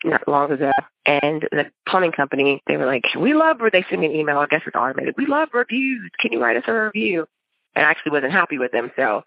not 0.05 0.27
long 0.27 0.51
ago, 0.51 0.71
and 1.07 1.43
the 1.51 1.71
plumbing 1.89 2.13
company 2.13 2.63
they 2.67 2.77
were 2.77 2.87
like, 2.87 3.05
"We 3.19 3.35
love," 3.35 3.61
or 3.61 3.71
they 3.71 3.83
sent 3.89 4.01
me 4.01 4.07
an 4.07 4.15
email. 4.15 4.39
I 4.39 4.47
guess 4.47 4.63
it's 4.67 4.77
automated. 4.77 5.15
We 5.17 5.27
love 5.27 5.49
reviews. 5.53 6.11
Can 6.21 6.33
you 6.33 6.43
write 6.43 6.57
us 6.57 6.65
a 6.67 6.73
review? 6.73 7.27
And 7.75 7.87
I 7.87 7.91
actually 7.91 8.13
wasn't 8.13 8.33
happy 8.33 8.59
with 8.59 8.73
them, 8.73 8.93
so 8.97 9.25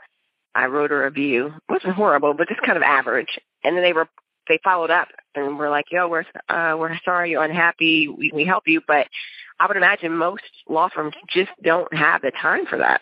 I 0.56 0.68
wrote 0.68 0.92
a 0.92 0.98
review. 0.98 1.48
It 1.48 1.72
wasn't 1.72 1.96
horrible, 1.96 2.34
but 2.34 2.48
just 2.48 2.62
kind 2.62 2.78
of 2.78 2.84
average. 2.84 3.38
And 3.64 3.76
then 3.76 3.84
they 3.84 3.94
were 3.94 4.08
they 4.48 4.60
followed 4.64 4.92
up 4.92 5.10
and 5.36 5.58
were 5.58 5.70
like, 5.70 5.86
"Yo, 5.92 6.08
we're 6.08 6.26
uh, 6.50 6.76
we're 6.78 6.98
sorry 7.04 7.32
you're 7.32 7.44
unhappy. 7.44 8.08
We 8.08 8.32
we 8.34 8.46
help 8.46 8.64
you, 8.68 8.82
but 8.88 9.08
I 9.60 9.68
would 9.68 9.78
imagine 9.78 10.16
most 10.16 10.44
law 10.68 10.90
firms 10.94 11.14
just 11.30 11.52
don't 11.62 11.94
have 11.94 12.22
the 12.22 12.32
time 12.32 12.66
for 12.66 12.78
that. 12.80 13.02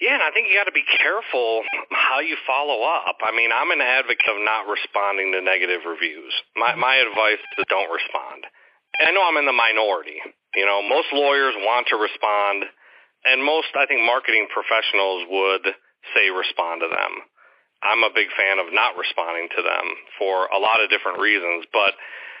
Yeah, 0.00 0.14
and 0.14 0.22
I 0.22 0.30
think 0.34 0.48
you 0.50 0.58
got 0.58 0.68
to 0.68 0.74
be 0.74 0.84
careful 0.84 1.62
how 1.90 2.20
you 2.20 2.36
follow 2.46 2.82
up. 2.82 3.16
I 3.24 3.34
mean, 3.34 3.50
I'm 3.54 3.70
an 3.70 3.80
advocate 3.80 4.28
of 4.28 4.42
not 4.44 4.68
responding 4.68 5.32
to 5.32 5.40
negative 5.40 5.80
reviews. 5.88 6.34
My 6.56 6.74
my 6.74 6.96
advice 6.96 7.40
is 7.58 7.64
don't 7.70 7.88
respond. 7.88 8.44
And 9.00 9.08
I 9.08 9.12
know 9.12 9.24
I'm 9.24 9.38
in 9.38 9.46
the 9.46 9.56
minority. 9.56 10.20
You 10.54 10.66
know, 10.66 10.82
most 10.82 11.08
lawyers 11.12 11.54
want 11.56 11.88
to 11.88 11.96
respond, 11.96 12.68
and 13.24 13.42
most 13.42 13.72
I 13.74 13.86
think 13.86 14.04
marketing 14.04 14.46
professionals 14.52 15.26
would 15.30 15.74
say 16.12 16.28
respond 16.28 16.84
to 16.84 16.90
them. 16.90 17.12
I'm 17.84 18.04
a 18.04 18.12
big 18.12 18.32
fan 18.32 18.60
of 18.60 18.72
not 18.72 18.96
responding 18.96 19.48
to 19.56 19.60
them 19.60 19.86
for 20.16 20.48
a 20.48 20.58
lot 20.60 20.80
of 20.80 20.88
different 20.88 21.20
reasons, 21.20 21.68
but 21.72 21.92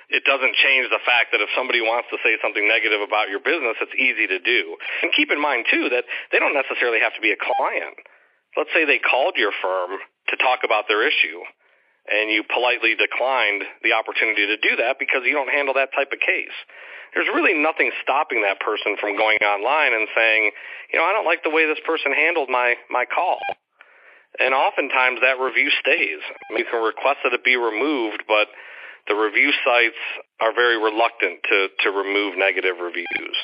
it 0.08 0.24
doesn't 0.24 0.56
change 0.60 0.88
the 0.88 1.00
fact 1.04 1.32
that 1.32 1.40
if 1.40 1.48
somebody 1.56 1.80
wants 1.80 2.08
to 2.12 2.20
say 2.20 2.36
something 2.40 2.64
negative 2.64 3.00
about 3.00 3.28
your 3.32 3.40
business, 3.40 3.76
it's 3.80 3.96
easy 3.96 4.28
to 4.28 4.40
do. 4.40 4.76
And 5.04 5.12
keep 5.12 5.32
in 5.32 5.40
mind 5.40 5.68
too 5.68 5.88
that 5.92 6.04
they 6.32 6.40
don't 6.40 6.56
necessarily 6.56 7.00
have 7.00 7.16
to 7.16 7.24
be 7.24 7.32
a 7.32 7.40
client. 7.40 7.96
Let's 8.56 8.72
say 8.72 8.84
they 8.84 9.00
called 9.00 9.36
your 9.36 9.52
firm 9.60 10.00
to 10.32 10.34
talk 10.36 10.64
about 10.64 10.88
their 10.88 11.04
issue 11.04 11.44
and 12.10 12.30
you 12.30 12.44
politely 12.44 12.94
declined 12.94 13.64
the 13.82 13.96
opportunity 13.96 14.46
to 14.46 14.56
do 14.60 14.76
that 14.76 14.98
because 14.98 15.24
you 15.24 15.32
don't 15.32 15.48
handle 15.48 15.74
that 15.74 15.88
type 15.96 16.12
of 16.12 16.20
case. 16.20 16.56
There's 17.14 17.30
really 17.32 17.54
nothing 17.54 17.92
stopping 18.02 18.42
that 18.42 18.60
person 18.60 18.96
from 19.00 19.16
going 19.16 19.38
online 19.40 19.94
and 19.94 20.08
saying, 20.12 20.50
you 20.92 20.98
know, 20.98 21.06
I 21.06 21.12
don't 21.14 21.24
like 21.24 21.46
the 21.46 21.54
way 21.54 21.64
this 21.64 21.80
person 21.86 22.12
handled 22.12 22.50
my, 22.50 22.74
my 22.90 23.06
call. 23.06 23.38
And 24.38 24.52
oftentimes 24.52 25.22
that 25.22 25.38
review 25.38 25.70
stays. 25.78 26.20
You 26.50 26.66
can 26.66 26.82
request 26.82 27.22
that 27.22 27.32
it 27.32 27.44
be 27.46 27.54
removed, 27.54 28.26
but 28.26 28.50
the 29.06 29.14
review 29.14 29.54
sites 29.64 30.00
are 30.42 30.52
very 30.52 30.76
reluctant 30.76 31.38
to, 31.46 31.68
to 31.86 31.88
remove 31.94 32.34
negative 32.36 32.82
reviews. 32.82 33.36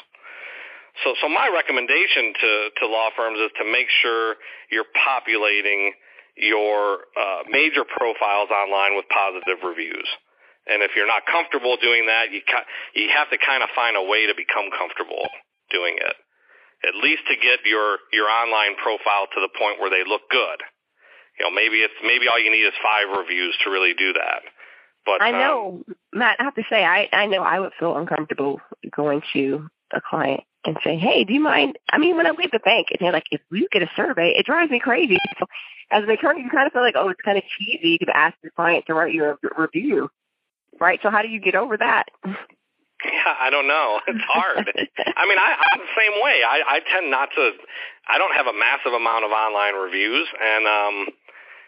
So, 1.05 1.15
so 1.23 1.29
my 1.31 1.49
recommendation 1.49 2.35
to, 2.35 2.53
to 2.83 2.85
law 2.91 3.15
firms 3.17 3.39
is 3.39 3.55
to 3.63 3.65
make 3.65 3.87
sure 4.03 4.35
you're 4.75 4.91
populating 4.99 5.95
your 6.37 7.07
uh, 7.17 7.43
major 7.49 7.85
profiles 7.85 8.51
online 8.51 8.97
with 8.97 9.07
positive 9.09 9.63
reviews. 9.65 10.07
And 10.67 10.83
if 10.83 10.93
you're 10.95 11.09
not 11.09 11.25
comfortable 11.27 11.77
doing 11.81 12.07
that, 12.07 12.31
you 12.31 12.41
ca- 12.45 12.69
you 12.95 13.09
have 13.11 13.31
to 13.31 13.39
kind 13.39 13.63
of 13.63 13.71
find 13.75 13.97
a 13.97 14.05
way 14.05 14.27
to 14.27 14.35
become 14.37 14.71
comfortable 14.71 15.27
doing 15.73 15.97
it. 15.97 16.17
At 16.87 16.95
least 16.97 17.27
to 17.29 17.37
get 17.37 17.65
your 17.65 17.99
your 18.13 18.29
online 18.29 18.77
profile 18.77 19.27
to 19.35 19.41
the 19.41 19.53
point 19.57 19.81
where 19.81 19.91
they 19.91 20.05
look 20.07 20.29
good. 20.31 20.61
You 21.39 21.49
know, 21.49 21.53
maybe 21.53 21.81
it's 21.81 21.97
maybe 22.05 22.29
all 22.29 22.39
you 22.39 22.51
need 22.53 22.65
is 22.65 22.77
five 22.85 23.09
reviews 23.17 23.57
to 23.65 23.71
really 23.71 23.95
do 23.95 24.13
that. 24.13 24.43
But 25.07 25.23
I 25.23 25.31
know, 25.31 25.83
um, 25.89 25.97
Matt. 26.13 26.37
I 26.39 26.45
have 26.45 26.55
to 26.55 26.65
say, 26.69 26.85
I 26.85 27.09
I 27.13 27.27
know 27.27 27.43
I 27.43 27.61
would 27.61 27.73
feel 27.79 27.97
uncomfortable 27.97 28.61
going 28.95 29.23
to 29.33 29.69
a 29.93 30.01
client 30.01 30.43
and 30.65 30.77
say, 30.85 30.97
"Hey, 30.97 31.25
do 31.25 31.33
you 31.33 31.41
mind?" 31.41 31.79
I 31.91 31.99
mean, 31.99 32.17
when 32.17 32.27
I 32.27 32.31
leave 32.31 32.51
the 32.51 32.59
bank, 32.61 32.89
and 32.91 32.99
they're 33.01 33.13
like, 33.13 33.27
"If 33.31 33.41
we 33.51 33.67
get 33.73 33.83
a 33.83 33.91
survey, 33.97 34.35
it 34.37 34.47
drives 34.47 34.71
me 34.71 34.79
crazy." 34.79 35.19
So, 35.39 35.47
as 35.91 36.05
an 36.05 36.11
attorney, 36.11 36.43
you 36.43 36.51
kind 36.51 36.67
of 36.67 36.73
feel 36.73 36.83
like, 36.83 36.95
"Oh, 36.97 37.09
it's 37.09 37.21
kind 37.23 37.39
of 37.39 37.45
cheesy 37.59 37.99
to 37.99 38.17
ask 38.17 38.37
your 38.43 38.53
client 38.53 38.87
to 38.87 38.95
write 38.95 39.15
you 39.15 39.25
a 39.25 39.37
review." 39.57 40.11
Right. 40.81 41.01
So, 41.03 41.11
how 41.11 41.23
do 41.23 41.29
you 41.29 41.41
get 41.41 41.55
over 41.55 41.77
that? 41.77 42.07
Yeah, 42.25 43.35
I 43.41 43.51
don't 43.51 43.67
know. 43.67 44.01
It's 44.09 44.25
hard. 44.29 44.59
I 44.59 45.25
mean, 45.27 45.39
I, 45.39 45.57
I'm 45.57 45.81
the 45.81 45.95
same 45.97 46.23
way. 46.23 46.43
I, 46.45 46.63
I 46.67 46.81
tend 46.93 47.11
not 47.11 47.31
to. 47.35 47.53
I 48.09 48.19
don't 48.19 48.35
have 48.35 48.47
a 48.47 48.53
massive 48.53 48.93
amount 48.93 49.25
of 49.25 49.31
online 49.31 49.75
reviews, 49.75 50.29
and 50.41 50.67
um, 50.67 51.07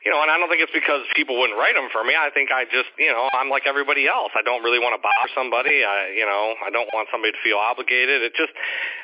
you 0.05 0.11
know, 0.11 0.19
and 0.19 0.31
I 0.31 0.39
don't 0.39 0.51
think 0.51 0.63
it's 0.63 0.75
because 0.75 1.07
people 1.15 1.39
wouldn't 1.39 1.55
write 1.59 1.79
them 1.79 1.87
for 1.95 2.03
me. 2.03 2.19
I 2.19 2.35
think 2.35 2.51
I 2.51 2.67
just, 2.67 2.91
you 2.99 3.15
know, 3.15 3.31
I'm 3.31 3.47
like 3.47 3.71
everybody 3.71 4.11
else. 4.11 4.35
I 4.35 4.43
don't 4.43 4.63
really 4.67 4.83
want 4.83 4.99
to 4.99 5.03
bother 5.03 5.31
somebody. 5.31 5.87
I, 5.87 6.11
you 6.19 6.27
know, 6.27 6.59
I 6.59 6.75
don't 6.75 6.91
want 6.91 7.07
somebody 7.15 7.31
to 7.31 7.41
feel 7.47 7.63
obligated. 7.63 8.23
It 8.23 8.35
just, 8.35 8.51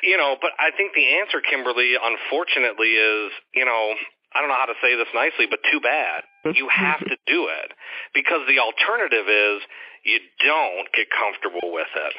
you 0.03 0.19
know, 0.19 0.35
but 0.35 0.51
I 0.59 0.75
think 0.75 0.91
the 0.91 1.23
answer, 1.23 1.39
Kimberly, 1.39 1.95
unfortunately, 1.95 2.99
is, 2.99 3.31
you 3.55 3.63
know, 3.63 3.95
I 4.33 4.41
don't 4.41 4.49
know 4.49 4.61
how 4.61 4.69
to 4.69 4.79
say 4.81 4.93
this 4.95 5.09
nicely, 5.13 5.47
but 5.49 5.59
too 5.71 5.81
bad. 5.81 6.23
You 6.55 6.69
have 6.71 6.99
to 7.03 7.17
do 7.27 7.51
it 7.51 7.69
because 8.15 8.47
the 8.47 8.59
alternative 8.63 9.27
is 9.27 9.59
you 10.07 10.19
don't 10.39 10.87
get 10.95 11.11
comfortable 11.11 11.75
with 11.75 11.91
it. 11.91 12.15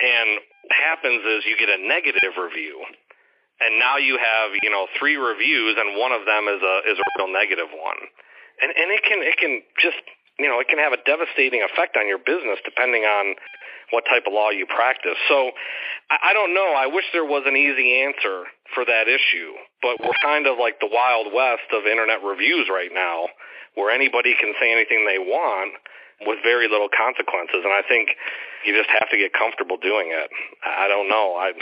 And 0.00 0.40
what 0.68 0.76
happens 0.76 1.24
is 1.24 1.48
you 1.48 1.56
get 1.56 1.72
a 1.72 1.80
negative 1.80 2.36
review 2.36 2.84
and 3.60 3.78
now 3.78 4.00
you 4.00 4.16
have 4.16 4.56
you 4.62 4.70
know 4.72 4.88
three 4.98 5.16
reviews 5.16 5.76
and 5.78 5.96
one 5.96 6.12
of 6.12 6.24
them 6.24 6.48
is 6.48 6.60
a 6.64 6.76
is 6.88 6.98
a 6.98 7.06
real 7.20 7.28
negative 7.28 7.68
one 7.70 8.00
and 8.64 8.72
and 8.72 8.88
it 8.90 9.04
can 9.04 9.20
it 9.20 9.36
can 9.36 9.62
just 9.78 10.00
you 10.40 10.48
know 10.48 10.58
it 10.60 10.68
can 10.68 10.78
have 10.78 10.92
a 10.92 11.00
devastating 11.04 11.62
effect 11.62 11.96
on 11.96 12.08
your 12.08 12.18
business 12.18 12.58
depending 12.64 13.04
on 13.04 13.36
what 13.92 14.04
type 14.06 14.22
of 14.26 14.32
law 14.32 14.50
you 14.50 14.66
practice. 14.66 15.18
So 15.28 15.50
I, 16.10 16.30
I 16.30 16.32
don't 16.32 16.54
know. 16.54 16.74
I 16.74 16.86
wish 16.86 17.04
there 17.12 17.26
was 17.26 17.42
an 17.46 17.56
easy 17.56 18.02
answer 18.02 18.48
for 18.74 18.84
that 18.84 19.06
issue 19.06 19.54
but 19.82 19.98
we're 20.00 20.16
kind 20.22 20.46
of 20.46 20.58
like 20.58 20.78
the 20.78 20.88
wild 20.90 21.32
west 21.34 21.66
of 21.72 21.86
internet 21.86 22.22
reviews 22.22 22.68
right 22.70 22.92
now 22.92 23.26
where 23.74 23.90
anybody 23.90 24.34
can 24.38 24.54
say 24.60 24.70
anything 24.70 25.06
they 25.06 25.18
want 25.18 25.74
with 26.22 26.38
very 26.44 26.68
little 26.68 26.88
consequences 26.92 27.64
and 27.64 27.72
i 27.72 27.82
think 27.82 28.14
you 28.64 28.76
just 28.76 28.90
have 28.90 29.08
to 29.10 29.16
get 29.16 29.32
comfortable 29.32 29.76
doing 29.76 30.12
it. 30.12 30.30
I 30.64 30.88
don't 30.88 31.08
know. 31.08 31.36
I 31.36 31.52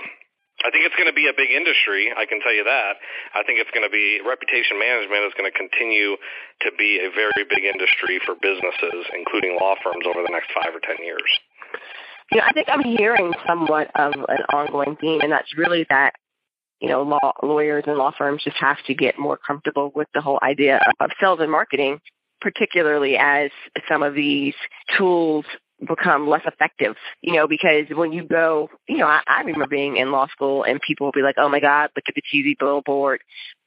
I 0.64 0.74
think 0.74 0.82
it's 0.82 0.96
going 0.98 1.06
to 1.06 1.14
be 1.14 1.30
a 1.30 1.36
big 1.36 1.54
industry. 1.54 2.10
I 2.10 2.26
can 2.26 2.42
tell 2.42 2.54
you 2.54 2.64
that. 2.66 2.98
I 3.34 3.46
think 3.46 3.62
it's 3.62 3.70
going 3.70 3.86
to 3.86 3.94
be 3.94 4.18
reputation 4.26 4.78
management 4.78 5.22
is 5.30 5.34
going 5.38 5.46
to 5.46 5.54
continue 5.54 6.18
to 6.66 6.70
be 6.74 6.98
a 6.98 7.10
very 7.14 7.46
big 7.46 7.62
industry 7.62 8.18
for 8.26 8.34
businesses, 8.34 9.06
including 9.14 9.54
law 9.60 9.78
firms, 9.82 10.02
over 10.02 10.22
the 10.26 10.34
next 10.34 10.50
five 10.50 10.74
or 10.74 10.82
ten 10.82 10.98
years. 11.04 11.30
Know, 12.34 12.42
I 12.44 12.52
think 12.52 12.68
I'm 12.68 12.84
hearing 12.84 13.32
somewhat 13.46 13.90
of 13.94 14.12
an 14.12 14.42
ongoing 14.52 14.96
theme, 15.00 15.22
and 15.22 15.30
that's 15.32 15.56
really 15.56 15.86
that 15.88 16.12
you 16.80 16.88
know, 16.88 17.02
law 17.02 17.32
lawyers 17.42 17.84
and 17.86 17.96
law 17.96 18.12
firms 18.16 18.42
just 18.44 18.56
have 18.58 18.76
to 18.86 18.94
get 18.94 19.18
more 19.18 19.36
comfortable 19.36 19.90
with 19.94 20.08
the 20.14 20.20
whole 20.20 20.38
idea 20.42 20.80
of 21.00 21.10
sales 21.20 21.40
and 21.40 21.50
marketing, 21.50 21.98
particularly 22.40 23.16
as 23.16 23.50
some 23.88 24.02
of 24.02 24.14
these 24.14 24.54
tools 24.96 25.44
become 25.86 26.28
less 26.28 26.42
effective, 26.44 26.96
you 27.22 27.34
know, 27.34 27.46
because 27.46 27.86
when 27.90 28.12
you 28.12 28.24
go, 28.24 28.68
you 28.88 28.98
know, 28.98 29.06
I, 29.06 29.20
I 29.26 29.40
remember 29.40 29.66
being 29.66 29.96
in 29.96 30.10
law 30.10 30.26
school 30.28 30.64
and 30.64 30.80
people 30.80 31.06
will 31.06 31.12
be 31.12 31.22
like, 31.22 31.36
oh 31.38 31.48
my 31.48 31.60
God, 31.60 31.90
look 31.94 32.04
at 32.08 32.14
the 32.14 32.22
cheesy 32.24 32.56
billboard. 32.58 33.20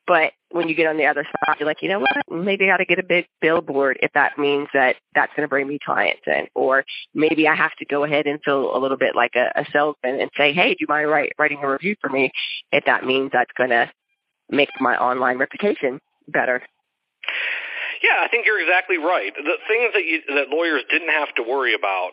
But 0.07 0.33
when 0.49 0.67
you 0.67 0.75
get 0.75 0.87
on 0.87 0.97
the 0.97 1.05
other 1.05 1.23
side, 1.23 1.57
you're 1.59 1.67
like, 1.67 1.81
you 1.81 1.87
know 1.87 1.99
what? 1.99 2.11
Maybe 2.29 2.65
I 2.65 2.73
got 2.73 2.77
to 2.77 2.85
get 2.85 2.99
a 2.99 3.03
big 3.03 3.27
billboard 3.39 3.99
if 4.01 4.11
that 4.13 4.37
means 4.37 4.67
that 4.73 4.97
that's 5.13 5.31
going 5.35 5.45
to 5.45 5.49
bring 5.49 5.67
me 5.67 5.79
clients 5.83 6.23
in. 6.25 6.47
Or 6.55 6.83
maybe 7.13 7.47
I 7.47 7.55
have 7.55 7.75
to 7.77 7.85
go 7.85 8.03
ahead 8.03 8.25
and 8.25 8.39
feel 8.43 8.75
a 8.75 8.79
little 8.79 8.97
bit 8.97 9.15
like 9.15 9.35
a, 9.35 9.51
a 9.55 9.65
salesman 9.71 10.19
and 10.19 10.29
say, 10.35 10.53
hey, 10.53 10.69
do 10.71 10.77
you 10.79 10.87
mind 10.89 11.09
write, 11.09 11.33
writing 11.37 11.59
a 11.63 11.69
review 11.69 11.95
for 12.01 12.09
me 12.09 12.31
if 12.71 12.85
that 12.85 13.05
means 13.05 13.29
that's 13.31 13.51
going 13.55 13.69
to 13.69 13.89
make 14.49 14.69
my 14.81 14.97
online 14.97 15.37
reputation 15.37 16.01
better? 16.27 16.63
Yeah, 18.03 18.17
I 18.23 18.27
think 18.29 18.45
you're 18.45 18.59
exactly 18.59 18.97
right. 18.97 19.33
The 19.35 19.57
things 19.67 19.93
that 19.93 20.05
you, 20.05 20.21
that 20.35 20.49
lawyers 20.49 20.81
didn't 20.89 21.09
have 21.09 21.33
to 21.35 21.43
worry 21.43 21.73
about 21.73 22.11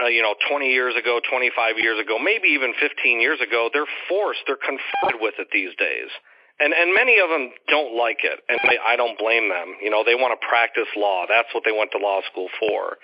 uh, 0.00 0.06
you 0.06 0.22
know, 0.22 0.34
20 0.48 0.72
years 0.72 0.94
ago, 0.96 1.20
25 1.28 1.78
years 1.78 1.98
ago, 2.00 2.18
maybe 2.18 2.48
even 2.48 2.74
15 2.78 3.20
years 3.20 3.40
ago, 3.40 3.70
they're 3.72 3.88
forced, 4.08 4.40
they're 4.46 4.60
confronted 4.60 5.20
with 5.20 5.34
it 5.38 5.48
these 5.52 5.74
days. 5.78 6.10
And 6.58 6.72
and 6.72 6.94
many 6.94 7.20
of 7.20 7.28
them 7.28 7.52
don't 7.68 7.96
like 7.96 8.24
it, 8.24 8.40
and 8.48 8.58
they, 8.64 8.78
I 8.80 8.96
don't 8.96 9.18
blame 9.18 9.48
them. 9.48 9.76
You 9.82 9.90
know, 9.90 10.04
they 10.04 10.14
want 10.14 10.38
to 10.38 10.46
practice 10.46 10.88
law. 10.96 11.26
That's 11.28 11.48
what 11.52 11.64
they 11.64 11.72
went 11.72 11.92
to 11.92 11.98
law 11.98 12.20
school 12.32 12.48
for 12.58 12.96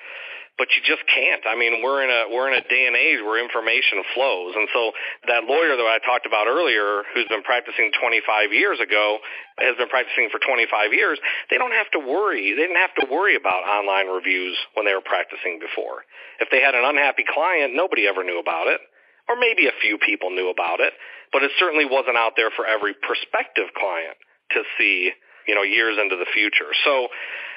but 0.58 0.68
you 0.76 0.84
just 0.84 1.02
can't. 1.08 1.42
I 1.48 1.56
mean, 1.56 1.80
we're 1.80 2.04
in 2.04 2.12
a 2.12 2.28
we're 2.28 2.48
in 2.52 2.56
a 2.56 2.64
day 2.68 2.84
and 2.86 2.96
age 2.96 3.20
where 3.24 3.40
information 3.40 4.04
flows, 4.12 4.52
and 4.56 4.68
so 4.72 4.92
that 5.28 5.44
lawyer 5.48 5.76
that 5.76 5.88
I 5.88 5.98
talked 6.04 6.26
about 6.28 6.46
earlier, 6.46 7.02
who's 7.14 7.28
been 7.28 7.42
practicing 7.42 7.90
25 7.96 8.52
years 8.52 8.76
ago, 8.80 9.18
has 9.58 9.76
been 9.80 9.88
practicing 9.88 10.28
for 10.28 10.38
25 10.44 10.92
years. 10.92 11.18
They 11.48 11.56
don't 11.56 11.72
have 11.72 11.88
to 11.96 12.00
worry. 12.00 12.52
They 12.52 12.68
didn't 12.68 12.80
have 12.80 12.94
to 13.00 13.06
worry 13.08 13.36
about 13.36 13.64
online 13.64 14.12
reviews 14.12 14.56
when 14.76 14.84
they 14.84 14.92
were 14.92 15.04
practicing 15.04 15.56
before. 15.56 16.04
If 16.40 16.52
they 16.52 16.60
had 16.60 16.76
an 16.76 16.84
unhappy 16.84 17.24
client, 17.24 17.72
nobody 17.72 18.06
ever 18.06 18.22
knew 18.22 18.38
about 18.38 18.68
it, 18.68 18.80
or 19.28 19.36
maybe 19.38 19.66
a 19.66 19.76
few 19.80 19.98
people 19.98 20.30
knew 20.30 20.50
about 20.50 20.80
it, 20.80 20.92
but 21.32 21.42
it 21.42 21.50
certainly 21.58 21.84
wasn't 21.84 22.16
out 22.16 22.32
there 22.36 22.50
for 22.50 22.66
every 22.66 22.94
prospective 22.94 23.72
client 23.76 24.16
to 24.52 24.62
see 24.78 25.12
you 25.46 25.54
know, 25.54 25.62
years 25.62 25.98
into 26.00 26.16
the 26.16 26.26
future. 26.32 26.70
So 26.84 27.08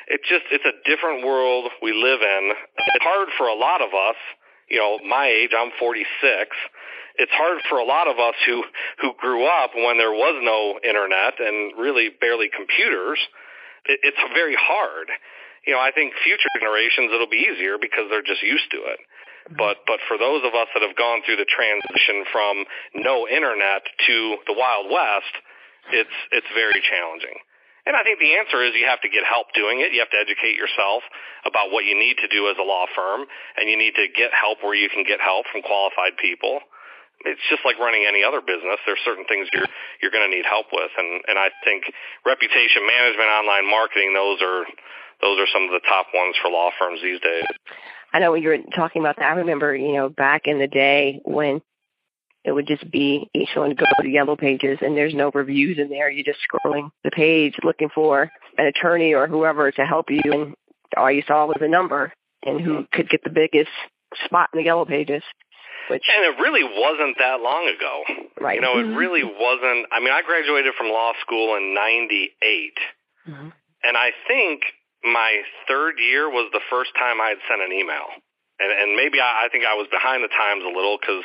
it's 0.08 0.26
just, 0.30 0.46
it's 0.52 0.66
a 0.66 0.76
different 0.90 1.26
world 1.26 1.70
we 1.82 1.94
live 1.94 2.22
in. 2.22 2.54
It's 2.96 3.06
hard 3.06 3.30
for 3.38 3.48
a 3.48 3.56
lot 3.56 3.82
of 3.82 3.90
us, 3.94 4.18
you 4.70 4.78
know, 4.78 5.00
my 5.08 5.28
age, 5.28 5.52
I'm 5.58 5.72
46. 5.80 6.06
It's 7.18 7.32
hard 7.32 7.62
for 7.70 7.80
a 7.80 7.86
lot 7.86 8.08
of 8.08 8.20
us 8.20 8.36
who, 8.46 8.64
who 9.02 9.14
grew 9.18 9.46
up 9.46 9.72
when 9.74 9.98
there 9.98 10.12
was 10.12 10.36
no 10.44 10.78
internet 10.84 11.40
and 11.40 11.78
really 11.78 12.10
barely 12.10 12.50
computers. 12.50 13.20
It, 13.86 14.00
it's 14.04 14.20
very 14.34 14.58
hard. 14.58 15.08
You 15.66 15.74
know, 15.74 15.80
I 15.80 15.92
think 15.92 16.14
future 16.24 16.50
generations 16.60 17.10
it'll 17.14 17.30
be 17.30 17.48
easier 17.50 17.78
because 17.80 18.06
they're 18.10 18.26
just 18.26 18.44
used 18.44 18.70
to 18.72 18.78
it. 18.78 19.00
But 19.54 19.86
but 19.86 20.02
for 20.10 20.18
those 20.18 20.42
of 20.42 20.58
us 20.58 20.68
that 20.74 20.82
have 20.82 20.98
gone 20.98 21.22
through 21.22 21.38
the 21.38 21.46
transition 21.46 22.26
from 22.34 22.66
no 22.98 23.30
internet 23.30 23.86
to 24.08 24.18
the 24.50 24.58
Wild 24.58 24.90
West, 24.90 25.34
it's 25.94 26.18
it's 26.34 26.50
very 26.58 26.82
challenging. 26.82 27.38
And 27.86 27.94
I 27.94 28.02
think 28.02 28.18
the 28.18 28.34
answer 28.42 28.66
is 28.66 28.74
you 28.74 28.90
have 28.90 29.06
to 29.06 29.14
get 29.14 29.22
help 29.22 29.54
doing 29.54 29.86
it. 29.86 29.94
You 29.94 30.02
have 30.02 30.10
to 30.10 30.18
educate 30.18 30.58
yourself 30.58 31.06
about 31.46 31.70
what 31.70 31.86
you 31.86 31.94
need 31.94 32.18
to 32.18 32.28
do 32.34 32.50
as 32.50 32.58
a 32.58 32.66
law 32.66 32.90
firm, 32.98 33.30
and 33.62 33.70
you 33.70 33.78
need 33.78 33.94
to 34.02 34.10
get 34.10 34.34
help 34.34 34.66
where 34.66 34.74
you 34.74 34.90
can 34.90 35.06
get 35.06 35.22
help 35.22 35.46
from 35.54 35.62
qualified 35.62 36.18
people. 36.18 36.66
It's 37.30 37.42
just 37.46 37.62
like 37.62 37.78
running 37.78 38.10
any 38.10 38.26
other 38.26 38.42
business. 38.42 38.82
There's 38.90 39.02
certain 39.06 39.30
things 39.30 39.46
you're 39.54 39.70
you're 40.02 40.10
going 40.10 40.26
to 40.26 40.34
need 40.34 40.50
help 40.50 40.74
with, 40.74 40.90
and 40.98 41.22
and 41.30 41.38
I 41.38 41.54
think 41.62 41.86
reputation 42.26 42.82
management, 42.90 43.30
online 43.30 43.70
marketing, 43.70 44.18
those 44.18 44.42
are 44.42 44.66
those 45.22 45.38
are 45.38 45.50
some 45.54 45.70
of 45.70 45.72
the 45.78 45.86
top 45.86 46.10
ones 46.10 46.34
for 46.42 46.50
law 46.50 46.74
firms 46.82 47.06
these 47.06 47.22
days. 47.22 47.46
I 48.14 48.20
know 48.20 48.32
when 48.32 48.42
you 48.42 48.50
were 48.50 48.58
talking 48.76 49.02
about 49.02 49.18
that. 49.18 49.32
I 49.32 49.36
remember, 49.36 49.76
you 49.76 49.94
know, 49.94 50.10
back 50.10 50.44
in 50.46 50.60
the 50.60 50.68
day 50.68 51.22
when 51.26 51.62
it 52.46 52.52
would 52.52 52.68
just 52.68 52.90
be 52.90 53.30
each 53.34 53.50
one 53.56 53.76
go 53.76 53.86
to 54.02 54.08
yellow 54.08 54.36
pages 54.36 54.78
and 54.82 54.96
there's 54.96 55.16
no 55.16 55.32
reviews 55.34 55.80
in 55.80 55.90
there. 55.90 56.10
You're 56.10 56.24
just 56.24 56.40
scrolling 56.48 56.92
the 57.04 57.12
page 57.12 57.56
looking 57.64 57.90
for 57.94 58.32
an 58.58 58.68
attorney 58.68 59.14
or 59.14 59.28
whoever 59.28 59.72
to 59.72 59.86
help 59.86 60.12
you 60.12 60.22
and 60.26 60.56
all 60.96 61.12
you 61.12 61.24
saw 61.28 61.48
was 61.48 61.58
a 61.62 61.68
number 61.68 62.14
and 62.44 62.62
who 62.62 62.86
could 62.92 63.10
get 63.10 63.24
the 63.24 63.32
biggest 63.32 63.72
spot 64.26 64.50
in 64.54 64.60
the 64.60 64.66
yellow 64.66 64.86
pages. 64.86 65.24
Which, 65.90 66.04
and 66.16 66.26
it 66.26 66.42
really 66.42 66.64
wasn't 66.64 67.18
that 67.20 67.42
long 67.42 67.68
ago. 67.68 68.04
Right. 68.40 68.56
You 68.56 68.62
know, 68.62 68.80
it 68.80 68.86
mm-hmm. 68.86 68.96
really 68.96 69.24
wasn't. 69.24 69.88
I 69.92 70.00
mean, 70.00 70.12
I 70.12 70.22
graduated 70.26 70.74
from 70.78 70.88
law 70.88 71.14
school 71.22 71.56
in 71.58 71.74
98. 71.76 72.74
Mm-hmm. 73.28 73.50
And 73.84 73.98
I 73.98 74.10
think 74.28 74.62
my 75.06 75.42
third 75.68 76.02
year 76.02 76.30
was 76.30 76.50
the 76.52 76.64
first 76.70 76.92
time 76.98 77.22
I 77.22 77.38
had 77.38 77.42
sent 77.48 77.62
an 77.62 77.72
email. 77.72 78.10
And, 78.60 78.72
and 78.72 78.90
maybe 78.96 79.20
I, 79.20 79.46
I 79.46 79.50
think 79.50 79.66
I 79.66 79.76
was 79.76 79.88
behind 79.92 80.24
the 80.24 80.32
times 80.32 80.64
a 80.64 80.72
little 80.72 80.98
because 80.98 81.24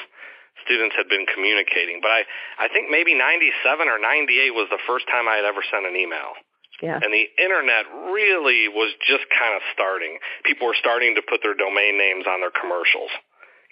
students 0.64 0.94
had 0.98 1.08
been 1.08 1.24
communicating. 1.26 2.00
But 2.02 2.10
I, 2.10 2.20
I 2.58 2.66
think 2.68 2.90
maybe 2.90 3.14
97 3.14 3.88
or 3.88 3.98
98 3.98 4.52
was 4.52 4.68
the 4.68 4.82
first 4.86 5.06
time 5.08 5.28
I 5.28 5.40
had 5.40 5.46
ever 5.46 5.62
sent 5.64 5.86
an 5.86 5.96
email. 5.96 6.36
Yeah. 6.82 6.96
And 6.96 7.12
the 7.12 7.28
internet 7.36 7.84
really 8.12 8.68
was 8.68 8.96
just 9.04 9.28
kind 9.36 9.52
of 9.52 9.62
starting. 9.76 10.16
People 10.44 10.66
were 10.66 10.78
starting 10.80 11.14
to 11.16 11.22
put 11.22 11.44
their 11.44 11.54
domain 11.54 12.00
names 12.00 12.24
on 12.24 12.40
their 12.40 12.52
commercials. 12.52 13.12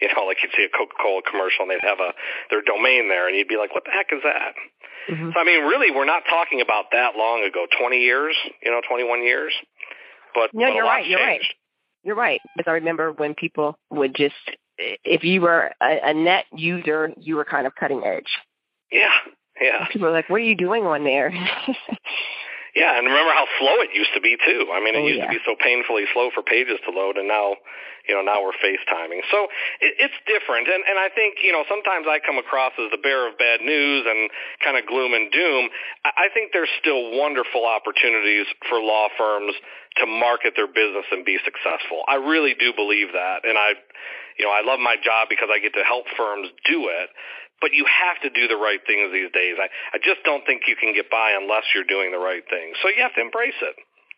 You 0.00 0.06
know, 0.14 0.30
like 0.30 0.38
you'd 0.44 0.54
see 0.54 0.62
a 0.62 0.70
Coca-Cola 0.70 1.26
commercial 1.26 1.66
and 1.66 1.74
they'd 1.74 1.82
have 1.82 1.98
a 1.98 2.14
their 2.54 2.62
domain 2.62 3.08
there, 3.10 3.26
and 3.26 3.34
you'd 3.34 3.50
be 3.50 3.58
like, 3.58 3.74
"What 3.74 3.82
the 3.82 3.90
heck 3.90 4.14
is 4.14 4.22
that?" 4.22 4.54
Mm-hmm. 5.10 5.34
So 5.34 5.36
I 5.40 5.42
mean, 5.42 5.66
really, 5.66 5.90
we're 5.90 6.06
not 6.06 6.22
talking 6.30 6.60
about 6.60 6.92
that 6.92 7.16
long 7.18 7.42
ago. 7.42 7.66
Twenty 7.80 8.06
years, 8.06 8.36
you 8.62 8.70
know, 8.70 8.80
twenty-one 8.86 9.24
years. 9.24 9.50
But 10.34 10.50
no, 10.52 10.66
but 10.66 10.74
you're 10.74 10.84
right. 10.84 11.06
You're 11.06 11.18
changed. 11.18 11.28
right. 11.28 11.54
You're 12.04 12.16
right. 12.16 12.40
Because 12.56 12.70
I 12.70 12.74
remember 12.74 13.12
when 13.12 13.34
people 13.34 13.78
would 13.90 14.14
just 14.14 14.34
if 14.78 15.24
you 15.24 15.40
were 15.40 15.72
a, 15.82 16.10
a 16.10 16.14
net 16.14 16.44
user, 16.54 17.12
you 17.18 17.36
were 17.36 17.44
kind 17.44 17.66
of 17.66 17.74
cutting 17.74 18.04
edge. 18.04 18.38
Yeah, 18.92 19.10
yeah. 19.60 19.86
People 19.88 20.08
are 20.08 20.12
like, 20.12 20.28
"What 20.30 20.36
are 20.36 20.44
you 20.44 20.54
doing 20.56 20.86
on 20.86 21.04
there?" 21.04 21.30
yeah, 22.78 22.94
and 22.94 23.10
remember 23.10 23.34
how 23.34 23.50
slow 23.58 23.82
it 23.82 23.90
used 23.90 24.14
to 24.14 24.22
be 24.22 24.38
too. 24.38 24.70
I 24.70 24.78
mean, 24.78 24.94
it 24.94 25.02
oh, 25.02 25.10
used 25.10 25.18
yeah. 25.18 25.26
to 25.26 25.34
be 25.34 25.42
so 25.42 25.58
painfully 25.58 26.06
slow 26.14 26.30
for 26.30 26.46
pages 26.46 26.78
to 26.86 26.94
load, 26.94 27.18
and 27.18 27.26
now, 27.26 27.58
you 28.06 28.14
know, 28.14 28.22
now 28.22 28.38
we're 28.38 28.54
FaceTiming. 28.54 29.26
So 29.34 29.50
it, 29.82 29.98
it's 29.98 30.18
different, 30.30 30.70
and 30.70 30.86
and 30.86 30.94
I 30.94 31.10
think 31.10 31.42
you 31.42 31.50
know 31.50 31.66
sometimes 31.66 32.06
I 32.06 32.22
come 32.22 32.38
across 32.38 32.70
as 32.78 32.94
the 32.94 33.02
bearer 33.02 33.26
of 33.26 33.34
bad 33.34 33.66
news 33.66 34.06
and 34.06 34.30
kind 34.62 34.78
of 34.78 34.86
gloom 34.86 35.10
and 35.10 35.26
doom. 35.34 35.74
I, 36.06 36.30
I 36.30 36.34
think 36.34 36.54
there's 36.54 36.70
still 36.78 37.18
wonderful 37.18 37.66
opportunities 37.66 38.46
for 38.70 38.78
law 38.78 39.10
firms 39.18 39.58
to 39.98 40.06
market 40.06 40.54
their 40.54 40.70
business 40.70 41.10
and 41.10 41.26
be 41.26 41.42
successful. 41.42 42.06
I 42.06 42.22
really 42.22 42.54
do 42.54 42.70
believe 42.70 43.10
that, 43.10 43.42
and 43.42 43.58
I 43.58 43.74
you 44.38 44.46
know, 44.46 44.54
I 44.54 44.62
love 44.62 44.78
my 44.78 44.94
job 44.94 45.26
because 45.26 45.50
I 45.50 45.58
get 45.58 45.74
to 45.74 45.82
help 45.82 46.06
firms 46.14 46.46
do 46.70 46.86
it, 46.86 47.10
but 47.60 47.74
you 47.74 47.84
have 47.86 48.20
to 48.22 48.30
do 48.30 48.46
the 48.46 48.56
right 48.56 48.80
things 48.86 49.10
these 49.12 49.30
days. 49.32 49.58
I, 49.58 49.68
I 49.94 49.98
just 49.98 50.22
don't 50.24 50.46
think 50.46 50.62
you 50.66 50.76
can 50.76 50.94
get 50.94 51.10
by 51.10 51.34
unless 51.34 51.64
you're 51.74 51.88
doing 51.88 52.10
the 52.12 52.22
right 52.22 52.42
things. 52.48 52.76
So 52.82 52.88
you 52.88 53.02
have 53.02 53.14
to 53.14 53.22
embrace 53.22 53.58
it. 53.62 53.76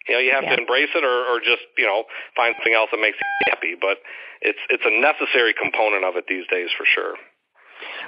You 0.08 0.14
know, 0.16 0.20
you 0.20 0.32
have 0.32 0.44
yeah. 0.44 0.56
to 0.56 0.60
embrace 0.60 0.90
it 0.94 1.04
or, 1.04 1.16
or 1.28 1.40
just, 1.40 1.62
you 1.76 1.86
know, 1.86 2.04
find 2.36 2.54
something 2.56 2.74
else 2.74 2.88
that 2.92 3.00
makes 3.00 3.16
you 3.20 3.52
happy. 3.52 3.74
But 3.80 3.98
it's 4.40 4.58
it's 4.68 4.84
a 4.84 4.92
necessary 4.92 5.54
component 5.54 6.04
of 6.04 6.16
it 6.16 6.24
these 6.28 6.44
days 6.50 6.68
for 6.76 6.84
sure. 6.84 7.16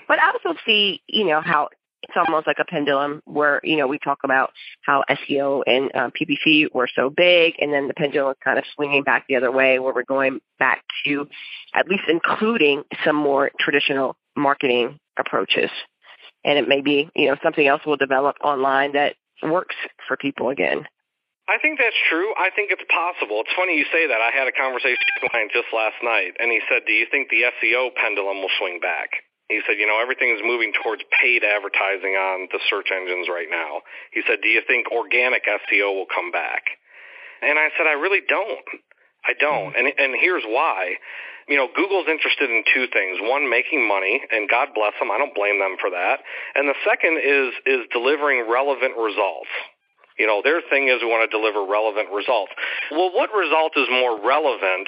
But 0.09 0.19
I 0.19 0.33
also 0.33 0.59
see, 0.65 1.03
you 1.07 1.27
know, 1.27 1.41
how 1.41 1.69
it's 2.03 2.17
almost 2.17 2.47
like 2.47 2.59
a 2.59 2.65
pendulum 2.65 3.23
where, 3.25 3.61
you 3.63 3.77
know, 3.77 3.87
we 3.87 3.99
talk 3.99 4.19
about 4.25 4.51
how 4.83 5.05
SEO 5.09 5.63
and 5.67 5.91
uh, 5.95 6.11
PPC 6.11 6.67
were 6.75 6.89
so 6.95 7.11
big 7.11 7.55
and 7.61 7.73
then 7.73 7.87
the 7.87 7.95
pendulum 7.95 8.33
is 8.33 8.37
kind 8.43 8.59
of 8.59 8.65
swinging 8.75 9.05
back 9.05 9.27
the 9.29 9.37
other 9.37 9.53
way 9.53 9.79
where 9.79 9.95
we're 9.95 10.03
going 10.03 10.41
back 10.59 10.83
to 11.05 11.29
at 11.75 11.87
least 11.87 12.03
including 12.09 12.83
some 13.05 13.17
more 13.17 13.51
traditional 13.61 14.17
marketing 14.37 14.99
approaches. 15.19 15.71
And 16.45 16.59
it 16.59 16.69
may 16.69 16.81
be, 16.81 17.09
you 17.15 17.29
know, 17.29 17.37
something 17.43 17.67
else 17.67 17.83
will 17.87 17.97
develop 17.97 18.37
online 18.43 18.93
that 18.93 19.15
works 19.43 19.77
for 20.09 20.17
people 20.17 20.49
again. 20.51 20.87
I 21.49 21.59
think 21.59 21.79
that's 21.79 21.99
true. 22.09 22.33
I 22.39 22.51
think 22.55 22.71
it's 22.71 22.87
possible. 22.87 23.43
It's 23.43 23.55
funny 23.55 23.77
you 23.77 23.87
say 23.93 24.07
that. 24.07 24.21
I 24.23 24.31
had 24.31 24.47
a 24.47 24.55
conversation 24.55 25.03
with 25.19 25.27
a 25.27 25.31
client 25.31 25.51
just 25.53 25.69
last 25.75 25.99
night, 26.03 26.39
and 26.39 26.51
he 26.51 26.63
said, 26.71 26.87
"Do 26.87 26.93
you 26.95 27.07
think 27.11 27.29
the 27.29 27.51
SEO 27.59 27.91
pendulum 27.99 28.39
will 28.41 28.55
swing 28.59 28.79
back?" 28.79 29.11
He 29.49 29.61
said, 29.67 29.77
you 29.77 29.87
know, 29.87 30.01
everything 30.01 30.31
is 30.33 30.41
moving 30.41 30.73
towards 30.73 31.03
paid 31.13 31.45
advertising 31.45 32.17
on 32.17 32.49
the 32.53 32.61
search 32.71 32.89
engines 32.89 33.29
right 33.29 33.51
now. 33.51 33.85
He 34.11 34.23
said, 34.25 34.39
do 34.41 34.49
you 34.49 34.63
think 34.67 34.89
organic 34.89 35.45
SEO 35.45 35.93
will 35.93 36.09
come 36.09 36.33
back? 36.33 36.65
And 37.43 37.59
I 37.59 37.69
said, 37.77 37.85
I 37.85 38.01
really 38.01 38.25
don't. 38.27 38.65
I 39.25 39.35
don't. 39.39 39.73
Hmm. 39.73 39.79
And 39.79 39.87
and 39.99 40.13
here's 40.19 40.45
why. 40.47 40.97
You 41.49 41.57
know, 41.57 41.69
Google's 41.75 42.07
interested 42.09 42.51
in 42.51 42.63
two 42.75 42.87
things. 42.93 43.19
One, 43.21 43.51
making 43.51 43.87
money, 43.87 44.23
and 44.31 44.49
God 44.49 44.75
bless 44.75 44.95
them. 45.01 45.11
I 45.11 45.19
don't 45.19 45.35
blame 45.35 45.59
them 45.59 45.77
for 45.81 45.91
that. 45.91 46.23
And 46.55 46.69
the 46.69 46.79
second 46.87 47.19
is 47.19 47.51
is 47.67 47.81
delivering 47.93 48.47
relevant 48.49 48.95
results. 48.97 49.51
You 50.19 50.27
know, 50.27 50.43
their 50.45 50.61
thing 50.71 50.89
is 50.89 51.03
we 51.03 51.09
want 51.09 51.29
to 51.29 51.33
deliver 51.33 51.65
relevant 51.65 52.13
results. 52.13 52.53
Well, 52.91 53.11
what 53.11 53.33
result 53.35 53.73
is 53.77 53.89
more 53.91 54.21
relevant 54.21 54.87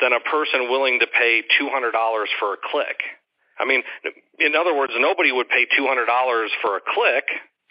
than 0.00 0.12
a 0.12 0.20
person 0.20 0.68
willing 0.68 1.00
to 1.00 1.06
pay 1.06 1.42
$200 1.60 1.92
for 2.38 2.54
a 2.54 2.60
click? 2.70 2.98
I 3.58 3.64
mean, 3.64 3.82
in 4.38 4.54
other 4.54 4.74
words, 4.74 4.92
nobody 4.98 5.32
would 5.32 5.48
pay 5.48 5.66
$200 5.78 6.06
for 6.62 6.76
a 6.76 6.80
click 6.80 7.26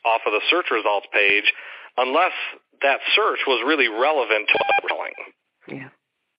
off 0.06 0.22
of 0.26 0.34
the 0.34 0.42
search 0.50 0.68
results 0.72 1.08
page 1.14 1.52
unless 1.98 2.34
that 2.82 3.00
search 3.16 3.40
was 3.48 3.64
really 3.66 3.88
relevant 3.88 4.48
to 4.50 4.56
what 4.58 4.76
we're 4.84 4.98
doing. 4.98 5.16
Yeah. 5.82 5.90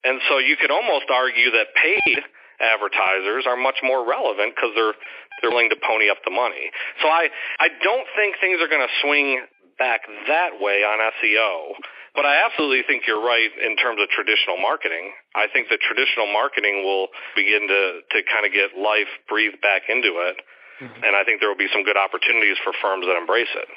And 0.04 0.20
so 0.28 0.38
you 0.38 0.56
could 0.56 0.70
almost 0.70 1.06
argue 1.10 1.50
that 1.52 1.74
paid 1.74 2.22
advertisers 2.60 3.46
are 3.46 3.56
much 3.56 3.78
more 3.82 4.06
relevant 4.06 4.54
because 4.54 4.72
they're 4.74 4.94
they're 5.40 5.54
willing 5.54 5.70
to 5.70 5.78
pony 5.78 6.10
up 6.10 6.18
the 6.24 6.34
money. 6.34 6.70
So 7.02 7.08
I 7.08 7.30
I 7.58 7.68
don't 7.82 8.06
think 8.14 8.36
things 8.40 8.58
are 8.60 8.68
going 8.68 8.82
to 8.82 8.94
swing 9.02 9.42
back 9.78 10.02
that 10.26 10.58
way 10.60 10.82
on 10.82 10.98
SEO. 11.18 11.78
But 12.18 12.26
I 12.26 12.42
absolutely 12.42 12.82
think 12.82 13.06
you're 13.06 13.22
right 13.22 13.46
in 13.62 13.78
terms 13.78 14.02
of 14.02 14.10
traditional 14.10 14.58
marketing. 14.58 15.14
I 15.38 15.46
think 15.54 15.70
that 15.70 15.78
traditional 15.78 16.26
marketing 16.26 16.82
will 16.82 17.14
begin 17.38 17.70
to, 17.70 17.82
to 18.10 18.18
kind 18.26 18.42
of 18.42 18.50
get 18.50 18.74
life 18.74 19.06
breathed 19.30 19.62
back 19.62 19.86
into 19.86 20.18
it. 20.26 20.42
Mm-hmm. 20.82 21.04
And 21.04 21.14
I 21.14 21.22
think 21.22 21.38
there 21.38 21.46
will 21.46 21.60
be 21.60 21.70
some 21.70 21.86
good 21.86 21.94
opportunities 21.94 22.58
for 22.66 22.74
firms 22.82 23.06
that 23.06 23.14
embrace 23.14 23.54
it. 23.54 23.70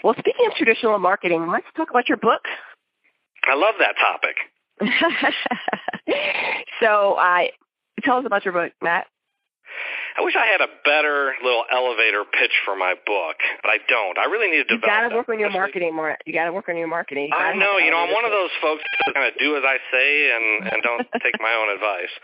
Well, 0.00 0.16
speaking 0.16 0.48
of 0.48 0.56
traditional 0.56 0.96
marketing, 0.96 1.44
let's 1.50 1.68
talk 1.76 1.90
about 1.90 2.08
your 2.08 2.16
book. 2.16 2.40
I 3.44 3.52
love 3.52 3.76
that 3.80 4.00
topic. 4.00 4.36
so, 6.80 7.14
uh, 7.14 7.44
tell 8.02 8.18
us 8.18 8.26
about 8.26 8.44
your 8.44 8.52
book, 8.52 8.72
Matt. 8.82 9.06
I 10.14 10.22
wish 10.22 10.34
I 10.38 10.46
had 10.46 10.62
a 10.62 10.70
better 10.86 11.34
little 11.42 11.64
elevator 11.66 12.22
pitch 12.22 12.54
for 12.64 12.76
my 12.78 12.94
book, 12.94 13.36
but 13.62 13.70
I 13.70 13.78
don't. 13.88 14.14
I 14.14 14.30
really 14.30 14.46
need 14.46 14.62
to 14.70 14.78
develop. 14.78 14.86
You 14.86 14.94
got 14.94 15.08
to 15.10 15.16
work 15.16 15.28
on 15.28 15.40
your 15.40 15.50
marketing 15.50 15.94
more. 15.94 16.16
You 16.24 16.32
got 16.32 16.46
to 16.46 16.54
work 16.54 16.68
on 16.68 16.76
your 16.76 16.86
marketing. 16.86 17.34
You 17.34 17.36
I 17.36 17.54
know. 17.54 17.78
You 17.78 17.90
know, 17.90 17.98
I'm 17.98 18.14
one 18.14 18.24
of 18.24 18.30
those 18.30 18.54
folks 18.62 18.82
that 18.86 19.14
kind 19.14 19.26
of 19.26 19.34
do 19.38 19.56
as 19.58 19.64
I 19.66 19.82
say 19.90 20.30
and 20.30 20.70
and 20.70 20.82
don't 20.82 21.02
take 21.22 21.34
my 21.42 21.58
own 21.58 21.74
advice. 21.74 22.14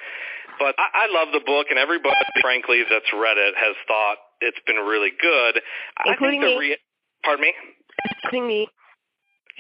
But 0.63 0.79
I, 0.79 1.07
I 1.11 1.11
love 1.11 1.35
the 1.35 1.43
book, 1.43 1.67
and 1.71 1.79
everybody, 1.79 2.15
frankly, 2.41 2.85
that's 2.87 3.11
read 3.11 3.39
it 3.39 3.55
has 3.59 3.75
thought 3.89 4.19
it's 4.41 4.61
been 4.67 4.77
really 4.77 5.11
good. 5.11 5.59
Including 6.07 6.47
I 6.47 6.47
think 6.47 6.61
the 6.63 6.69
me. 6.71 6.77
Pardon 7.25 7.43
me. 7.43 7.53
Including 8.23 8.47
me. 8.47 8.69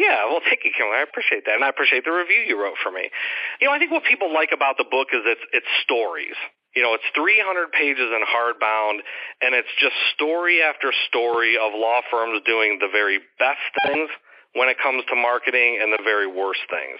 Yeah, 0.00 0.32
well, 0.32 0.40
thank 0.40 0.64
you, 0.64 0.72
Kim. 0.72 0.88
I 0.88 1.04
appreciate 1.04 1.44
that, 1.44 1.60
and 1.60 1.64
I 1.64 1.68
appreciate 1.68 2.08
the 2.08 2.16
review 2.16 2.40
you 2.48 2.56
wrote 2.56 2.80
for 2.80 2.88
me. 2.88 3.12
You 3.60 3.68
know, 3.68 3.76
I 3.76 3.78
think 3.78 3.92
what 3.92 4.04
people 4.08 4.32
like 4.32 4.48
about 4.48 4.80
the 4.80 4.88
book 4.88 5.12
is 5.12 5.20
it's 5.28 5.44
it's 5.52 5.68
stories. 5.84 6.36
You 6.72 6.80
know, 6.80 6.94
it's 6.96 7.04
300 7.12 7.68
pages 7.76 8.08
in 8.08 8.22
hardbound, 8.24 9.04
and 9.44 9.52
it's 9.52 9.68
just 9.76 9.92
story 10.14 10.62
after 10.62 10.88
story 11.12 11.58
of 11.60 11.76
law 11.76 12.00
firms 12.08 12.40
doing 12.46 12.78
the 12.80 12.88
very 12.88 13.20
best 13.36 13.60
things 13.84 14.08
when 14.54 14.68
it 14.72 14.78
comes 14.80 15.04
to 15.10 15.14
marketing 15.14 15.78
and 15.82 15.92
the 15.92 16.02
very 16.02 16.26
worst 16.26 16.64
things. 16.70 16.98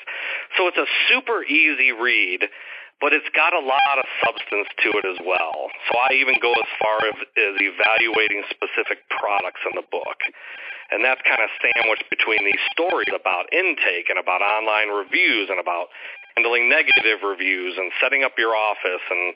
So 0.59 0.69
it's 0.69 0.77
a 0.77 0.87
super 1.09 1.43
easy 1.43 1.93
read, 1.93 2.45
but 3.01 3.17
it's 3.17 3.29
got 3.33 3.57
a 3.57 3.65
lot 3.65 3.97
of 3.97 4.05
substance 4.21 4.69
to 4.85 4.89
it 5.01 5.07
as 5.09 5.19
well. 5.25 5.73
So 5.89 5.97
I 5.97 6.21
even 6.21 6.37
go 6.41 6.53
as 6.53 6.71
far 6.77 7.01
as, 7.09 7.17
as 7.17 7.55
evaluating 7.57 8.45
specific 8.53 9.09
products 9.09 9.65
in 9.65 9.75
the 9.75 9.87
book. 9.89 10.21
And 10.93 11.05
that's 11.05 11.23
kind 11.23 11.41
of 11.41 11.49
sandwiched 11.63 12.11
between 12.11 12.45
these 12.45 12.61
stories 12.75 13.09
about 13.15 13.49
intake 13.55 14.11
and 14.11 14.19
about 14.19 14.43
online 14.43 14.91
reviews 14.91 15.49
and 15.49 15.63
about 15.63 15.89
handling 16.35 16.69
negative 16.69 17.23
reviews 17.23 17.79
and 17.79 17.95
setting 18.03 18.23
up 18.27 18.35
your 18.37 18.55
office 18.59 19.05
and 19.09 19.35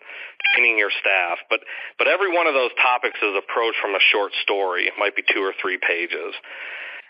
training 0.50 0.78
your 0.78 0.90
staff. 0.90 1.38
But 1.48 1.62
but 1.96 2.10
every 2.10 2.34
one 2.34 2.50
of 2.50 2.54
those 2.54 2.74
topics 2.82 3.22
is 3.22 3.38
approached 3.38 3.78
from 3.78 3.94
a 3.94 4.02
short 4.12 4.34
story. 4.42 4.90
It 4.90 4.98
might 4.98 5.14
be 5.14 5.22
two 5.22 5.40
or 5.46 5.54
three 5.62 5.78
pages. 5.78 6.34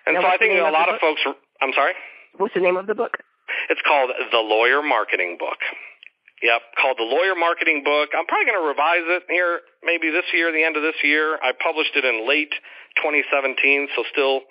And 0.07 0.15
now, 0.15 0.23
so 0.23 0.29
I 0.29 0.37
think 0.37 0.61
a 0.61 0.69
lot 0.69 0.93
of, 0.93 0.97
of 0.97 1.01
folks. 1.01 1.25
I'm 1.61 1.73
sorry. 1.73 1.97
What's 2.37 2.53
the 2.53 2.61
name 2.61 2.77
of 2.77 2.87
the 2.87 2.95
book? 2.95 3.17
It's 3.71 3.81
called 3.87 4.11
The 4.33 4.45
Lawyer 4.45 4.83
Marketing 4.83 5.37
Book. 5.39 5.59
Yep, 6.45 6.61
called 6.77 7.01
The 7.01 7.09
Lawyer 7.09 7.33
Marketing 7.33 7.81
Book. 7.81 8.13
I'm 8.13 8.29
probably 8.29 8.45
going 8.45 8.61
to 8.61 8.69
revise 8.69 9.09
it 9.09 9.25
here 9.33 9.65
maybe 9.81 10.13
this 10.13 10.29
year, 10.37 10.53
the 10.53 10.61
end 10.61 10.77
of 10.77 10.85
this 10.85 11.01
year. 11.01 11.41
I 11.41 11.57
published 11.57 11.97
it 11.97 12.05
in 12.05 12.29
late 12.29 12.53
2017, 13.01 13.89
so 13.97 14.05
still, 14.13 14.45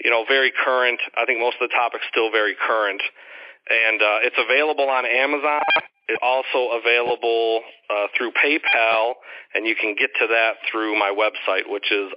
you 0.00 0.08
know, 0.08 0.24
very 0.24 0.48
current. 0.48 0.98
I 1.12 1.28
think 1.28 1.38
most 1.38 1.60
of 1.60 1.68
the 1.68 1.74
topics 1.76 2.08
still 2.08 2.32
very 2.32 2.56
current 2.56 3.02
and 3.68 4.00
uh, 4.00 4.18
it's 4.22 4.36
available 4.38 4.88
on 4.88 5.04
Amazon. 5.06 5.60
It's 6.08 6.20
also 6.22 6.78
available 6.78 7.62
uh, 7.90 8.06
through 8.16 8.30
PayPal, 8.32 9.14
and 9.54 9.66
you 9.66 9.74
can 9.74 9.96
get 9.98 10.10
to 10.20 10.28
that 10.28 10.52
through 10.70 10.96
my 10.98 11.12
website, 11.12 11.68
which 11.68 11.90
is 11.90 12.12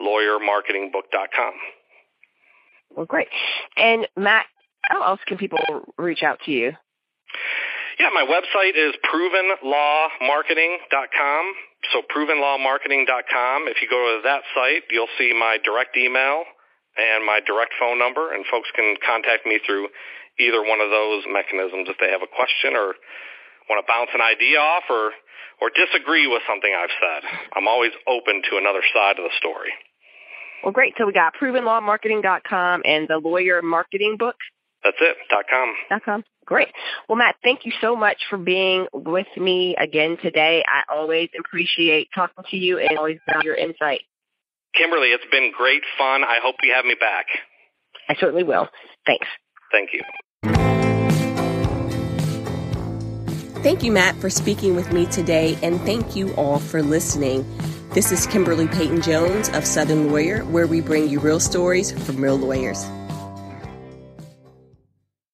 thelawyermarketingbook.com. 0.00 1.52
Well, 2.96 3.06
great. 3.06 3.28
And 3.76 4.08
Matt, 4.16 4.46
how 4.82 5.04
else 5.04 5.20
can 5.26 5.36
people 5.36 5.58
reach 5.98 6.22
out 6.22 6.40
to 6.46 6.50
you? 6.50 6.72
Yeah, 7.98 8.14
my 8.14 8.22
website 8.22 8.78
is 8.78 8.94
provenlawmarketing.com. 9.02 11.42
So 11.92 12.02
provenlawmarketing.com. 12.06 13.68
If 13.68 13.82
you 13.82 13.88
go 13.90 14.16
to 14.16 14.22
that 14.24 14.42
site, 14.54 14.84
you'll 14.90 15.10
see 15.18 15.34
my 15.34 15.58
direct 15.64 15.96
email 15.96 16.44
and 16.96 17.24
my 17.24 17.40
direct 17.46 17.72
phone 17.78 17.98
number, 17.98 18.32
and 18.34 18.44
folks 18.50 18.68
can 18.74 18.96
contact 19.04 19.46
me 19.46 19.60
through 19.64 19.88
either 20.38 20.62
one 20.62 20.80
of 20.80 20.90
those 20.90 21.24
mechanisms 21.30 21.88
if 21.88 21.96
they 21.98 22.10
have 22.10 22.22
a 22.22 22.30
question 22.30 22.74
or 22.74 22.94
want 23.70 23.78
to 23.82 23.86
bounce 23.86 24.10
an 24.14 24.22
idea 24.22 24.58
off 24.58 24.84
or 24.90 25.12
or 25.60 25.70
disagree 25.74 26.26
with 26.26 26.42
something 26.46 26.70
I've 26.70 26.94
said. 27.02 27.22
I'm 27.54 27.66
always 27.66 27.90
open 28.06 28.42
to 28.50 28.58
another 28.58 28.82
side 28.94 29.18
of 29.18 29.24
the 29.24 29.34
story. 29.38 29.74
Well, 30.62 30.72
great. 30.72 30.94
So 30.98 31.06
we 31.06 31.12
got 31.12 31.34
provenlawmarketing.com 31.34 32.82
and 32.84 33.08
the 33.08 33.18
lawyer 33.18 33.62
marketing 33.62 34.16
book. 34.18 34.36
That's 34.88 34.96
it. 35.02 35.16
Dot 35.28 35.44
com. 35.50 35.74
Dot 35.90 36.02
com. 36.02 36.24
Great. 36.46 36.68
Well, 37.08 37.18
Matt, 37.18 37.36
thank 37.44 37.66
you 37.66 37.72
so 37.78 37.94
much 37.94 38.16
for 38.30 38.38
being 38.38 38.86
with 38.94 39.26
me 39.36 39.76
again 39.78 40.16
today. 40.22 40.64
I 40.66 40.90
always 40.90 41.28
appreciate 41.38 42.08
talking 42.14 42.42
to 42.50 42.56
you 42.56 42.78
and 42.78 42.96
always 42.96 43.18
value 43.26 43.50
your 43.50 43.54
insight. 43.54 44.00
Kimberly, 44.74 45.08
it's 45.08 45.26
been 45.30 45.52
great 45.54 45.82
fun. 45.98 46.24
I 46.24 46.38
hope 46.42 46.54
you 46.62 46.72
have 46.74 46.86
me 46.86 46.94
back. 46.98 47.26
I 48.08 48.14
certainly 48.18 48.44
will. 48.44 48.66
Thanks. 49.04 49.26
Thank 49.70 49.90
you. 49.92 50.00
Thank 53.62 53.82
you, 53.82 53.92
Matt, 53.92 54.16
for 54.16 54.30
speaking 54.30 54.74
with 54.74 54.90
me 54.90 55.04
today, 55.04 55.58
and 55.62 55.78
thank 55.82 56.16
you 56.16 56.32
all 56.36 56.60
for 56.60 56.82
listening. 56.82 57.44
This 57.90 58.10
is 58.10 58.26
Kimberly 58.26 58.68
Peyton 58.68 59.02
Jones 59.02 59.50
of 59.50 59.66
Southern 59.66 60.10
Lawyer, 60.10 60.44
where 60.44 60.66
we 60.66 60.80
bring 60.80 61.10
you 61.10 61.20
real 61.20 61.40
stories 61.40 61.92
from 62.06 62.22
real 62.22 62.36
lawyers. 62.36 62.88